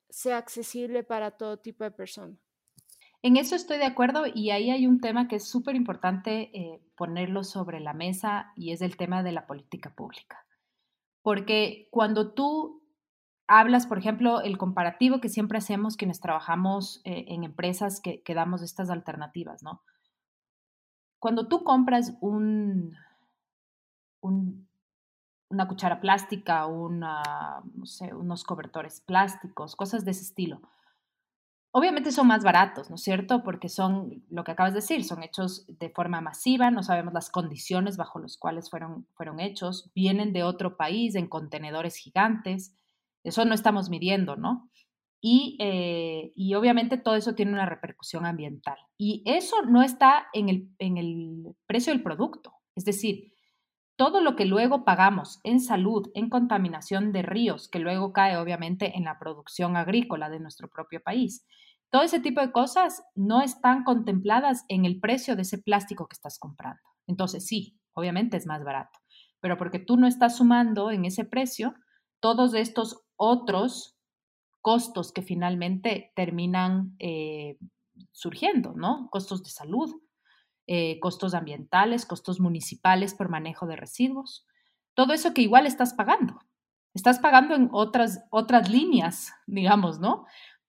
sea 0.09 0.39
accesible 0.39 1.03
para 1.03 1.33
todo 1.33 1.59
tipo 1.59 1.83
de 1.83 1.91
personas. 1.91 2.39
En 3.23 3.37
eso 3.37 3.57
estoy 3.57 3.79
de 3.79 3.87
acuerdo 3.87 4.25
y 4.33 4.51
ahí 4.51 4.71
hay 4.71 4.87
un 4.87 5.01
tema 5.01 5.27
que 5.27 5.35
es 5.35 5.49
súper 5.49 5.75
importante 5.75 6.57
eh, 6.57 6.81
ponerlo 6.97 7.43
sobre 7.43 7.81
la 7.81 7.95
mesa 7.95 8.53
y 8.55 8.71
es 8.71 8.81
el 8.81 8.97
tema 8.97 9.25
de 9.25 9.33
la 9.33 9.49
política 9.49 9.93
pública. 9.93 10.46
Porque 11.27 11.89
cuando 11.91 12.35
tú 12.35 12.85
hablas, 13.49 13.89
por 13.89 13.99
ejemplo, 13.99 14.43
el 14.43 14.59
comparativo 14.59 15.21
que 15.21 15.29
siempre 15.29 15.59
hacemos 15.59 15.97
quienes 15.97 16.21
trabajamos 16.21 17.01
eh, 17.03 17.25
en 17.27 17.43
empresas 17.43 18.01
que, 18.01 18.23
damos 18.33 18.63
estas 18.63 18.91
alternativas, 18.91 19.61
¿no? 19.61 19.83
Cuando 21.19 21.49
tú 21.49 21.65
compras 21.65 22.17
un, 22.21 22.97
una 24.21 25.67
cuchara 25.67 26.01
plástica, 26.01 26.65
unos 26.67 28.45
cobertores 28.45 29.01
plásticos, 29.01 29.75
cosas 29.75 30.05
de 30.05 30.13
ese 30.13 30.23
estilo. 30.23 30.61
Obviamente 31.79 32.11
son 32.11 32.29
más 32.29 32.43
baratos, 32.43 32.89
¿no 32.89 32.97
es 32.97 33.03
cierto? 33.03 33.43
Porque 33.43 33.69
son, 33.69 34.25
lo 34.31 34.45
que 34.45 34.53
acabas 34.53 34.73
de 34.73 34.81
decir, 34.81 35.05
son 35.05 35.23
hechos 35.23 35.67
de 35.69 35.91
forma 35.91 36.23
masiva, 36.23 36.71
no 36.71 36.83
sabemos 36.83 37.13
las 37.13 37.29
condiciones 37.29 37.99
bajo 37.99 38.19
las 38.19 38.39
cuales 38.39 38.71
fueron, 38.71 39.07
fueron 39.13 39.41
hechos, 39.41 39.91
vienen 39.95 40.33
de 40.33 40.43
otro 40.43 40.79
país 40.79 41.15
en 41.17 41.27
contenedores 41.27 41.97
gigantes, 41.97 42.75
eso 43.25 43.45
no 43.45 43.53
estamos 43.53 43.91
midiendo, 43.91 44.37
¿no? 44.37 44.71
Y, 45.21 45.59
eh, 45.61 46.33
y, 46.35 46.55
obviamente 46.55 46.97
todo 46.97 47.15
eso 47.15 47.35
tiene 47.35 47.53
una 47.53 47.67
repercusión 47.67 48.25
ambiental. 48.25 48.79
Y 48.97 49.23
eso 49.27 49.61
no 49.61 49.83
está 49.83 50.29
en 50.33 50.49
el, 50.49 50.71
en 50.79 50.97
el 50.97 51.57
precio 51.67 51.93
del 51.93 52.03
producto. 52.03 52.55
Es 52.75 52.87
decir, 52.87 53.35
todo 53.97 54.23
lo 54.23 54.35
que 54.35 54.47
luego 54.47 54.85
pagamos 54.87 55.41
en 55.43 55.61
salud, 55.61 56.11
en 56.15 56.31
contaminación 56.31 57.13
de 57.13 57.21
ríos, 57.21 57.69
que 57.69 57.81
luego 57.81 58.15
cae 58.15 58.39
obviamente 58.39 58.97
en 58.97 59.05
la 59.05 59.19
producción 59.19 59.77
agrícola 59.77 60.31
de 60.31 60.41
nuestro 60.41 60.69
propio 60.69 61.03
país. 61.03 61.47
Todo 61.91 62.03
ese 62.03 62.21
tipo 62.21 62.41
de 62.41 62.53
cosas 62.53 63.03
no 63.15 63.41
están 63.43 63.85
contempladas 63.85 64.65
en 64.69 64.85
el 64.85 65.01
precio 65.01 65.37
de 65.37 65.43
ese 65.43 65.59
plástico 65.59 66.09
que 66.09 66.15
estás 66.15 66.39
comprando. 66.39 66.81
Entonces 67.07 67.47
sí, 67.47 67.79
obviamente 67.95 68.37
es 68.37 68.47
más 68.47 68.65
barato, 68.65 68.99
pero 69.41 69.57
porque 69.57 69.79
tú 69.79 69.97
no 69.97 70.07
estás 70.07 70.37
sumando 70.37 70.91
en 70.91 71.05
ese 71.05 71.25
precio 71.25 71.75
todos 72.21 72.55
estos 72.55 73.05
otros 73.17 73.97
costos 74.61 75.13
que 75.13 75.23
finalmente 75.23 76.13
terminan 76.17 76.97
eh, 76.99 77.57
surgiendo, 78.13 78.73
¿no? 78.75 79.09
Costos 79.11 79.43
de 79.45 79.51
salud, 79.51 79.95
eh, 80.67 80.99
costos 80.99 81.35
ambientales, 81.35 82.05
costos 82.05 82.41
municipales 82.41 83.15
por 83.15 83.29
manejo 83.29 83.67
de 83.67 83.77
residuos, 83.77 84.45
todo 84.95 85.13
eso 85.13 85.33
que 85.33 85.43
igual 85.43 85.67
estás 85.67 85.95
pagando. 85.95 86.41
Estás 86.95 87.19
pagando 87.19 87.55
en 87.55 87.69
otras, 87.73 88.25
otras 88.31 88.71
líneas, 88.71 89.33
digamos, 89.47 90.01
¿no? 90.01 90.25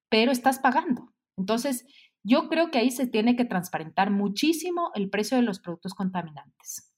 Pero 0.09 0.31
estás 0.31 0.59
pagando. 0.59 1.13
Entonces, 1.37 1.85
yo 2.23 2.49
creo 2.49 2.71
que 2.71 2.79
ahí 2.79 2.91
se 2.91 3.07
tiene 3.07 3.35
que 3.35 3.45
transparentar 3.45 4.11
muchísimo 4.11 4.91
el 4.95 5.09
precio 5.09 5.37
de 5.37 5.43
los 5.43 5.59
productos 5.59 5.93
contaminantes. 5.93 6.93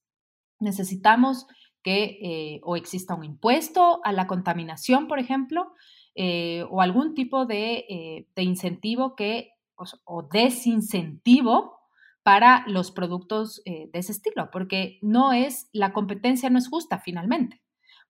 Necesitamos 0.60 1.48
que 1.84 2.20
eh, 2.22 2.62
o 2.64 2.76
exista 2.76 3.16
un 3.16 3.24
impuesto 3.24 4.02
a 4.04 4.12
la 4.12 4.28
contaminación, 4.28 5.08
por 5.08 5.20
ejemplo, 5.20 5.74
eh, 6.16 6.66
o 6.70 6.82
algún 6.82 7.14
tipo 7.14 7.46
de, 7.46 8.26
de 8.36 8.44
incentivo 8.44 9.16
que 9.16 9.54
o, 10.06 10.24
desincentivo 10.24 11.80
para 12.24 12.64
los 12.68 12.92
productos 12.92 13.62
eh, 13.66 13.90
de 13.92 14.00
ese 14.00 14.12
estilo, 14.12 14.50
porque 14.52 15.00
no 15.02 15.32
es, 15.32 15.70
la 15.72 15.94
competencia 15.94 16.50
no 16.50 16.60
es 16.60 16.68
justa 16.68 17.00
finalmente. 17.00 17.62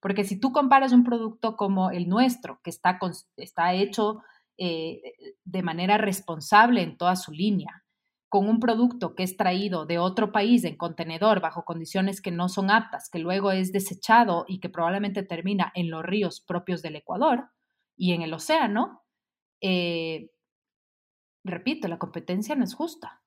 Porque 0.02 0.24
si 0.24 0.40
tú 0.40 0.52
comparas 0.52 0.94
un 0.94 1.04
producto 1.04 1.58
como 1.58 1.92
el 1.92 2.08
nuestro, 2.08 2.60
que 2.64 2.70
está, 2.70 3.00
está 3.38 3.74
hecho 3.74 4.22
eh, 4.62 5.02
de 5.46 5.64
manera 5.64 5.98
responsable 5.98 6.82
en 6.82 6.98
toda 6.98 7.16
su 7.16 7.32
línea, 7.32 7.86
con 8.28 8.50
un 8.50 8.60
producto 8.60 9.16
que 9.16 9.24
es 9.24 9.38
traído 9.38 9.86
de 9.86 10.00
otro 10.00 10.34
país 10.34 10.66
en 10.66 10.76
contenedor 10.76 11.40
bajo 11.40 11.64
condiciones 11.64 12.22
que 12.22 12.32
no 12.32 12.50
son 12.50 12.70
aptas, 12.70 13.10
que 13.10 13.20
luego 13.20 13.52
es 13.52 13.72
desechado 13.72 14.44
y 14.48 14.60
que 14.60 14.68
probablemente 14.68 15.24
termina 15.24 15.72
en 15.76 15.90
los 15.90 16.04
ríos 16.04 16.42
propios 16.42 16.82
del 16.82 16.98
Ecuador 16.98 17.50
y 17.96 18.14
en 18.14 18.22
el 18.22 18.34
océano, 18.34 19.04
eh, 19.62 20.30
repito, 21.46 21.88
la 21.88 21.98
competencia 21.98 22.56
no 22.56 22.66
es 22.66 22.76
justa. 22.76 23.22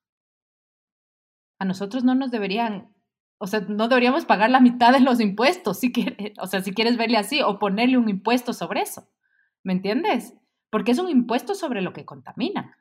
A 1.58 1.64
nosotros 1.64 2.04
no 2.04 2.14
nos 2.14 2.30
deberían, 2.30 2.94
o 3.38 3.46
sea, 3.46 3.60
no 3.60 3.88
deberíamos 3.88 4.26
pagar 4.26 4.50
la 4.50 4.60
mitad 4.60 4.92
de 4.92 5.00
los 5.00 5.18
impuestos, 5.18 5.78
si 5.78 5.92
quieres, 5.92 6.38
o 6.38 6.46
sea, 6.46 6.62
si 6.62 6.74
quieres 6.74 6.98
verle 6.98 7.16
así, 7.16 7.40
o 7.40 7.58
ponerle 7.58 7.96
un 7.96 8.10
impuesto 8.10 8.52
sobre 8.52 8.82
eso. 8.82 9.08
¿Me 9.64 9.72
entiendes? 9.72 10.34
Porque 10.72 10.92
es 10.92 10.98
un 10.98 11.10
impuesto 11.10 11.54
sobre 11.54 11.82
lo 11.82 11.92
que 11.92 12.06
contamina 12.06 12.78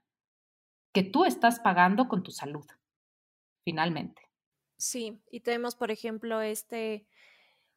que 0.94 1.04
tú 1.04 1.26
estás 1.26 1.60
pagando 1.60 2.08
con 2.08 2.24
tu 2.24 2.32
salud, 2.32 2.66
finalmente. 3.66 4.30
Sí, 4.78 5.22
y 5.30 5.42
tenemos, 5.42 5.76
por 5.76 5.92
ejemplo, 5.92 6.42
este 6.42 7.06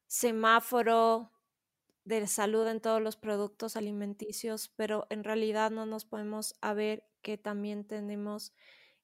semáforo 0.07 1.33
de 2.05 2.27
salud 2.29 2.67
en 2.69 2.81
todos 2.81 3.03
los 3.03 3.17
productos 3.17 3.77
alimenticios, 3.77 4.73
pero 4.77 5.09
en 5.11 5.25
realidad 5.25 5.73
no 5.73 5.85
nos 5.85 6.05
podemos 6.05 6.55
a 6.61 6.75
ver 6.75 7.05
que 7.21 7.37
también 7.37 7.85
tenemos 7.85 8.55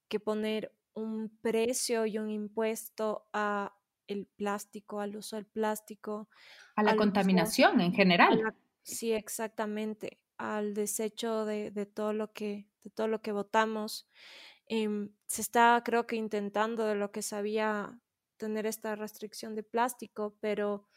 que 0.07 0.21
poner 0.21 0.73
un 0.93 1.29
precio 1.41 2.05
y 2.05 2.19
un 2.19 2.29
impuesto 2.29 3.27
a 3.33 3.75
el 4.07 4.27
plástico, 4.27 5.01
al 5.01 5.17
uso 5.17 5.35
del 5.35 5.45
plástico. 5.45 6.29
A 6.75 6.83
la 6.83 6.95
contaminación 6.95 7.81
en 7.81 7.93
general. 7.93 8.55
sí, 8.83 9.11
exactamente. 9.11 10.21
Al 10.41 10.73
desecho 10.73 11.45
de, 11.45 11.69
de, 11.69 11.85
todo 11.85 12.13
lo 12.13 12.33
que 12.33 12.71
de 12.83 12.89
todo 12.89 13.07
lo 13.07 13.21
que 13.21 13.31
votamos. 13.31 14.07
Em, 14.67 15.13
se 15.27 15.41
está, 15.41 15.81
creo 15.85 16.07
que, 16.07 16.15
intentando 16.15 16.85
de 16.85 16.95
lo 16.95 17.11
que 17.11 17.21
sabía 17.21 17.99
tener 18.37 18.65
esta 18.65 18.95
restricción 18.95 19.55
de 19.55 19.63
plástico, 19.63 20.35
pero 20.39 20.87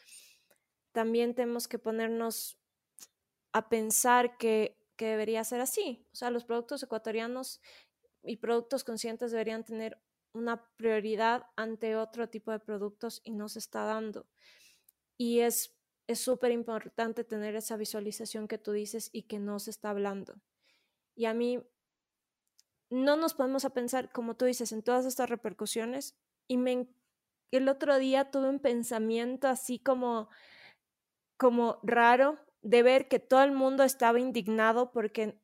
también 0.92 1.34
tenemos 1.34 1.68
que 1.68 1.78
ponernos 1.78 2.58
a 3.52 3.68
pensar 3.68 4.36
que, 4.38 4.78
que 4.96 5.06
debería 5.06 5.44
ser 5.44 5.60
así. 5.60 6.06
O 6.12 6.16
sea, 6.16 6.30
los 6.30 6.44
productos 6.44 6.82
ecuatorianos 6.82 7.60
y 8.22 8.36
productos 8.36 8.84
conscientes 8.84 9.32
deberían 9.32 9.64
tener 9.64 10.00
una 10.32 10.68
prioridad 10.76 11.46
ante 11.56 11.96
otro 11.96 12.28
tipo 12.28 12.50
de 12.50 12.60
productos 12.60 13.20
y 13.24 13.32
no 13.32 13.48
se 13.48 13.58
está 13.58 13.84
dando. 13.84 14.26
Y 15.16 15.40
es 15.40 15.76
súper 16.18 16.52
importante 16.52 17.24
tener 17.24 17.56
esa 17.56 17.76
visualización 17.76 18.48
que 18.48 18.58
tú 18.58 18.72
dices 18.72 19.10
y 19.12 19.22
que 19.22 19.38
no 19.38 19.58
se 19.58 19.70
está 19.70 19.90
hablando. 19.90 20.34
Y 21.14 21.26
a 21.26 21.34
mí 21.34 21.62
no 22.90 23.16
nos 23.16 23.34
podemos 23.34 23.64
a 23.64 23.70
pensar, 23.70 24.12
como 24.12 24.36
tú 24.36 24.44
dices, 24.44 24.72
en 24.72 24.82
todas 24.82 25.06
estas 25.06 25.30
repercusiones. 25.30 26.16
Y 26.46 26.58
me, 26.58 26.88
el 27.50 27.68
otro 27.68 27.98
día 27.98 28.30
tuve 28.30 28.48
un 28.48 28.60
pensamiento 28.60 29.48
así 29.48 29.78
como, 29.78 30.28
como 31.36 31.78
raro 31.82 32.38
de 32.62 32.82
ver 32.82 33.08
que 33.08 33.18
todo 33.18 33.42
el 33.42 33.52
mundo 33.52 33.82
estaba 33.82 34.20
indignado 34.20 34.92
porque, 34.92 35.40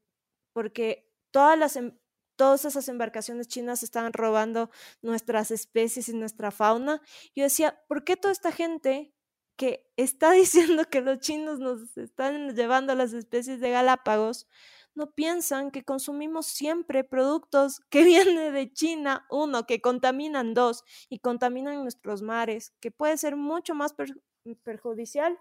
porque 0.52 1.10
todas, 1.30 1.58
las, 1.58 1.76
em, 1.76 1.98
todas 2.36 2.64
esas 2.64 2.88
embarcaciones 2.88 3.48
chinas 3.48 3.82
estaban 3.82 4.12
robando 4.12 4.70
nuestras 5.02 5.50
especies 5.50 6.08
y 6.08 6.14
nuestra 6.14 6.50
fauna. 6.50 7.02
Yo 7.34 7.44
decía, 7.44 7.82
¿por 7.88 8.04
qué 8.04 8.16
toda 8.16 8.32
esta 8.32 8.52
gente 8.52 9.14
que 9.60 9.86
está 9.98 10.30
diciendo 10.42 10.84
que 10.86 11.02
los 11.02 11.18
chinos 11.18 11.58
nos 11.58 11.94
están 11.98 12.56
llevando 12.56 12.94
las 12.94 13.12
especies 13.12 13.60
de 13.60 13.70
Galápagos 13.70 14.48
no 14.94 15.12
piensan 15.12 15.70
que 15.70 15.84
consumimos 15.84 16.46
siempre 16.46 17.04
productos 17.04 17.80
que 17.90 18.02
vienen 18.02 18.54
de 18.54 18.72
China, 18.72 19.26
uno, 19.30 19.66
que 19.66 19.82
contaminan, 19.82 20.54
dos, 20.54 20.82
y 21.10 21.18
contaminan 21.18 21.82
nuestros 21.82 22.22
mares, 22.22 22.72
que 22.80 22.90
puede 22.90 23.18
ser 23.18 23.36
mucho 23.36 23.74
más 23.74 23.94
perjudicial 24.64 25.38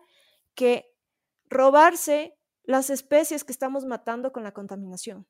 que 0.54 0.86
robarse 1.46 2.36
las 2.64 2.90
especies 2.90 3.46
que 3.46 3.54
estamos 3.54 3.86
matando 3.86 4.34
con 4.34 4.44
la 4.44 4.52
contaminación. 4.52 5.26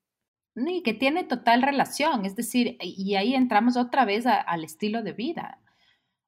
Y 0.56 0.82
que 0.82 0.96
tiene 0.96 1.24
total 1.24 1.62
relación, 1.62 2.26
es 2.26 2.36
decir, 2.36 2.76
y 2.82 3.16
ahí 3.16 3.36
entramos 3.36 3.78
otra 3.78 4.04
vez 4.04 4.26
al 4.26 4.64
estilo 4.64 5.04
de 5.04 5.14
vida, 5.14 5.62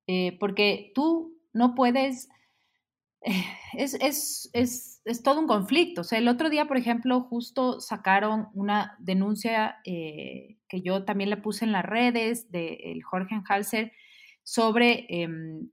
eh, 0.06 0.38
porque 0.40 0.92
tú 0.94 1.36
no 1.54 1.76
puedes 1.76 2.30
es, 3.22 3.94
es, 3.96 4.50
es, 4.54 5.02
es, 5.06 5.24
todo 5.24 5.40
un 5.40 5.48
conflicto. 5.48 6.02
O 6.02 6.04
sea, 6.04 6.18
el 6.18 6.28
otro 6.28 6.50
día, 6.50 6.66
por 6.66 6.78
ejemplo, 6.78 7.22
justo 7.22 7.80
sacaron 7.80 8.48
una 8.54 8.96
denuncia 9.00 9.78
eh, 9.86 10.58
que 10.68 10.82
yo 10.82 11.06
también 11.06 11.30
le 11.30 11.38
puse 11.38 11.66
en 11.66 11.72
las 11.72 11.86
redes 11.86 12.52
de 12.52 13.00
Jorge 13.04 13.42
Halser 13.48 13.92
sobre 14.44 15.06
em, 15.10 15.70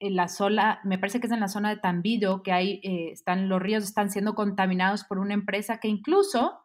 en 0.00 0.16
la 0.16 0.28
zona, 0.28 0.80
me 0.84 0.98
parece 0.98 1.20
que 1.20 1.26
es 1.26 1.32
en 1.32 1.40
la 1.40 1.48
zona 1.48 1.70
de 1.70 1.80
Tambido, 1.80 2.42
que 2.42 2.52
hay, 2.52 2.80
eh, 2.82 3.10
están, 3.12 3.48
los 3.48 3.60
ríos 3.60 3.84
están 3.84 4.10
siendo 4.10 4.34
contaminados 4.34 5.04
por 5.04 5.18
una 5.18 5.34
empresa 5.34 5.78
que 5.78 5.88
incluso 5.88 6.60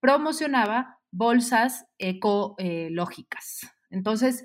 promocionaba 0.00 0.98
bolsas 1.10 1.86
ecológicas. 1.98 3.60
Entonces, 3.90 4.44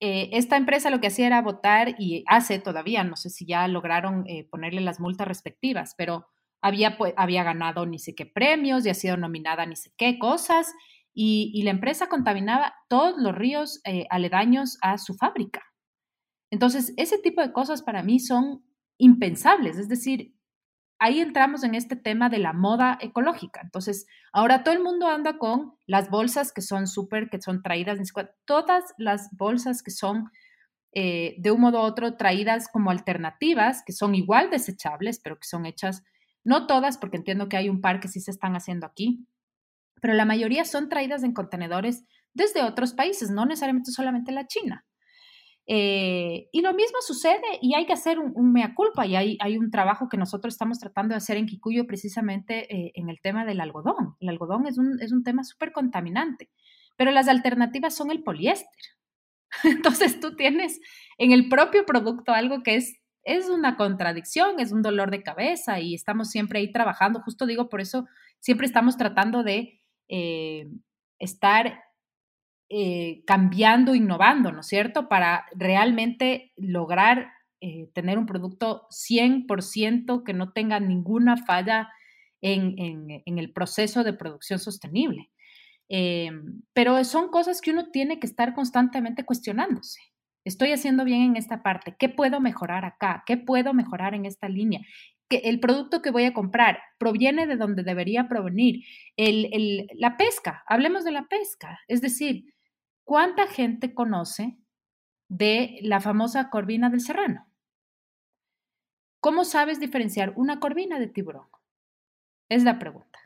eh, 0.00 0.30
esta 0.32 0.56
empresa 0.56 0.90
lo 0.90 1.00
que 1.00 1.06
hacía 1.06 1.26
era 1.26 1.42
votar 1.42 1.94
y 1.98 2.24
hace 2.26 2.58
todavía, 2.58 3.02
no 3.04 3.16
sé 3.16 3.30
si 3.30 3.46
ya 3.46 3.66
lograron 3.68 4.24
eh, 4.28 4.46
ponerle 4.50 4.82
las 4.82 5.00
multas 5.00 5.26
respectivas, 5.26 5.94
pero 5.96 6.26
había, 6.60 6.98
pues, 6.98 7.14
había 7.16 7.44
ganado 7.44 7.86
ni 7.86 7.98
sé 7.98 8.14
qué 8.14 8.26
premios 8.26 8.84
y 8.84 8.90
ha 8.90 8.94
sido 8.94 9.16
nominada 9.16 9.64
ni 9.64 9.76
sé 9.76 9.90
qué 9.96 10.18
cosas 10.18 10.72
y, 11.18 11.62
la 11.62 11.70
empresa 11.70 12.08
contaminaba 12.08 12.74
todos 12.88 13.14
los 13.16 13.34
ríos 13.34 13.80
eh, 13.86 14.06
aledaños 14.10 14.76
a 14.82 14.98
su 14.98 15.14
fábrica. 15.14 15.62
Entonces, 16.50 16.92
ese 16.98 17.18
tipo 17.18 17.40
de 17.40 17.54
cosas 17.54 17.82
para 17.82 18.02
mí 18.02 18.20
son 18.20 18.62
impensables, 18.98 19.78
es 19.78 19.88
decir, 19.88 20.35
ahí 20.98 21.20
entramos 21.20 21.62
en 21.64 21.74
este 21.74 21.96
tema 21.96 22.28
de 22.28 22.38
la 22.38 22.52
moda 22.52 22.98
ecológica. 23.00 23.60
Entonces, 23.62 24.06
ahora 24.32 24.64
todo 24.64 24.74
el 24.74 24.82
mundo 24.82 25.08
anda 25.08 25.38
con 25.38 25.74
las 25.86 26.10
bolsas 26.10 26.52
que 26.52 26.62
son 26.62 26.86
súper, 26.86 27.28
que 27.28 27.40
son 27.40 27.62
traídas, 27.62 27.98
todas 28.44 28.84
las 28.96 29.28
bolsas 29.36 29.82
que 29.82 29.90
son 29.90 30.30
eh, 30.98 31.34
de 31.38 31.50
un 31.50 31.60
modo 31.60 31.80
u 31.80 31.82
otro 31.82 32.16
traídas 32.16 32.68
como 32.68 32.90
alternativas, 32.90 33.82
que 33.84 33.92
son 33.92 34.14
igual 34.14 34.48
desechables, 34.48 35.20
pero 35.22 35.38
que 35.38 35.46
son 35.46 35.66
hechas, 35.66 36.02
no 36.42 36.66
todas, 36.66 36.96
porque 36.96 37.18
entiendo 37.18 37.50
que 37.50 37.58
hay 37.58 37.68
un 37.68 37.82
par 37.82 38.00
que 38.00 38.08
sí 38.08 38.20
se 38.20 38.30
están 38.30 38.56
haciendo 38.56 38.86
aquí, 38.86 39.26
pero 40.00 40.14
la 40.14 40.24
mayoría 40.24 40.64
son 40.64 40.88
traídas 40.88 41.22
en 41.22 41.34
contenedores 41.34 42.04
desde 42.32 42.62
otros 42.62 42.94
países, 42.94 43.30
no 43.30 43.44
necesariamente 43.44 43.90
solamente 43.90 44.32
la 44.32 44.46
China. 44.46 44.85
Eh, 45.68 46.48
y 46.52 46.60
lo 46.60 46.72
mismo 46.74 46.98
sucede 47.00 47.58
y 47.60 47.74
hay 47.74 47.86
que 47.86 47.92
hacer 47.92 48.20
un, 48.20 48.52
mea 48.52 48.72
culpa 48.72 49.04
y 49.04 49.16
hay, 49.16 49.36
hay, 49.40 49.58
un 49.58 49.72
trabajo 49.72 50.08
que 50.08 50.16
nosotros 50.16 50.54
estamos 50.54 50.78
tratando 50.78 51.12
de 51.12 51.16
hacer 51.16 51.36
en 51.36 51.46
Kikuyo 51.46 51.88
precisamente 51.88 52.72
eh, 52.72 52.92
en 52.94 53.08
el 53.08 53.20
tema 53.20 53.44
del 53.44 53.60
algodón. 53.60 54.14
El 54.20 54.28
algodón 54.28 54.66
es 54.68 54.78
un, 54.78 55.02
es 55.02 55.10
un 55.10 55.24
tema 55.24 55.42
súper 55.42 55.72
contaminante, 55.72 56.50
pero 56.96 57.10
las 57.10 57.26
alternativas 57.26 57.96
son 57.96 58.12
el 58.12 58.22
poliéster. 58.22 58.68
Entonces 59.64 60.20
tú 60.20 60.36
tienes 60.36 60.80
en 61.18 61.32
el 61.32 61.48
propio 61.48 61.84
producto 61.84 62.32
algo 62.32 62.62
que 62.62 62.76
es, 62.76 63.00
es 63.24 63.48
una 63.48 63.76
contradicción, 63.76 64.60
es 64.60 64.70
un 64.70 64.82
dolor 64.82 65.10
de 65.10 65.24
cabeza 65.24 65.80
y 65.80 65.94
estamos 65.94 66.30
siempre 66.30 66.60
ahí 66.60 66.70
trabajando. 66.70 67.20
Justo 67.22 67.44
digo, 67.44 67.68
por 67.68 67.80
eso 67.80 68.06
siempre 68.38 68.66
estamos 68.68 68.96
tratando 68.96 69.42
de 69.42 69.80
eh, 70.08 70.68
estar 71.18 71.80
eh, 72.68 73.22
cambiando, 73.26 73.94
innovando, 73.94 74.50
¿no 74.50 74.60
es 74.60 74.66
cierto? 74.66 75.08
Para 75.08 75.46
realmente 75.54 76.52
lograr 76.56 77.30
eh, 77.60 77.88
tener 77.94 78.18
un 78.18 78.26
producto 78.26 78.88
100% 78.90 80.24
que 80.24 80.32
no 80.32 80.52
tenga 80.52 80.80
ninguna 80.80 81.36
falla 81.36 81.88
en, 82.40 83.22
el 83.24 83.52
proceso 83.52 84.02
de 84.02 84.12
producción 84.12 84.58
sostenible. 84.58 85.30
Eh, 85.88 86.30
pero 86.72 87.02
son 87.04 87.28
cosas 87.28 87.60
que 87.60 87.70
uno 87.70 87.90
tiene 87.90 88.18
que 88.18 88.26
estar 88.26 88.52
constantemente 88.52 89.24
cuestionándose. 89.24 90.00
Estoy 90.44 90.72
haciendo 90.72 91.04
bien 91.04 91.22
en 91.22 91.36
esta 91.36 91.62
parte. 91.62 91.94
¿Qué 91.96 92.08
puedo 92.08 92.40
mejorar 92.40 92.84
acá? 92.84 93.22
¿Qué 93.26 93.36
puedo 93.36 93.74
mejorar 93.74 94.14
en 94.14 94.26
esta 94.26 94.48
línea? 94.48 94.80
que 95.28 95.38
el 95.38 95.60
producto 95.60 96.02
que 96.02 96.10
voy 96.10 96.24
a 96.24 96.32
comprar 96.32 96.78
proviene 96.98 97.46
de 97.46 97.56
donde 97.56 97.82
debería 97.82 98.28
provenir. 98.28 98.84
la 99.16 100.16
pesca, 100.16 100.62
hablemos 100.68 101.04
de 101.04 101.10
la 101.10 101.26
pesca, 101.26 101.80
es 101.88 102.00
decir, 102.00 102.44
¿Cuánta 103.06 103.46
gente 103.46 103.94
conoce 103.94 104.58
de 105.28 105.78
la 105.82 106.00
famosa 106.00 106.50
corvina 106.50 106.90
del 106.90 107.00
serrano? 107.00 107.46
¿Cómo 109.20 109.44
sabes 109.44 109.78
diferenciar 109.78 110.32
una 110.34 110.58
corvina 110.58 110.98
de 110.98 111.06
tiburón? 111.06 111.46
Es 112.48 112.64
la 112.64 112.80
pregunta. 112.80 113.20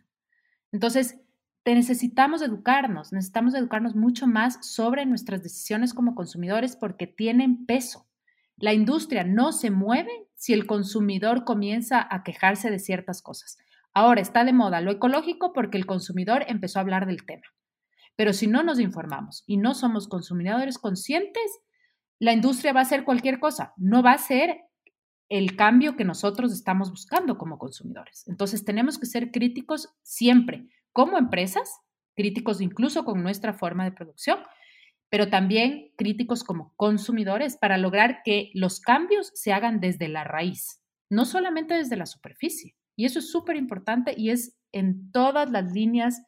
Entonces, 0.71 1.19
necesitamos 1.65 2.43
educarnos, 2.43 3.11
necesitamos 3.15 3.55
educarnos 3.55 3.97
mucho 3.97 4.27
más 4.27 4.59
sobre 4.67 5.07
nuestras 5.07 5.43
decisiones 5.43 5.95
como 5.95 6.15
consumidores 6.15 6.77
porque 6.77 7.07
tienen 7.07 7.65
peso. 7.65 8.07
La 8.57 8.75
industria 8.75 9.25
no 9.25 9.51
se 9.51 9.71
mueve 9.71 10.29
si 10.35 10.53
el 10.53 10.67
consumidor 10.67 11.45
comienza 11.45 12.07
a 12.11 12.23
quejarse 12.23 12.71
de 12.71 12.81
ciertas 12.81 13.23
cosas. 13.23 13.57
Ahora 13.95 14.21
está 14.21 14.45
de 14.45 14.53
moda 14.53 14.83
lo 14.83 14.91
ecológico 14.91 15.55
porque 15.55 15.79
el 15.79 15.87
consumidor 15.87 16.45
empezó 16.49 16.79
a 16.79 16.83
hablar 16.83 17.07
del 17.07 17.25
tema. 17.25 17.47
Pero 18.17 18.33
si 18.33 18.47
no 18.47 18.63
nos 18.63 18.81
informamos 18.81 19.45
y 19.47 19.57
no 19.57 19.75
somos 19.75 20.09
consumidores 20.09 20.79
conscientes, 20.79 21.61
la 22.19 22.33
industria 22.33 22.73
va 22.73 22.81
a 22.81 22.83
hacer 22.83 23.05
cualquier 23.05 23.41
cosa, 23.41 23.73
no 23.77 24.03
va 24.03 24.13
a 24.13 24.19
ser 24.19 24.61
el 25.31 25.57
cambio 25.57 25.97
que 25.97 26.05
nosotros 26.05 26.53
estamos 26.53 26.91
buscando 26.91 27.39
como 27.39 27.59
consumidores. 27.59 28.27
Entonces 28.27 28.65
tenemos 28.65 28.99
que 28.99 29.07
ser 29.07 29.31
críticos 29.31 29.89
siempre 30.03 30.69
como 30.93 31.19
empresas, 31.19 31.81
críticos 32.15 32.61
incluso 32.61 33.05
con 33.05 33.23
nuestra 33.23 33.55
forma 33.55 33.85
de 33.85 33.93
producción, 33.93 34.41
pero 35.09 35.29
también 35.29 35.93
críticos 35.97 36.45
como 36.45 36.75
consumidores 36.77 37.57
para 37.57 37.79
lograr 37.79 38.23
que 38.25 38.51
los 38.55 38.81
cambios 38.81 39.31
se 39.35 39.53
hagan 39.53 39.81
desde 39.81 40.09
la 40.09 40.25
raíz, 40.25 40.83
no 41.09 41.25
solamente 41.25 41.75
desde 41.75 41.97
la 41.97 42.07
superficie. 42.07 42.77
Y 42.97 43.07
eso 43.07 43.21
es 43.21 43.31
súper 43.31 43.57
importante 43.57 44.15
y 44.17 44.31
es 44.31 44.59
en 44.73 45.11
todas 45.13 45.51
las 45.51 45.73
líneas 45.73 46.23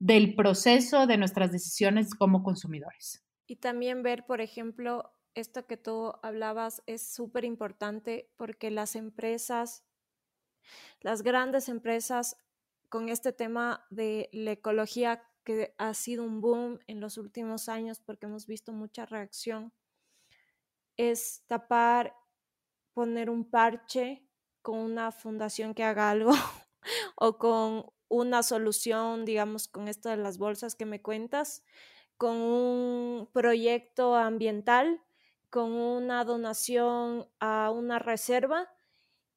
del 0.00 0.34
proceso 0.34 1.06
de 1.06 1.18
nuestras 1.18 1.52
decisiones 1.52 2.14
como 2.14 2.42
consumidores. 2.42 3.22
Y 3.46 3.56
también 3.56 4.02
ver, 4.02 4.24
por 4.26 4.40
ejemplo, 4.40 5.12
esto 5.34 5.66
que 5.66 5.76
tú 5.76 6.14
hablabas 6.22 6.82
es 6.86 7.12
súper 7.12 7.44
importante 7.44 8.30
porque 8.36 8.70
las 8.70 8.96
empresas, 8.96 9.84
las 11.00 11.22
grandes 11.22 11.68
empresas 11.68 12.36
con 12.88 13.08
este 13.08 13.32
tema 13.32 13.86
de 13.90 14.30
la 14.32 14.52
ecología 14.52 15.22
que 15.44 15.74
ha 15.78 15.94
sido 15.94 16.24
un 16.24 16.40
boom 16.40 16.80
en 16.86 17.00
los 17.00 17.18
últimos 17.18 17.68
años 17.68 18.00
porque 18.00 18.26
hemos 18.26 18.46
visto 18.46 18.72
mucha 18.72 19.04
reacción, 19.04 19.72
es 20.96 21.44
tapar, 21.46 22.14
poner 22.94 23.30
un 23.30 23.48
parche 23.48 24.26
con 24.62 24.78
una 24.78 25.12
fundación 25.12 25.74
que 25.74 25.84
haga 25.84 26.10
algo 26.10 26.32
o 27.16 27.38
con 27.38 27.86
una 28.10 28.42
solución, 28.42 29.24
digamos, 29.24 29.68
con 29.68 29.88
esto 29.88 30.10
de 30.10 30.18
las 30.18 30.36
bolsas 30.36 30.74
que 30.74 30.84
me 30.84 31.00
cuentas, 31.00 31.64
con 32.18 32.36
un 32.36 33.30
proyecto 33.32 34.16
ambiental, 34.16 35.00
con 35.48 35.72
una 35.72 36.24
donación 36.24 37.28
a 37.38 37.70
una 37.70 37.98
reserva 37.98 38.68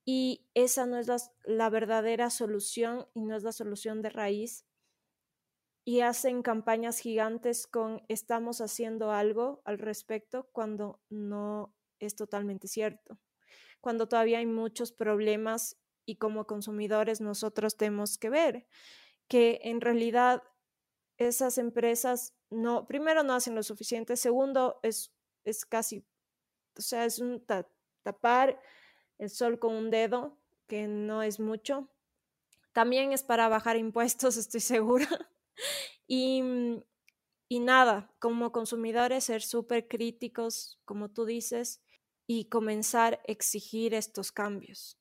y 0.05 0.45
esa 0.53 0.85
no 0.85 0.97
es 0.97 1.07
la, 1.45 1.69
verdadera 1.69 2.29
solución 2.29 3.07
y 3.13 3.21
no 3.21 3.37
es 3.37 3.43
la 3.43 3.53
solución 3.53 4.01
de 4.01 4.09
raíz. 4.09 4.65
Y 5.85 6.01
hacen 6.01 6.41
campañas 6.43 6.99
gigantes 6.99 7.67
con 7.67 8.03
estamos 8.07 8.59
haciendo 8.59 9.11
algo 9.11 9.61
al 9.65 9.79
respecto 9.79 10.49
cuando 10.51 11.01
no 11.09 11.73
es 11.99 12.15
totalmente 12.15 12.67
cierto. 12.67 13.19
Cuando 13.81 14.07
todavía 14.07 14.39
hay 14.39 14.45
muchos 14.45 14.91
problemas 14.91 15.77
y 16.05 16.15
como 16.17 16.47
consumidores 16.47 17.21
nosotros 17.21 17.77
tenemos 17.77 18.17
que 18.17 18.29
ver 18.29 18.67
que 19.27 19.59
en 19.63 19.81
realidad 19.81 20.43
esas 21.17 21.57
empresas 21.57 22.33
no, 22.49 22.85
primero 22.87 23.23
no 23.23 23.33
hacen 23.33 23.55
lo 23.55 23.63
suficiente, 23.63 24.15
segundo 24.15 24.79
es, 24.83 25.13
es 25.43 25.65
casi, 25.65 26.05
o 26.77 26.81
sea, 26.81 27.05
es 27.05 27.19
un 27.19 27.43
tapar 28.03 28.59
el 29.17 29.29
sol 29.29 29.59
con 29.59 29.73
un 29.73 29.89
dedo, 29.89 30.37
que 30.67 30.87
no 30.87 31.23
es 31.23 31.39
mucho. 31.39 31.89
También 32.71 33.11
es 33.11 33.23
para 33.23 33.47
bajar 33.47 33.77
impuestos, 33.77 34.37
estoy 34.37 34.59
segura. 34.61 35.07
y, 36.07 36.43
y 37.47 37.59
nada, 37.59 38.11
como 38.19 38.51
consumidores, 38.51 39.25
ser 39.25 39.41
súper 39.41 39.87
críticos, 39.87 40.79
como 40.85 41.09
tú 41.09 41.25
dices, 41.25 41.81
y 42.25 42.45
comenzar 42.45 43.15
a 43.15 43.31
exigir 43.31 43.93
estos 43.93 44.31
cambios. 44.31 44.97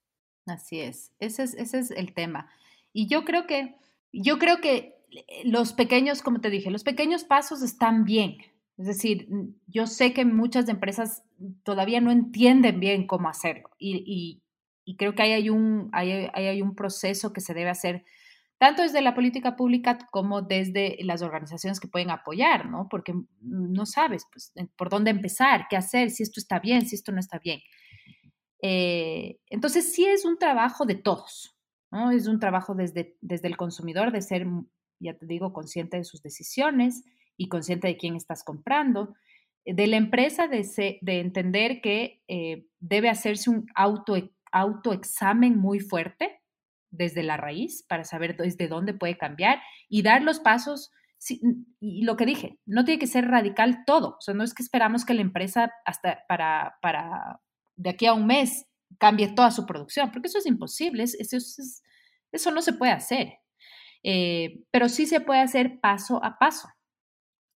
Así 0.47 0.81
es, 0.81 1.13
ese 1.21 1.45
es, 1.45 1.55
ese 1.55 1.79
es 1.79 1.91
el 1.91 2.15
tema. 2.15 2.51
Y 2.93 3.07
yo 3.07 3.25
creo 3.25 3.47
que, 3.47 3.77
yo 4.13 4.39
creo 4.39 4.61
que 4.61 4.97
los 5.45 5.73
pequeños, 5.73 6.23
como 6.23 6.41
te 6.41 6.51
dije, 6.51 6.71
los 6.71 6.85
pequeños 6.85 7.25
pasos 7.25 7.63
están 7.63 8.05
bien. 8.05 8.39
Es 8.79 8.87
decir, 8.87 9.29
yo 9.67 9.87
sé 9.87 10.13
que 10.13 10.25
muchas 10.25 10.69
empresas 10.69 11.23
todavía 11.63 12.01
no 12.01 12.11
entienden 12.11 12.81
bien 12.81 13.07
cómo 13.07 13.29
hacerlo 13.29 13.71
y, 13.79 14.41
creo 14.99 15.15
que 15.15 15.23
ahí 15.23 15.33
hay, 15.33 15.49
un, 15.49 15.89
hay 15.93 16.61
un 16.61 16.75
proceso 16.75 17.33
que 17.33 17.41
se 17.41 17.55
debe 17.55 17.71
hacer 17.71 18.05
tanto 18.63 18.83
desde 18.83 19.03
la 19.03 19.13
política 19.13 19.57
pública 19.57 19.99
como 20.13 20.41
desde 20.41 20.97
las 21.01 21.21
organizaciones 21.21 21.81
que 21.81 21.89
pueden 21.89 22.11
apoyar, 22.11 22.67
¿no? 22.67 22.87
Porque 22.89 23.13
no 23.41 23.87
sabes 23.87 24.25
pues, 24.33 24.53
por 24.77 24.89
dónde 24.89 25.11
empezar, 25.11 25.67
qué 25.69 25.77
hacer, 25.77 26.11
si 26.11 26.23
esto 26.23 26.39
está 26.39 26.61
bien, 26.61 26.87
si 26.87 26.95
esto 26.95 27.11
no 27.11 27.19
está 27.19 27.41
bien. 27.41 27.59
Eh, 28.63 29.39
entonces, 29.49 29.93
sí 29.93 30.07
es 30.07 30.25
un 30.25 30.39
trabajo 30.39 30.87
de 30.87 30.95
todos, 30.95 31.57
¿no? 31.91 32.13
Es 32.13 32.29
un 32.29 32.39
trabajo 32.39 32.75
desde, 32.75 33.17
desde 33.21 33.49
el 33.49 33.57
consumidor 33.57 34.13
de 34.13 34.23
ser, 34.23 34.47
ya 35.01 35.15
te 35.15 35.27
digo, 35.27 35.53
consciente 35.53 35.97
de 35.97 36.05
sus 36.05 36.23
decisiones 36.23 37.05
y 37.37 37.49
consciente 37.49 37.89
de 37.89 37.97
quién 37.97 38.15
estás 38.15 38.45
comprando, 38.45 39.15
de 39.65 39.87
la 39.87 39.97
empresa 39.97 40.49
de, 40.49 40.99
de 41.01 41.21
entender 41.21 41.81
que 41.81 42.23
eh, 42.29 42.67
debe 42.79 43.09
hacerse 43.09 43.51
un 43.51 43.67
auto, 43.75 44.17
autoexamen 44.53 45.57
muy 45.59 45.81
fuerte 45.81 46.41
desde 46.91 47.23
la 47.23 47.37
raíz 47.37 47.85
para 47.89 48.05
saber 48.05 48.37
desde 48.37 48.69
dónde 48.69 48.95
puede 48.95 49.17
cambiar 49.17 49.61
y 49.89 50.03
dar 50.03 50.23
los 50.23 50.41
pasos. 50.41 50.93
y 51.81 52.03
lo 52.03 52.17
que 52.17 52.27
dije, 52.27 52.59
no 52.67 52.85
tiene 52.85 52.99
que 52.99 53.07
ser 53.07 53.29
radical 53.29 53.85
todo. 53.87 54.17
O 54.19 54.21
sea, 54.21 54.35
no 54.35 54.45
es 54.45 54.55
que 54.55 54.63
esperamos 54.63 55.05
que 55.05 55.15
la 55.15 55.23
empresa 55.23 55.73
hasta 55.85 56.25
para, 56.29 56.77
para 56.83 57.41
de 57.83 57.91
aquí 57.91 58.07
a 58.07 58.15
un 58.15 58.27
mes 58.27 58.67
cambie 58.99 59.35
toda 59.35 59.51
su 59.51 59.67
producción, 59.67 60.11
porque 60.13 60.29
eso 60.29 60.39
es 60.39 60.47
imposible, 60.47 61.03
eso, 61.03 61.37
eso 62.33 62.51
no 62.51 62.63
se 62.63 62.73
puede 62.73 62.93
hacer. 62.93 63.39
Eh, 64.05 64.65
pero 64.71 64.89
sí 64.89 65.07
se 65.07 65.21
puede 65.21 65.41
hacer 65.41 65.81
paso 65.81 66.23
a 66.25 66.39
paso 66.39 66.69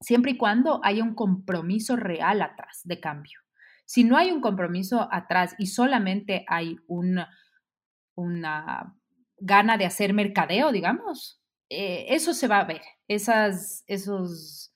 siempre 0.00 0.32
y 0.32 0.36
cuando 0.36 0.80
haya 0.84 1.02
un 1.02 1.14
compromiso 1.14 1.96
real 1.96 2.42
atrás 2.42 2.80
de 2.84 3.00
cambio. 3.00 3.40
Si 3.86 4.04
no 4.04 4.16
hay 4.16 4.30
un 4.30 4.40
compromiso 4.40 5.08
atrás 5.10 5.54
y 5.58 5.66
solamente 5.66 6.44
hay 6.48 6.76
una, 6.86 7.30
una 8.14 8.96
gana 9.38 9.76
de 9.76 9.86
hacer 9.86 10.12
mercadeo, 10.12 10.72
digamos, 10.72 11.40
eh, 11.68 12.06
eso 12.08 12.34
se 12.34 12.48
va 12.48 12.60
a 12.60 12.64
ver. 12.64 12.82
Esas, 13.08 13.84
esos 13.86 14.72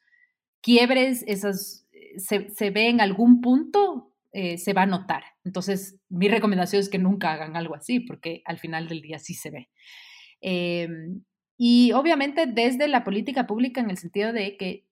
quiebres, 0.63 1.25
esos, 1.27 1.87
se, 2.17 2.51
se 2.51 2.71
ve 2.71 2.89
en 2.89 3.01
algún 3.01 3.41
punto, 3.41 4.10
eh, 4.33 4.59
se 4.59 4.73
va 4.73 4.83
a 4.83 4.87
notar. 4.87 5.25
Entonces, 5.45 5.99
mi 6.09 6.29
recomendación 6.29 6.81
es 6.81 6.89
que 6.89 6.99
nunca 6.99 7.33
hagan 7.33 7.57
algo 7.57 7.75
así, 7.75 8.01
porque 8.01 8.43
al 8.45 8.59
final 8.59 8.89
del 8.89 9.03
día 9.03 9.19
sí 9.19 9.35
se 9.35 9.51
ve. 9.51 9.69
Em, 10.41 11.23
y 11.59 11.93
obviamente 11.93 12.47
desde 12.47 12.89
la 12.89 13.05
política 13.05 13.47
pública 13.47 13.81
en 13.81 13.91
el 13.91 13.99
sentido 13.99 14.33
de 14.33 14.57
que 14.57 14.87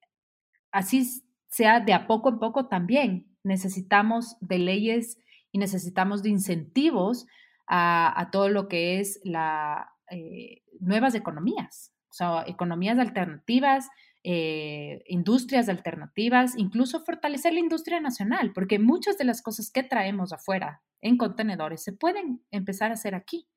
así 0.70 1.22
sea 1.48 1.80
de 1.80 1.92
a 1.92 2.06
poco 2.06 2.28
en 2.28 2.38
poco 2.38 2.66
también. 2.68 3.26
Necesitamos 3.42 4.36
de 4.40 4.58
leyes 4.58 5.18
y 5.52 5.58
necesitamos 5.58 6.22
de 6.22 6.30
incentivos 6.30 7.26
a, 7.66 8.28
todo 8.32 8.48
lo 8.48 8.68
que 8.68 9.00
es 9.00 9.20
la 9.24 9.90
eh, 10.10 10.62
nuevas 10.80 11.14
economías, 11.14 11.92
o 12.10 12.14
sea, 12.14 12.44
economías 12.46 12.98
alternativas, 12.98 13.88
eh, 14.30 15.02
industrias 15.06 15.70
alternativas, 15.70 16.52
incluso 16.58 17.02
fortalecer 17.04 17.54
la 17.54 17.60
industria 17.60 17.98
nacional, 17.98 18.52
porque 18.52 18.78
muchas 18.78 19.16
de 19.16 19.24
las 19.24 19.40
cosas 19.40 19.70
que 19.70 19.82
traemos 19.82 20.34
afuera 20.34 20.82
en 21.00 21.16
contenedores 21.16 21.82
se 21.82 21.92
pueden 21.92 22.42
empezar 22.50 22.90
a 22.90 22.94
hacer 22.94 23.14
aquí 23.14 23.48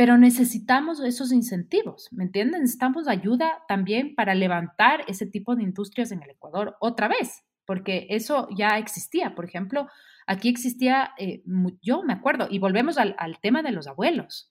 pero 0.00 0.16
necesitamos 0.16 0.98
esos 1.00 1.30
incentivos, 1.30 2.08
¿me 2.10 2.24
entienden? 2.24 2.62
Necesitamos 2.62 3.06
ayuda 3.06 3.64
también 3.68 4.14
para 4.14 4.34
levantar 4.34 5.04
ese 5.08 5.26
tipo 5.26 5.54
de 5.54 5.62
industrias 5.62 6.10
en 6.10 6.22
el 6.22 6.30
Ecuador 6.30 6.74
otra 6.80 7.06
vez, 7.06 7.44
porque 7.66 8.06
eso 8.08 8.48
ya 8.56 8.78
existía. 8.78 9.34
Por 9.34 9.44
ejemplo, 9.44 9.88
aquí 10.26 10.48
existía, 10.48 11.10
eh, 11.18 11.42
yo 11.82 12.02
me 12.02 12.14
acuerdo, 12.14 12.48
y 12.50 12.58
volvemos 12.58 12.96
al, 12.96 13.14
tema 13.42 13.62
de 13.62 13.72
los 13.72 13.86
abuelos. 13.88 14.49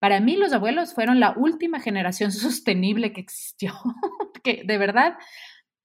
Para 0.00 0.18
mí 0.18 0.36
los 0.36 0.52
abuelos 0.52 0.94
fueron 0.94 1.20
la 1.20 1.34
última 1.36 1.78
generación 1.78 2.32
sostenible 2.32 3.12
que 3.12 3.20
existió, 3.20 3.74
que 4.42 4.64
de 4.64 4.78
verdad 4.78 5.14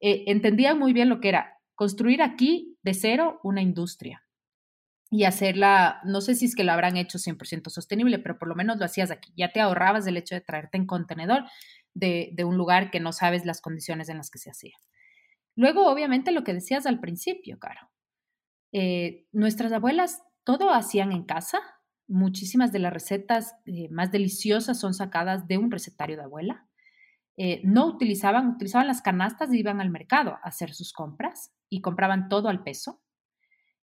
eh, 0.02 0.24
entendían 0.28 0.80
muy 0.80 0.94
bien 0.94 1.10
lo 1.10 1.20
que 1.22 1.30
era 1.30 1.60
construir 1.76 2.24
aquí 2.24 2.78
de 2.82 2.94
cero 2.94 3.40
una 3.44 3.62
industria 3.62 4.26
y 5.12 5.26
hacerla, 5.26 6.02
no 6.04 6.20
sé 6.22 6.36
si 6.36 6.46
es 6.46 6.56
que 6.56 6.64
lo 6.64 6.72
habrán 6.72 6.98
hecho 6.98 7.20
100% 7.20 7.70
sostenible, 7.70 8.20
pero 8.20 8.38
por 8.38 8.48
lo 8.48 8.56
menos 8.56 8.78
lo 8.78 8.86
hacías 8.86 9.12
aquí. 9.12 9.32
Ya 9.38 9.52
te 9.52 9.62
ahorrabas 9.62 10.08
el 10.08 10.18
hecho 10.18 10.36
de 10.36 10.42
traerte 10.42 10.78
en 10.78 10.88
contenedor 10.88 11.46
de, 11.94 12.36
un 12.44 12.58
lugar 12.58 12.92
que 12.92 13.00
no 13.00 13.14
sabes 13.14 13.46
las 13.46 13.62
condiciones 13.62 14.10
en 14.10 14.18
las 14.18 14.30
que 14.30 14.40
se 14.40 14.50
hacía. 14.50 14.76
Luego, 15.56 15.90
obviamente, 15.90 16.32
lo 16.32 16.44
que 16.44 16.54
decías 16.54 16.86
al 16.86 17.00
principio, 17.00 17.60
Caro. 17.60 17.90
Eh, 18.74 19.26
nuestras 19.32 19.72
abuelas 19.72 20.22
todo 20.44 20.72
hacían 20.72 21.12
en 21.14 21.24
casa. 21.24 21.62
Muchísimas 22.08 22.72
de 22.72 22.80
las 22.80 22.94
recetas 22.94 23.56
eh, 23.66 23.90
más 23.90 24.12
deliciosas 24.12 24.80
son 24.80 24.94
sacadas 24.94 25.48
de 25.48 25.58
un 25.58 25.72
recetario 25.72 26.18
de 26.18 26.24
abuela. 26.24 26.68
eh, 27.38 27.62
no 27.66 27.88
utilizaban, 27.88 28.48
utilizaban 28.50 28.88
las 28.88 29.02
canastas 29.02 29.52
y 29.54 29.60
iban 29.60 29.82
al 29.82 29.90
mercado 29.90 30.32
a 30.32 30.48
hacer 30.48 30.74
sus 30.74 30.94
compras 30.94 31.54
y 31.70 31.82
compraban 31.82 32.30
todo 32.30 32.48
al 32.48 32.64
peso. 32.64 33.02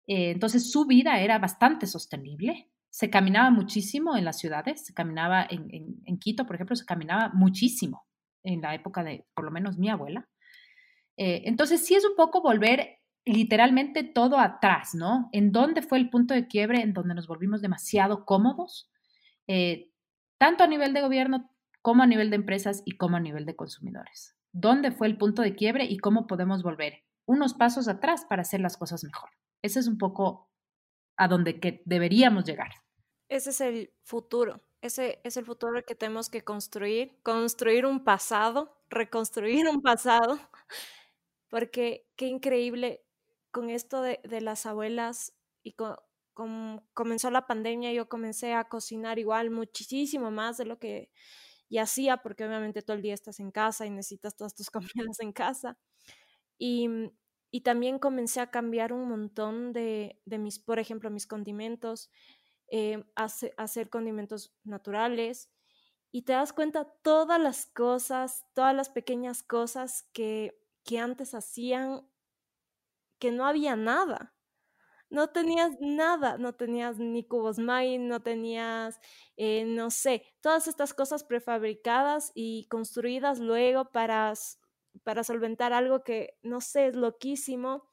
Eh, 0.09 0.31
entonces 0.33 0.71
su 0.73 0.87
vida 0.87 1.21
era 1.21 1.39
bastante 1.39 1.87
sostenible. 1.87 2.71
Se 2.91 3.11
caminaba 3.11 3.51
muchísimo 3.51 4.17
en 4.17 4.25
las 4.25 4.39
ciudades, 4.39 4.85
se 4.87 4.95
caminaba 4.95 5.47
en, 5.49 5.69
en, 6.05 6.19
Quito, 6.19 6.47
por 6.47 6.57
ejemplo, 6.57 6.75
se 6.75 6.87
caminaba 6.87 7.31
muchísimo 7.35 8.07
en 8.43 8.63
la 8.63 8.75
época 8.75 9.05
de, 9.05 9.27
por 9.35 9.45
lo 9.45 9.51
menos, 9.51 9.79
mi 9.79 9.91
abuela. 9.91 10.29
Entonces 11.19 11.85
sí 11.85 11.95
es 11.95 12.05
un 12.05 12.15
poco 12.15 12.43
volver 12.43 12.99
literalmente 13.27 14.05
todo 14.05 14.39
atrás, 14.39 14.95
¿no? 14.95 15.29
¿En 15.33 15.53
dónde 15.53 15.83
fue 15.83 15.99
el 15.99 16.09
punto 16.09 16.33
de 16.33 16.47
quiebre 16.47 16.81
en 16.81 16.95
donde 16.95 17.15
nos 17.15 17.27
volvimos 17.27 17.61
demasiado 17.61 18.25
cómodos? 18.25 18.91
tanto 20.39 20.65
a 20.65 20.67
nivel 20.67 20.93
de 20.93 21.03
gobierno 21.03 21.49
como 21.83 22.03
a 22.03 22.07
nivel 22.09 22.31
de 22.31 22.37
empresas 22.37 22.83
y 22.85 22.97
como 22.97 23.17
a 23.17 23.21
nivel 23.21 23.47
de 23.47 23.55
consumidores. 23.55 24.37
¿Dónde 24.53 24.91
fue 24.91 25.07
el 25.07 25.19
punto 25.19 25.41
de 25.43 25.55
quiebre 25.55 25.85
y 25.85 25.99
cómo 25.99 26.27
podemos 26.27 26.65
volver 26.65 27.05
unos 27.27 27.55
pasos 27.55 27.87
atrás 27.87 28.25
para 28.29 28.43
hacer 28.43 28.59
las 28.61 28.77
cosas 28.77 29.05
mejor? 29.05 29.31
Ese 29.63 29.79
es 29.79 29.87
un 29.87 29.99
poco 29.99 30.51
a 31.17 31.29
donde 31.29 31.61
que 31.61 31.83
deberíamos 31.85 32.45
llegar. 32.45 32.71
Ese 33.29 33.51
es 33.51 33.61
el 33.61 33.93
futuro. 34.03 34.63
Ese 34.81 35.21
es 35.23 35.37
el 35.37 35.45
futuro 35.45 35.81
que 35.85 35.95
tenemos 35.95 36.29
que 36.29 36.43
construir, 36.43 37.19
construir 37.23 37.87
un 37.87 38.03
pasado, 38.03 38.83
reconstruir 38.91 39.69
un 39.69 39.81
pasado, 39.81 40.41
porque 41.49 42.09
qué 42.17 42.27
increíble 42.27 43.06
con 43.57 43.71
esto 43.71 44.03
de, 44.03 44.21
las 44.43 44.67
abuelas 44.67 45.33
y 45.63 45.73
con, 45.73 45.97
comenzó 46.93 47.31
la 47.31 47.47
pandemia, 47.47 47.91
yo 47.91 48.07
comencé 48.07 48.53
a 48.53 48.69
cocinar 48.69 49.19
igual 49.19 49.51
muchísimo 49.51 50.31
más 50.31 50.59
de 50.59 50.67
lo 50.67 50.79
que 50.79 51.11
y 51.71 51.79
hacía, 51.79 52.19
porque 52.19 52.45
obviamente 52.45 52.83
todo 52.83 52.99
el 52.99 53.03
día 53.03 53.15
estás 53.15 53.41
en 53.41 53.51
casa 53.51 53.87
y 53.87 53.91
necesitas 53.91 54.37
todas 54.37 54.55
tus 54.55 54.69
comidas 55.11 55.21
en 55.21 55.33
casa. 55.33 55.79
Y, 56.59 56.87
mm, 56.87 57.13
y 57.51 57.63
también 57.63 57.99
comencé 57.99 58.41
a 58.41 58.51
cambiar 58.51 58.93
un 58.93 59.09
montón 59.09 59.73
de, 59.73 60.21
de 60.27 60.37
mis, 60.37 60.59
por 60.59 60.79
ejemplo, 60.79 61.11
mis 61.11 61.27
condimentos, 61.27 62.11
eh, 62.71 63.05
hacer 63.17 63.89
condimentos 63.89 64.55
naturales. 64.65 65.51
Y 66.13 66.23
te 66.23 66.35
das 66.35 66.53
cuenta 66.53 66.85
todas 67.03 67.41
las 67.41 67.65
cosas, 67.65 68.45
todas 68.53 68.77
las 68.77 68.91
pequeñas 68.91 69.43
cosas 69.43 70.03
que, 70.13 70.63
que 70.85 70.99
antes 70.99 71.33
hacían, 71.33 72.07
que 73.19 73.33
no 73.33 73.47
había 73.47 73.77
nada 73.77 74.37
no 75.09 75.29
tenías 75.29 75.73
nada, 75.81 76.37
no 76.39 76.55
tenías 76.55 76.99
ni 76.99 77.25
cubos 77.25 77.59
Maggi, 77.59 77.99
no 77.99 78.21
tenías, 78.21 78.99
eh, 79.37 79.65
no 79.65 79.91
sé, 79.91 80.25
todas 80.41 80.67
estas 80.67 80.95
cosas 80.95 81.23
prefabricadas 81.25 82.33
y 82.35 82.67
construidas 82.69 83.39
luego 83.39 83.93
para, 83.93 84.33
para 85.05 85.25
solventar 85.25 85.73
algo 85.73 86.03
que, 86.03 86.37
no 86.43 86.61
sé, 86.61 86.89
es 86.89 86.97
loquísimo. 86.97 87.89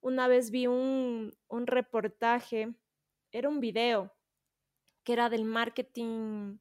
Una 0.00 0.26
vez 0.28 0.50
vi 0.50 0.66
un, 0.66 1.36
un 1.48 1.66
reportaje, 1.66 2.74
era 3.30 3.48
un 3.48 3.60
video 3.60 4.12
que 5.04 5.12
era 5.12 5.30
del 5.30 5.44
marketing 5.44 6.58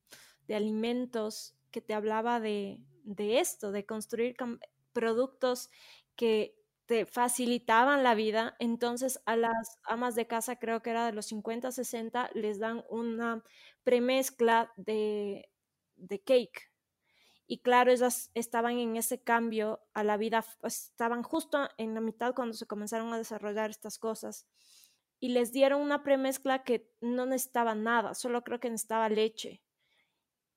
de 0.48 0.56
alimentos, 0.56 1.56
que 1.72 1.82
te 1.82 1.94
hablaba 1.94 2.40
de, 2.40 2.80
de 3.04 3.40
esto, 3.40 3.72
de 3.72 3.86
construir 3.86 4.36
productos 4.94 5.70
que 6.16 6.57
te 6.88 7.06
facilitaban 7.06 8.02
la 8.02 8.16
vida, 8.16 8.56
entonces 8.60 9.22
a 9.26 9.36
las 9.36 9.78
amas 9.84 10.16
de 10.16 10.26
casa, 10.26 10.56
creo 10.56 10.82
que 10.82 10.90
era 10.90 11.06
de 11.06 11.12
los 11.12 11.28
50, 11.28 11.72
60, 11.72 12.32
les 12.34 12.60
dan 12.60 12.84
una 12.90 13.44
premezcla 13.84 14.72
de, 14.78 15.50
de 15.98 16.20
cake. 16.24 16.72
Y 17.46 17.60
claro, 17.60 17.92
ellas 17.92 18.32
estaban 18.34 18.78
en 18.78 18.96
ese 18.96 19.22
cambio 19.22 19.82
a 19.94 20.04
la 20.04 20.16
vida, 20.16 20.46
estaban 20.64 21.24
justo 21.24 21.68
en 21.78 21.94
la 21.94 22.02
mitad 22.02 22.34
cuando 22.34 22.54
se 22.54 22.68
comenzaron 22.68 23.14
a 23.14 23.18
desarrollar 23.18 23.70
estas 23.70 24.00
cosas. 24.00 24.48
Y 25.20 25.30
les 25.30 25.52
dieron 25.52 25.82
una 25.82 26.04
premezcla 26.04 26.64
que 26.64 26.90
no 27.02 27.26
necesitaba 27.26 27.76
nada, 27.76 28.14
solo 28.14 28.44
creo 28.44 28.62
que 28.62 28.70
necesitaba 28.70 29.10
leche. 29.10 29.62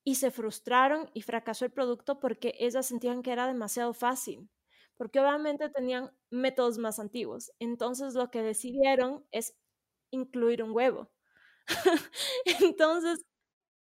Y 0.04 0.14
se 0.16 0.30
frustraron 0.30 1.10
y 1.12 1.22
fracasó 1.22 1.64
el 1.64 1.72
producto 1.72 2.20
porque 2.20 2.54
ellas 2.60 2.86
sentían 2.86 3.22
que 3.22 3.32
era 3.32 3.48
demasiado 3.48 3.94
fácil 3.94 4.48
porque 5.00 5.18
obviamente 5.18 5.70
tenían 5.70 6.10
métodos 6.28 6.76
más 6.76 6.98
antiguos. 6.98 7.52
Entonces 7.58 8.12
lo 8.12 8.30
que 8.30 8.42
decidieron 8.42 9.24
es 9.30 9.56
incluir 10.10 10.62
un 10.62 10.72
huevo. 10.72 11.10
Entonces... 12.60 13.24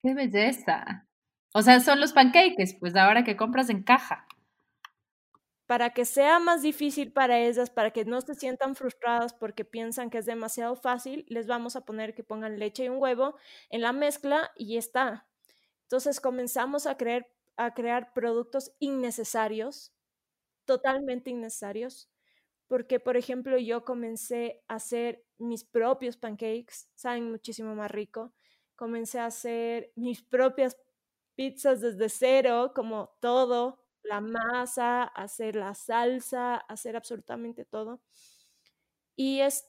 ¡Qué 0.01 0.15
belleza! 0.15 1.09
O 1.55 1.63
sea, 1.63 1.81
son 1.81 2.01
los 2.01 2.13
pancakes, 2.13 2.77
pues 2.79 2.95
ahora 2.95 3.25
que 3.25 3.37
compras 3.37 3.69
en 3.69 3.83
caja. 3.83 4.29
Para 5.67 5.91
que 5.91 6.05
sea 6.05 6.39
más 6.39 6.63
difícil 6.63 7.13
para 7.13 7.37
ellas, 7.41 7.69
para 7.69 7.91
que 7.91 8.05
no 8.05 8.21
se 8.21 8.37
sientan 8.37 8.77
frustradas 8.77 9.35
porque 9.35 9.65
piensan 9.65 10.09
que 10.09 10.19
es 10.19 10.27
demasiado 10.27 10.77
fácil, 10.77 11.27
les 11.27 11.49
vamos 11.49 11.75
a 11.75 11.85
poner 11.85 12.15
que 12.15 12.23
pongan 12.23 12.61
leche 12.61 12.85
y 12.85 12.89
un 12.91 13.03
huevo 13.03 13.35
en 13.71 13.81
la 13.81 13.93
mezcla 13.93 14.53
y 14.55 14.75
ya 14.75 14.79
está. 14.79 15.27
Entonces 15.83 16.21
comenzamos 16.21 16.87
a 16.87 16.97
crear, 16.97 17.29
a 17.57 17.75
crear 17.75 18.13
productos 18.13 18.71
innecesarios 18.79 19.93
totalmente 20.65 21.31
innecesarios, 21.31 22.11
porque 22.69 23.01
por 23.01 23.17
ejemplo 23.17 23.59
yo 23.59 23.85
comencé 23.85 24.63
a 24.69 24.77
hacer 24.77 25.25
mis 25.39 25.65
propios 25.65 26.17
pancakes, 26.17 26.89
saben 26.95 27.31
muchísimo 27.31 27.75
más 27.75 27.91
rico, 27.91 28.35
comencé 28.77 29.19
a 29.19 29.27
hacer 29.27 29.93
mis 29.97 30.23
propias 30.23 30.77
pizzas 31.35 31.81
desde 31.81 32.09
cero, 32.09 32.73
como 32.75 33.17
todo, 33.21 33.83
la 34.03 34.21
masa, 34.21 35.05
hacer 35.05 35.57
la 35.57 35.75
salsa, 35.75 36.57
hacer 36.57 36.97
absolutamente 36.97 37.65
todo. 37.65 38.03
Y 39.17 39.41
es 39.41 39.65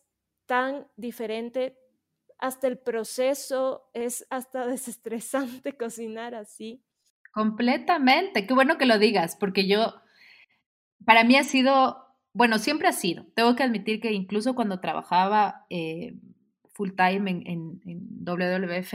tan 0.45 0.87
diferente, 0.95 1.77
hasta 2.39 2.67
el 2.67 2.77
proceso 2.77 3.89
es 3.93 4.25
hasta 4.29 4.67
desestresante 4.67 5.77
cocinar 5.77 6.35
así. 6.35 6.83
Completamente, 7.31 8.45
qué 8.45 8.53
bueno 8.53 8.77
que 8.77 8.85
lo 8.85 8.99
digas, 8.99 9.35
porque 9.35 9.67
yo 9.67 9.93
para 11.05 11.23
mí 11.23 11.35
ha 11.35 11.43
sido, 11.43 11.97
bueno, 12.33 12.59
siempre 12.59 12.87
ha 12.87 12.93
sido. 12.93 13.25
Tengo 13.35 13.55
que 13.55 13.63
admitir 13.63 13.99
que 13.99 14.11
incluso 14.11 14.55
cuando 14.55 14.79
trabajaba 14.79 15.65
eh, 15.69 16.15
full 16.73 16.91
time 16.95 17.43
en, 17.45 17.81
WWF 18.25 18.93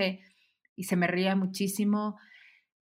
y 0.77 0.85
se 0.85 0.97
me 0.97 1.07
ría 1.07 1.37
muchísimo 1.37 2.17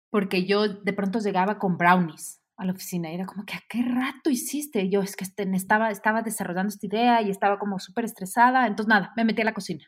porque 0.10 0.46
yo 0.46 0.68
de 0.68 0.94
pronto 0.94 1.20
llegaba 1.20 1.60
con 1.60 1.78
brownies 1.78 2.42
a 2.58 2.66
la 2.66 2.72
oficina 2.72 3.12
y 3.12 3.16
era 3.16 3.26
como 3.26 3.46
que, 3.46 3.54
¿a 3.54 3.64
qué 3.70 3.84
rato 3.84 4.30
hiciste? 4.30 4.90
yo 4.90 5.02
es 5.02 5.16
que 5.16 5.24
este, 5.24 5.44
estaba, 5.54 5.92
estaba 5.92 6.22
desarrollando 6.22 6.70
esta 6.70 6.86
idea 6.86 7.22
y 7.22 7.30
estaba 7.30 7.60
como 7.60 7.80
súper 7.80 8.06
estresada, 8.06 8.68
entonces 8.68 8.90
nada, 8.90 9.14
me 9.16 9.24
metí 9.24 9.42
a 9.42 9.46
la 9.46 9.54
cocina. 9.54 9.86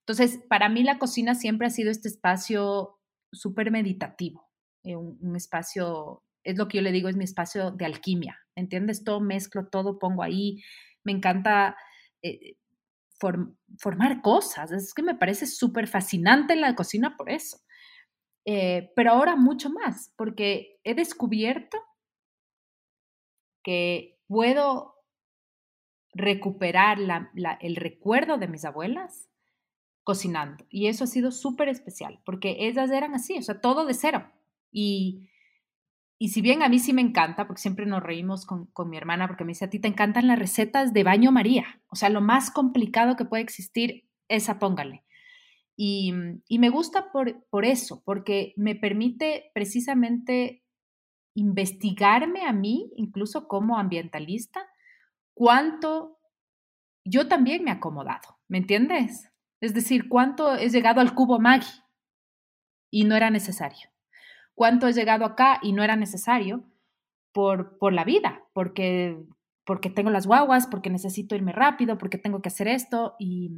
Entonces, 0.00 0.38
para 0.48 0.68
mí 0.68 0.82
la 0.82 0.98
cocina 0.98 1.34
siempre 1.34 1.66
ha 1.66 1.70
sido 1.70 1.90
este 1.90 2.08
espacio 2.08 3.00
súper 3.32 3.70
meditativo, 3.70 4.48
eh, 4.82 4.96
un, 4.96 5.34
espacio 5.34 6.22
es 6.44 6.56
lo 6.56 6.68
que 6.68 6.78
yo 6.78 6.82
le 6.82 6.92
digo, 6.92 7.08
es 7.08 7.16
mi 7.16 7.24
espacio 7.24 7.70
de 7.70 7.84
alquimia, 7.84 8.38
¿entiendes? 8.54 9.04
Todo 9.04 9.20
mezclo, 9.20 9.66
todo 9.66 9.98
pongo 9.98 10.22
ahí, 10.22 10.62
me 11.02 11.12
encanta 11.12 11.76
eh, 12.22 12.56
formar 13.78 14.22
cosas, 14.22 14.72
es 14.72 14.92
que 14.94 15.02
me 15.02 15.14
parece 15.14 15.46
súper 15.46 15.88
fascinante 15.88 16.56
la 16.56 16.74
cocina 16.74 17.16
por 17.16 17.30
eso. 17.30 17.58
Eh, 18.46 18.92
pero 18.94 19.12
ahora 19.12 19.36
mucho 19.36 19.70
más, 19.70 20.12
porque 20.16 20.78
he 20.84 20.94
descubierto 20.94 21.78
que 23.62 24.20
puedo 24.26 24.94
recuperar 26.12 26.98
el 27.60 27.76
recuerdo 27.76 28.36
de 28.36 28.48
mis 28.48 28.64
abuelas 28.64 29.28
cocinando. 30.04 30.64
Y 30.68 30.86
eso 30.86 31.04
ha 31.04 31.06
sido 31.06 31.32
súper 31.32 31.68
especial, 31.68 32.20
porque 32.24 32.56
ellas 32.60 32.90
eran 32.90 33.14
así, 33.14 33.38
o 33.38 33.42
sea, 33.42 33.60
todo 33.60 33.86
de 33.86 33.94
cero. 33.94 34.30
Y 34.70 35.28
y 36.24 36.28
si 36.28 36.40
bien 36.40 36.62
a 36.62 36.70
mí 36.70 36.78
sí 36.78 36.94
me 36.94 37.02
encanta, 37.02 37.46
porque 37.46 37.60
siempre 37.60 37.84
nos 37.84 38.02
reímos 38.02 38.46
con, 38.46 38.70
mi 38.88 38.96
hermana, 38.96 39.28
porque 39.28 39.44
me 39.44 39.50
dice, 39.50 39.66
a 39.66 39.68
ti 39.68 39.78
te 39.78 39.88
encantan 39.88 40.26
las 40.26 40.38
recetas 40.38 40.94
de 40.94 41.04
baño 41.04 41.32
María. 41.32 41.82
O 41.88 41.96
sea, 41.96 42.08
lo 42.08 42.22
más 42.22 42.50
complicado 42.50 43.14
que 43.14 43.26
puede 43.26 43.42
existir, 43.42 44.08
esa 44.28 44.58
póngale. 44.58 45.04
Y, 45.76 46.14
y 46.48 46.58
me 46.60 46.70
gusta 46.70 47.12
por, 47.12 47.44
por 47.50 47.66
eso, 47.66 48.02
porque 48.06 48.54
me 48.56 48.74
permite 48.74 49.50
precisamente 49.52 50.64
investigarme 51.34 52.46
a 52.46 52.54
mí, 52.54 52.90
incluso 52.96 53.46
como 53.46 53.76
ambientalista, 53.76 54.66
cuánto 55.34 56.20
yo 57.04 57.28
también 57.28 57.64
me 57.64 57.70
he 57.70 57.74
acomodado, 57.74 58.38
¿me 58.48 58.56
entiendes? 58.56 59.30
Es 59.60 59.74
decir, 59.74 60.08
cuánto 60.08 60.54
he 60.54 60.70
llegado 60.70 61.02
al 61.02 61.14
cubo 61.14 61.38
Maggi 61.38 61.82
y 62.90 63.04
no 63.04 63.14
era 63.14 63.28
necesario 63.28 63.93
cuánto 64.54 64.88
he 64.88 64.92
llegado 64.92 65.24
acá 65.24 65.58
y 65.62 65.72
no 65.72 65.82
era 65.82 65.96
necesario 65.96 66.64
por, 67.32 67.78
por 67.78 67.92
la 67.92 68.04
vida, 68.04 68.44
porque, 68.52 69.18
porque 69.64 69.90
tengo 69.90 70.10
las 70.10 70.26
guaguas, 70.26 70.66
porque 70.66 70.90
necesito 70.90 71.34
irme 71.34 71.52
rápido, 71.52 71.98
porque 71.98 72.18
tengo 72.18 72.40
que 72.42 72.48
hacer 72.48 72.68
esto 72.68 73.16
y 73.18 73.50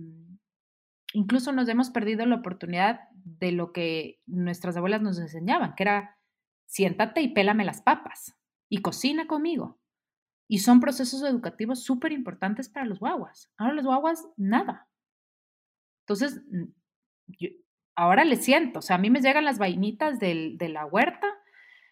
incluso 1.12 1.52
nos 1.52 1.68
hemos 1.68 1.90
perdido 1.90 2.26
la 2.26 2.36
oportunidad 2.36 3.00
de 3.12 3.52
lo 3.52 3.72
que 3.72 4.20
nuestras 4.26 4.76
abuelas 4.76 5.02
nos 5.02 5.18
enseñaban, 5.18 5.74
que 5.74 5.82
era 5.82 6.18
siéntate 6.66 7.20
y 7.22 7.28
pélame 7.28 7.64
las 7.64 7.82
papas 7.82 8.34
y 8.68 8.82
cocina 8.82 9.26
conmigo. 9.26 9.80
Y 10.48 10.58
son 10.58 10.80
procesos 10.80 11.22
educativos 11.22 11.82
súper 11.82 12.12
importantes 12.12 12.68
para 12.68 12.86
los 12.86 13.00
guaguas. 13.00 13.50
Ahora 13.56 13.74
los 13.74 13.84
guaguas, 13.84 14.28
nada. 14.36 14.88
Entonces, 16.04 16.40
ahora 17.96 18.24
le 18.24 18.36
siento, 18.36 18.78
o 18.78 18.82
sea, 18.82 18.96
a 18.96 18.98
mí 18.98 19.10
me 19.10 19.20
llegan 19.20 19.44
las 19.44 19.58
vainitas 19.58 20.18
de 20.20 20.68
la 20.68 20.86
huerta, 20.86 21.26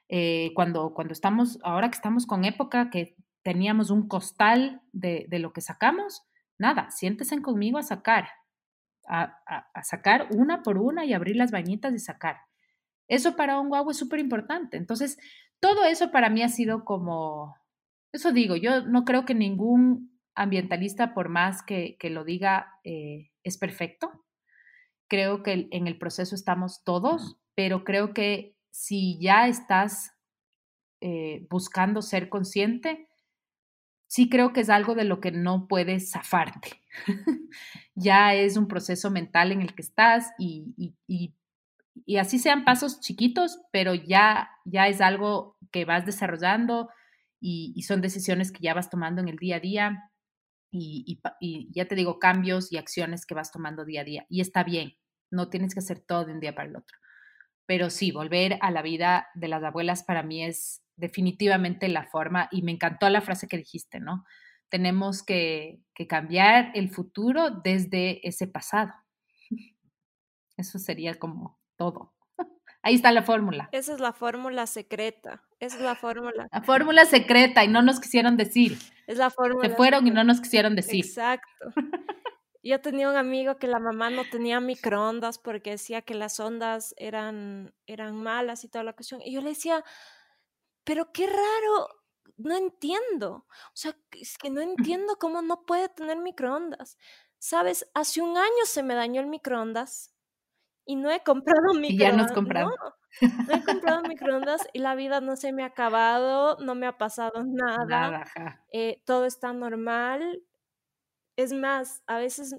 eh, 0.09 0.53
cuando, 0.55 0.93
cuando 0.95 1.13
estamos, 1.13 1.59
ahora 1.63 1.89
que 1.89 1.97
estamos 1.97 2.27
con 2.27 2.45
época 2.45 2.91
que 2.91 3.17
teníamos 3.43 3.91
un 3.91 4.07
costal 4.07 4.83
de, 4.93 5.27
lo 5.31 5.53
que 5.53 5.61
sacamos, 5.61 6.23
nada, 6.59 6.91
siéntese 6.91 7.41
conmigo 7.43 7.79
a 7.79 7.83
sacar, 7.83 8.29
a, 9.09 9.39
a, 9.47 9.83
sacar 9.83 10.29
una 10.31 10.63
por 10.63 10.79
una 10.79 11.05
y 11.05 11.13
abrir 11.13 11.37
las 11.37 11.51
vainitas 11.51 11.95
y 11.95 11.99
sacar. 11.99 12.39
Eso 13.09 13.37
para 13.37 13.61
un 13.61 13.69
guagua 13.69 13.93
es 13.93 13.99
súper 13.99 14.19
importante. 14.19 14.77
Entonces, 14.77 15.19
todo 15.61 15.85
eso 15.85 16.11
para 16.11 16.31
mí 16.31 16.43
ha 16.43 16.49
sido 16.49 16.85
como, 16.85 17.57
eso 18.13 18.33
digo, 18.33 18.57
yo 18.57 18.83
no 18.83 19.05
creo 19.05 19.25
que 19.25 19.35
ningún 19.35 20.19
ambientalista, 20.35 21.15
por 21.15 21.29
más 21.29 21.63
que, 21.63 21.97
lo 22.03 22.25
diga, 22.25 22.79
eh, 22.85 23.31
es 23.43 23.59
perfecto. 23.59 24.24
Creo 25.09 25.43
que 25.43 25.69
en 25.71 25.87
el 25.87 25.99
proceso 25.99 26.35
estamos 26.35 26.83
todos, 26.85 27.37
pero 27.55 27.85
creo 27.85 28.15
que 28.15 28.57
si 28.71 29.19
ya 29.21 29.47
estás 29.47 30.13
eh, 31.01 31.47
buscando 31.51 32.03
ser 32.03 32.29
consciente, 32.29 33.09
sí 34.07 34.29
creo 34.29 34.53
que 34.53 34.61
es 34.61 34.71
algo 34.71 34.95
de 34.95 35.05
lo 35.05 35.21
que 35.21 35.33
no 35.33 35.69
puedes 35.69 36.11
zafarte. 36.11 36.83
ya 37.95 38.35
es 38.35 38.57
un 38.57 38.69
proceso 38.69 39.11
mental 39.11 39.53
en 39.53 39.61
el 39.61 39.75
que 39.75 39.83
estás 39.83 40.33
y, 40.39 40.95
y, 41.07 42.17
así 42.17 42.39
sean 42.39 42.65
pasos 42.65 43.01
chiquitos, 43.01 43.61
pero 43.71 43.95
ya, 43.95 44.51
ya 44.65 44.89
es 44.89 45.01
algo 45.01 45.59
que 45.71 45.85
vas 45.85 46.07
desarrollando 46.07 46.89
y, 47.41 47.83
son 47.83 48.01
decisiones 48.01 48.51
que 48.51 48.61
ya 48.63 48.73
vas 48.73 48.89
tomando 48.89 49.21
en 49.21 49.29
el 49.29 49.37
día 49.37 49.57
a 49.57 49.61
día 49.61 50.11
y, 50.75 51.71
ya 51.73 51.87
te 51.87 51.95
digo, 51.95 52.19
cambios 52.19 52.73
y 52.73 52.77
acciones 52.77 53.27
que 53.27 53.35
vas 53.35 53.53
tomando 53.53 53.85
día 53.85 54.01
a 54.03 54.05
día. 54.05 54.27
Y 54.29 54.41
está 54.41 54.65
bien, 54.65 54.95
no 55.31 55.49
tienes 55.49 55.75
que 55.75 55.81
hacer 55.81 56.01
todo 56.01 56.25
de 56.25 56.33
un 56.33 56.41
día 56.41 56.55
para 56.55 56.69
el 56.69 56.77
otro. 56.77 56.99
Pero 57.67 57.91
sí, 57.91 58.11
volver 58.13 58.59
a 58.61 58.71
la 58.71 58.83
vida 58.83 59.29
de 59.35 59.49
las 59.49 59.63
abuelas 59.63 60.03
para 60.03 60.23
mí 60.23 60.45
es 60.45 60.83
definitivamente 60.97 61.89
la 61.89 62.05
forma, 62.05 62.49
y 62.51 62.63
me 62.63 62.73
encantó 62.73 63.09
la 63.09 63.21
frase 63.21 63.49
que 63.49 63.57
dijiste, 63.57 64.01
¿no? 64.01 64.25
Tenemos 64.69 65.23
que, 65.23 65.81
que 65.95 66.07
cambiar 66.07 66.73
el 66.75 66.91
futuro 66.91 67.51
desde 67.51 68.27
ese 68.27 68.47
pasado. 68.47 68.93
Eso 70.57 70.79
sería 70.79 71.15
como 71.15 71.59
todo. 71.77 72.14
Ahí 72.85 72.97
está 72.97 73.11
la 73.13 73.23
fórmula. 73.23 73.71
Esa 73.73 73.95
es 73.95 74.01
la 74.01 74.13
fórmula 74.13 74.67
secreta. 74.67 75.43
Esa 75.59 75.77
es 75.77 75.83
la 75.83 75.95
fórmula. 75.95 76.49
La 76.53 76.63
fórmula 76.63 77.07
secreta 77.07 77.65
y 77.65 77.69
no 77.69 77.81
nos 77.81 77.99
quisieron 77.99 78.37
decir. 78.37 78.79
Es 79.07 79.17
la 79.17 79.31
fórmula. 79.31 79.67
Se 79.67 79.75
fueron 79.75 80.07
y 80.07 80.11
no 80.11 80.23
nos 80.23 80.43
quisieron 80.43 80.77
decir. 80.77 81.03
Exacto. 81.03 81.73
Yo 82.63 82.81
tenía 82.83 83.09
un 83.09 83.17
amigo 83.17 83.57
que 83.57 83.69
la 83.69 83.79
mamá 83.79 84.11
no 84.11 84.25
tenía 84.31 84.61
microondas 84.61 85.39
porque 85.39 85.71
decía 85.71 86.03
que 86.03 86.15
las 86.15 86.39
ondas 86.41 86.95
eran, 86.99 87.75
eran 87.87 88.17
malas 88.23 88.65
y 88.65 88.69
toda 88.69 88.85
la 88.85 88.93
cuestión. 88.93 89.23
Y 89.23 89.33
yo 89.33 89.41
le 89.41 89.51
decía, 89.51 89.83
pero 90.85 91.11
qué 91.11 91.27
raro, 91.27 91.89
no 92.37 92.55
entiendo. 92.55 93.47
O 93.49 93.73
sea, 93.73 93.97
es 94.13 94.37
que 94.37 94.51
no 94.51 94.61
entiendo 94.61 95.17
cómo 95.19 95.41
no 95.41 95.65
puede 95.65 95.89
tener 95.89 96.19
microondas. 96.19 96.99
Sabes, 97.39 97.87
hace 97.95 98.21
un 98.21 98.37
año 98.37 98.65
se 98.67 98.83
me 98.83 98.95
dañó 98.95 99.23
el 99.23 99.27
microondas 99.27 100.14
y 100.87 100.97
no 100.97 101.11
he 101.11 101.23
comprado 101.23 101.75
microondas. 101.75 101.91
Y 101.95 101.99
ya 101.99 102.13
no 102.13 102.23
has 102.25 102.33
comprado. 102.33 102.71
No, 103.21 103.55
he 103.55 103.65
comprado 103.65 104.03
microondas 104.03 104.67
y 104.73 104.79
la 104.81 104.95
vida 104.95 105.21
no 105.21 105.37
se 105.37 105.53
me 105.53 105.63
ha 105.63 105.67
acabado, 105.67 106.57
no 106.61 106.75
me 106.75 106.87
ha 106.87 106.99
pasado 106.99 107.45
nada. 107.45 107.85
nada 107.87 108.65
eh, 108.73 109.03
todo 109.07 109.25
está 109.27 109.53
normal. 109.53 110.43
Es 111.37 111.53
más, 111.53 112.03
a 112.07 112.19
veces 112.19 112.57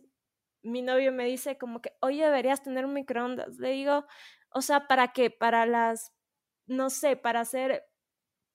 mi 0.63 0.81
novio 0.81 1.11
me 1.11 1.25
dice 1.25 1.57
como 1.57 1.81
que, 1.81 1.91
oye, 2.01 2.23
deberías 2.23 2.63
tener 2.63 2.85
un 2.85 2.93
microondas. 2.93 3.57
Le 3.57 3.71
digo, 3.71 4.05
o 4.49 4.61
sea, 4.61 4.87
¿para 4.87 5.09
qué? 5.09 5.29
Para 5.29 5.65
las, 5.65 6.13
no 6.67 6.89
sé, 6.89 7.15
para 7.15 7.41
hacer 7.41 7.85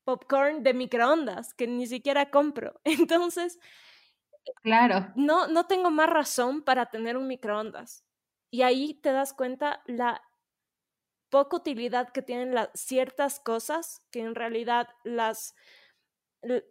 popcorn 0.04 0.62
de 0.62 0.74
microondas 0.74 1.54
que 1.54 1.66
ni 1.66 1.86
siquiera 1.86 2.30
compro. 2.30 2.80
Entonces, 2.84 3.58
claro. 4.62 5.12
No, 5.16 5.46
no 5.48 5.66
tengo 5.66 5.90
más 5.90 6.08
razón 6.10 6.62
para 6.62 6.86
tener 6.86 7.16
un 7.16 7.28
microondas. 7.28 8.04
Y 8.50 8.62
ahí 8.62 8.94
te 8.94 9.12
das 9.12 9.32
cuenta 9.32 9.82
la 9.86 10.22
poca 11.30 11.56
utilidad 11.56 12.10
que 12.12 12.22
tienen 12.22 12.54
las 12.54 12.70
ciertas 12.74 13.40
cosas 13.40 14.02
que 14.10 14.20
en 14.20 14.34
realidad 14.34 14.88
las 15.04 15.54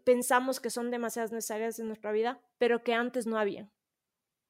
pensamos 0.03 0.59
que 0.59 0.69
son 0.69 0.91
demasiadas 0.91 1.31
necesarias 1.31 1.79
en 1.79 1.87
nuestra 1.87 2.11
vida, 2.11 2.41
pero 2.57 2.83
que 2.83 2.93
antes 2.93 3.27
no 3.27 3.37
había. 3.37 3.69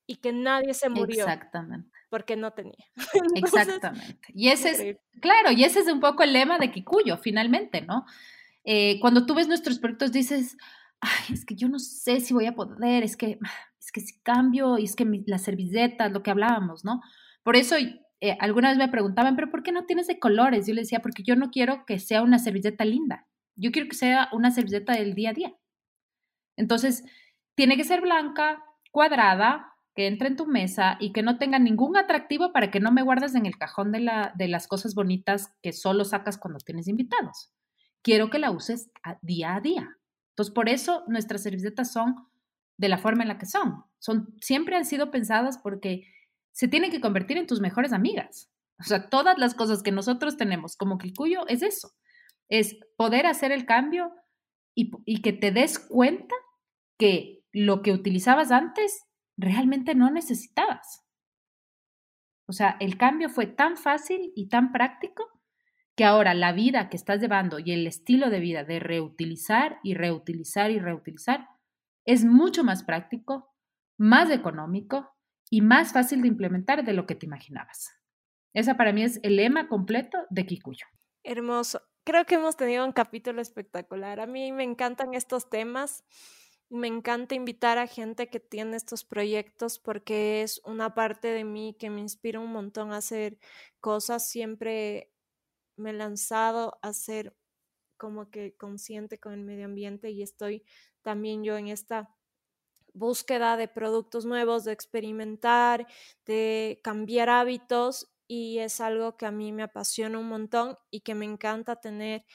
Y 0.07 0.17
que 0.17 0.31
nadie 0.33 0.73
se 0.73 0.89
murió. 0.89 1.23
Exactamente. 1.23 1.91
Porque 2.09 2.35
no 2.35 2.51
tenía. 2.51 2.85
Exactamente. 3.35 4.19
Y 4.33 4.49
ese 4.49 4.71
es, 4.71 4.97
claro, 5.21 5.51
y 5.51 5.63
ese 5.63 5.81
es 5.81 5.87
un 5.87 5.99
poco 5.99 6.23
el 6.23 6.33
lema 6.33 6.57
de 6.57 6.71
Kikuyo, 6.71 7.17
finalmente, 7.17 7.81
¿no? 7.81 8.05
Eh, 8.63 8.99
cuando 9.01 9.25
tú 9.25 9.35
ves 9.35 9.47
nuestros 9.47 9.77
proyectos 9.77 10.11
dices, 10.11 10.57
Ay, 11.01 11.33
es 11.33 11.45
que 11.45 11.55
yo 11.55 11.69
no 11.69 11.79
sé 11.79 12.19
si 12.19 12.33
voy 12.33 12.45
a 12.45 12.55
poder, 12.55 13.03
es 13.03 13.15
que, 13.17 13.39
es 13.79 13.91
que 13.91 14.01
si 14.01 14.19
cambio, 14.21 14.77
y 14.77 14.85
es 14.85 14.95
que 14.95 15.05
las 15.25 15.43
servilletas, 15.43 16.11
lo 16.11 16.23
que 16.23 16.31
hablábamos, 16.31 16.83
¿no? 16.83 17.01
Por 17.43 17.55
eso 17.55 17.75
eh, 18.21 18.37
alguna 18.39 18.69
vez 18.69 18.77
me 18.77 18.89
preguntaban, 18.89 19.35
pero 19.35 19.49
¿por 19.49 19.63
qué 19.63 19.71
no 19.71 19.85
tienes 19.85 20.07
de 20.07 20.19
colores? 20.19 20.67
Yo 20.67 20.73
le 20.73 20.81
decía, 20.81 21.01
porque 21.01 21.23
yo 21.23 21.35
no 21.35 21.51
quiero 21.51 21.85
que 21.85 21.99
sea 21.99 22.21
una 22.21 22.39
servilleta 22.39 22.85
linda, 22.85 23.27
yo 23.55 23.71
quiero 23.71 23.87
que 23.87 23.95
sea 23.95 24.29
una 24.33 24.51
servilleta 24.51 24.93
del 24.93 25.13
día 25.13 25.31
a 25.31 25.33
día. 25.33 25.53
Entonces, 26.57 27.03
tiene 27.55 27.77
que 27.77 27.85
ser 27.85 28.01
blanca, 28.01 28.63
cuadrada, 28.91 29.73
que 29.95 30.07
entre 30.07 30.29
en 30.29 30.35
tu 30.35 30.45
mesa 30.45 30.97
y 30.99 31.11
que 31.11 31.23
no 31.23 31.37
tenga 31.37 31.59
ningún 31.59 31.97
atractivo 31.97 32.53
para 32.53 32.71
que 32.71 32.79
no 32.79 32.91
me 32.91 33.01
guardes 33.01 33.35
en 33.35 33.45
el 33.45 33.57
cajón 33.57 33.91
de, 33.91 33.99
la, 33.99 34.33
de 34.37 34.47
las 34.47 34.67
cosas 34.67 34.95
bonitas 34.95 35.53
que 35.61 35.73
solo 35.73 36.05
sacas 36.05 36.37
cuando 36.37 36.59
tienes 36.59 36.87
invitados. 36.87 37.51
Quiero 38.01 38.29
que 38.29 38.39
la 38.39 38.51
uses 38.51 38.91
día 39.21 39.55
a 39.55 39.61
día. 39.61 39.98
Entonces, 40.39 40.55
por 40.55 40.69
eso 40.69 41.03
nuestras 41.07 41.43
servilletas 41.43 41.91
son 41.91 42.15
de 42.77 42.87
la 42.87 42.97
forma 42.97 43.23
en 43.23 43.27
la 43.27 43.37
que 43.37 43.45
son. 43.45 43.83
son 43.99 44.33
siempre 44.39 44.77
han 44.77 44.85
sido 44.85 45.11
pensadas 45.11 45.57
porque 45.57 46.05
se 46.53 46.69
tienen 46.69 46.91
que 46.91 47.01
convertir 47.01 47.37
en 47.37 47.45
tus 47.45 47.59
mejores 47.59 47.91
amigas. 47.91 48.49
O 48.79 48.85
sea, 48.85 49.09
todas 49.09 49.37
las 49.37 49.53
cosas 49.53 49.83
que 49.83 49.91
nosotros 49.91 50.37
tenemos 50.37 50.77
como 50.77 50.97
Kikuyo 50.97 51.45
es 51.49 51.61
eso, 51.61 51.91
es 52.47 52.77
poder 52.95 53.25
hacer 53.25 53.51
el 53.51 53.65
cambio 53.65 54.13
y, 54.75 54.91
y 55.03 55.21
que 55.21 55.33
te 55.33 55.51
des 55.51 55.77
cuenta 55.77 56.35
que 56.97 57.43
lo 57.51 57.81
que 57.81 57.91
utilizabas 57.91 58.51
antes 58.53 59.01
realmente 59.35 59.93
no 59.93 60.09
necesitabas. 60.09 61.03
O 62.47 62.53
sea, 62.53 62.77
el 62.79 62.97
cambio 62.97 63.27
fue 63.27 63.45
tan 63.45 63.75
fácil 63.75 64.31
y 64.37 64.47
tan 64.47 64.71
práctico 64.71 65.38
que 65.99 66.05
ahora 66.05 66.33
la 66.33 66.53
vida 66.53 66.87
que 66.87 66.95
estás 66.95 67.19
llevando 67.19 67.59
y 67.59 67.73
el 67.73 67.85
estilo 67.85 68.29
de 68.29 68.39
vida 68.39 68.63
de 68.63 68.79
reutilizar 68.79 69.81
y 69.83 69.95
reutilizar 69.95 70.71
y 70.71 70.79
reutilizar 70.79 71.49
es 72.05 72.23
mucho 72.23 72.63
más 72.63 72.85
práctico, 72.85 73.53
más 73.97 74.31
económico 74.31 75.13
y 75.49 75.59
más 75.59 75.91
fácil 75.91 76.21
de 76.21 76.29
implementar 76.29 76.85
de 76.85 76.93
lo 76.93 77.05
que 77.05 77.15
te 77.15 77.25
imaginabas. 77.25 77.91
Esa 78.53 78.77
para 78.77 78.93
mí 78.93 79.03
es 79.03 79.19
el 79.23 79.35
lema 79.35 79.67
completo 79.67 80.19
de 80.29 80.45
Kikuyo. 80.45 80.85
Hermoso. 81.21 81.81
Creo 82.05 82.23
que 82.23 82.35
hemos 82.35 82.55
tenido 82.55 82.85
un 82.85 82.93
capítulo 82.93 83.41
espectacular. 83.41 84.21
A 84.21 84.25
mí 84.25 84.53
me 84.53 84.63
encantan 84.63 85.15
estos 85.15 85.49
temas. 85.49 86.05
Me 86.69 86.87
encanta 86.87 87.35
invitar 87.35 87.77
a 87.77 87.87
gente 87.87 88.29
que 88.29 88.39
tiene 88.39 88.77
estos 88.77 89.03
proyectos 89.03 89.79
porque 89.79 90.43
es 90.43 90.61
una 90.63 90.95
parte 90.95 91.27
de 91.27 91.43
mí 91.43 91.75
que 91.77 91.89
me 91.89 91.99
inspira 91.99 92.39
un 92.39 92.53
montón 92.53 92.93
a 92.93 92.97
hacer 92.97 93.37
cosas. 93.81 94.29
Siempre 94.29 95.11
me 95.79 95.91
he 95.91 95.93
lanzado 95.93 96.77
a 96.81 96.93
ser 96.93 97.35
como 97.97 98.29
que 98.29 98.55
consciente 98.55 99.19
con 99.19 99.33
el 99.33 99.43
medio 99.43 99.65
ambiente 99.65 100.11
y 100.11 100.21
estoy 100.21 100.63
también 101.01 101.43
yo 101.43 101.57
en 101.57 101.67
esta 101.67 102.15
búsqueda 102.93 103.57
de 103.57 103.67
productos 103.67 104.25
nuevos, 104.25 104.63
de 104.63 104.73
experimentar, 104.73 105.87
de 106.25 106.79
cambiar 106.83 107.29
hábitos 107.29 108.11
y 108.27 108.59
es 108.59 108.79
algo 108.79 109.17
que 109.17 109.25
a 109.25 109.31
mí 109.31 109.51
me 109.51 109.63
apasiona 109.63 110.19
un 110.19 110.27
montón 110.27 110.77
y 110.91 111.01
que 111.01 111.15
me 111.15 111.25
encanta 111.25 111.77
tener 111.77 112.25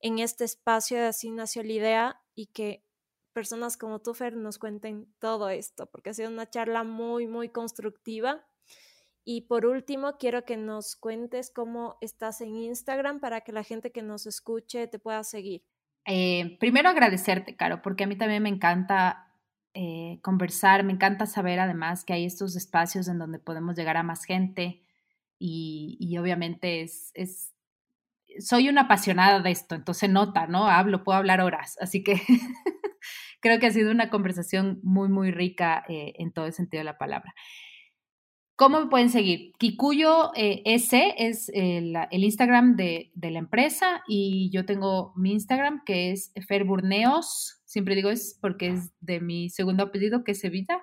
en 0.00 0.18
este 0.18 0.44
espacio 0.44 0.98
de 0.98 1.06
Así 1.06 1.30
nació 1.30 1.62
la 1.62 1.72
idea 1.72 2.22
y 2.34 2.46
que 2.46 2.84
personas 3.32 3.76
como 3.76 4.00
tú, 4.00 4.14
Fer, 4.14 4.36
nos 4.36 4.58
cuenten 4.58 5.12
todo 5.18 5.48
esto, 5.48 5.86
porque 5.86 6.10
ha 6.10 6.14
sido 6.14 6.30
una 6.30 6.48
charla 6.48 6.84
muy, 6.84 7.26
muy 7.26 7.48
constructiva. 7.48 8.46
Y 9.24 9.42
por 9.42 9.66
último, 9.66 10.16
quiero 10.18 10.44
que 10.44 10.56
nos 10.56 10.96
cuentes 10.96 11.50
cómo 11.50 11.96
estás 12.00 12.40
en 12.40 12.56
Instagram 12.56 13.20
para 13.20 13.42
que 13.42 13.52
la 13.52 13.62
gente 13.62 13.92
que 13.92 14.02
nos 14.02 14.26
escuche 14.26 14.86
te 14.86 14.98
pueda 14.98 15.22
seguir. 15.24 15.62
Eh, 16.06 16.56
primero 16.58 16.88
agradecerte, 16.88 17.56
Caro, 17.56 17.82
porque 17.82 18.04
a 18.04 18.06
mí 18.06 18.16
también 18.16 18.42
me 18.42 18.48
encanta 18.48 19.30
eh, 19.74 20.18
conversar, 20.22 20.82
me 20.82 20.92
encanta 20.92 21.26
saber 21.26 21.60
además 21.60 22.04
que 22.04 22.12
hay 22.12 22.24
estos 22.24 22.56
espacios 22.56 23.06
en 23.08 23.18
donde 23.18 23.38
podemos 23.38 23.76
llegar 23.76 23.96
a 23.96 24.02
más 24.02 24.24
gente 24.24 24.82
y, 25.38 26.18
obviamente 26.18 26.82
es, 26.82 27.54
soy 28.40 28.68
una 28.68 28.82
apasionada 28.82 29.40
de 29.40 29.50
esto, 29.50 29.74
entonces 29.74 30.10
nota, 30.10 30.46
¿no? 30.46 30.66
Hablo, 30.66 31.04
puedo 31.04 31.18
hablar 31.18 31.40
horas, 31.40 31.76
así 31.80 32.02
que 32.02 32.20
creo 33.40 33.58
que 33.58 33.66
ha 33.66 33.70
sido 33.70 33.90
una 33.90 34.10
conversación 34.10 34.80
muy, 34.82 35.08
muy 35.08 35.30
rica 35.30 35.84
eh, 35.88 36.14
en 36.18 36.32
todo 36.32 36.46
el 36.46 36.52
sentido 36.52 36.80
de 36.80 36.84
la 36.84 36.98
palabra. 36.98 37.34
¿Cómo 38.60 38.78
me 38.78 38.88
pueden 38.88 39.08
seguir? 39.08 39.54
Kikuyo 39.58 40.32
eh, 40.36 40.60
S 40.66 41.14
es 41.16 41.50
el, 41.54 41.96
Instagram 42.10 42.76
de, 42.76 43.10
la 43.18 43.38
empresa 43.38 44.02
y 44.06 44.50
yo 44.52 44.66
tengo 44.66 45.14
mi 45.16 45.32
Instagram 45.32 45.80
que 45.86 46.10
es 46.10 46.30
Ferburneos. 46.46 47.62
Siempre 47.64 47.94
digo 47.94 48.10
es 48.10 48.38
porque 48.42 48.68
es 48.68 48.92
de 49.00 49.20
mi 49.20 49.48
segundo 49.48 49.84
apellido 49.84 50.24
que 50.24 50.32
es 50.32 50.40
Sevilla. 50.40 50.82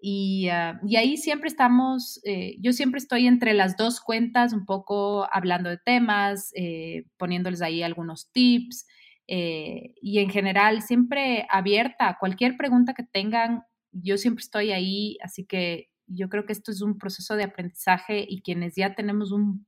Y, 0.00 0.48
ah, 0.48 0.80
y 0.86 0.96
ahí 0.96 1.18
siempre 1.18 1.48
estamos, 1.48 2.18
eh, 2.24 2.56
yo 2.60 2.72
siempre 2.72 2.96
estoy 2.96 3.26
entre 3.26 3.52
las 3.52 3.76
dos 3.76 4.00
cuentas, 4.00 4.54
un 4.54 4.64
poco 4.64 5.28
hablando 5.30 5.68
de 5.68 5.76
temas, 5.84 6.50
eh, 6.56 7.04
poniéndoles 7.18 7.60
ahí 7.60 7.82
algunos 7.82 8.32
tips 8.32 8.86
y 9.26 10.18
en 10.18 10.30
general 10.30 10.80
siempre 10.80 11.46
abierta. 11.50 12.16
Cualquier 12.18 12.56
pregunta 12.56 12.94
que 12.94 13.02
tengan, 13.02 13.64
yo 13.90 14.16
siempre 14.16 14.40
estoy 14.40 14.72
ahí, 14.72 15.18
así 15.22 15.44
que 15.44 15.91
yo 16.14 16.28
creo 16.28 16.46
que 16.46 16.52
esto 16.52 16.70
es 16.70 16.82
un 16.82 16.98
proceso 16.98 17.36
de 17.36 17.44
aprendizaje 17.44 18.24
y 18.28 18.42
quienes 18.42 18.74
ya 18.74 18.94
tenemos 18.94 19.32
un, 19.32 19.66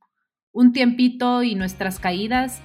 tiempito 0.72 1.42
y 1.42 1.54
nuestras 1.54 1.98
caídas, 1.98 2.60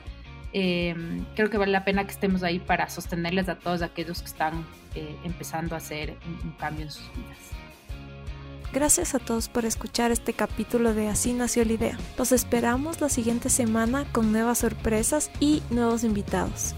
eh, 0.54 0.96
creo 1.36 1.50
que 1.50 1.58
vale 1.58 1.72
la 1.72 1.86
pena 1.86 2.06
que 2.06 2.12
estemos 2.12 2.44
ahí 2.44 2.60
para 2.60 2.90
sostenerles 2.90 3.50
a 3.50 3.60
todos 3.60 3.82
aquellos 3.82 4.22
que 4.22 4.28
están 4.28 4.66
eh, 4.96 5.16
empezando 5.24 5.76
a 5.76 5.80
hacer 5.80 6.18
un, 6.44 6.52
cambio 6.52 6.86
en 6.86 6.92
sus 6.92 7.10
vidas. 7.16 7.38
Gracias 8.72 9.16
a 9.16 9.20
todos 9.20 9.50
por 9.50 9.66
escuchar 9.66 10.12
este 10.12 10.34
capítulo 10.34 10.94
de 10.94 11.08
Así 11.08 11.34
nació 11.34 11.66
la 11.66 11.74
idea. 11.74 11.98
Los 12.18 12.32
esperamos 12.32 13.02
la 13.02 13.10
siguiente 13.10 13.50
semana 13.50 14.06
con 14.12 14.32
nuevas 14.32 14.60
sorpresas 14.60 15.32
y 15.40 15.64
nuevos 15.72 16.04
invitados. 16.04 16.76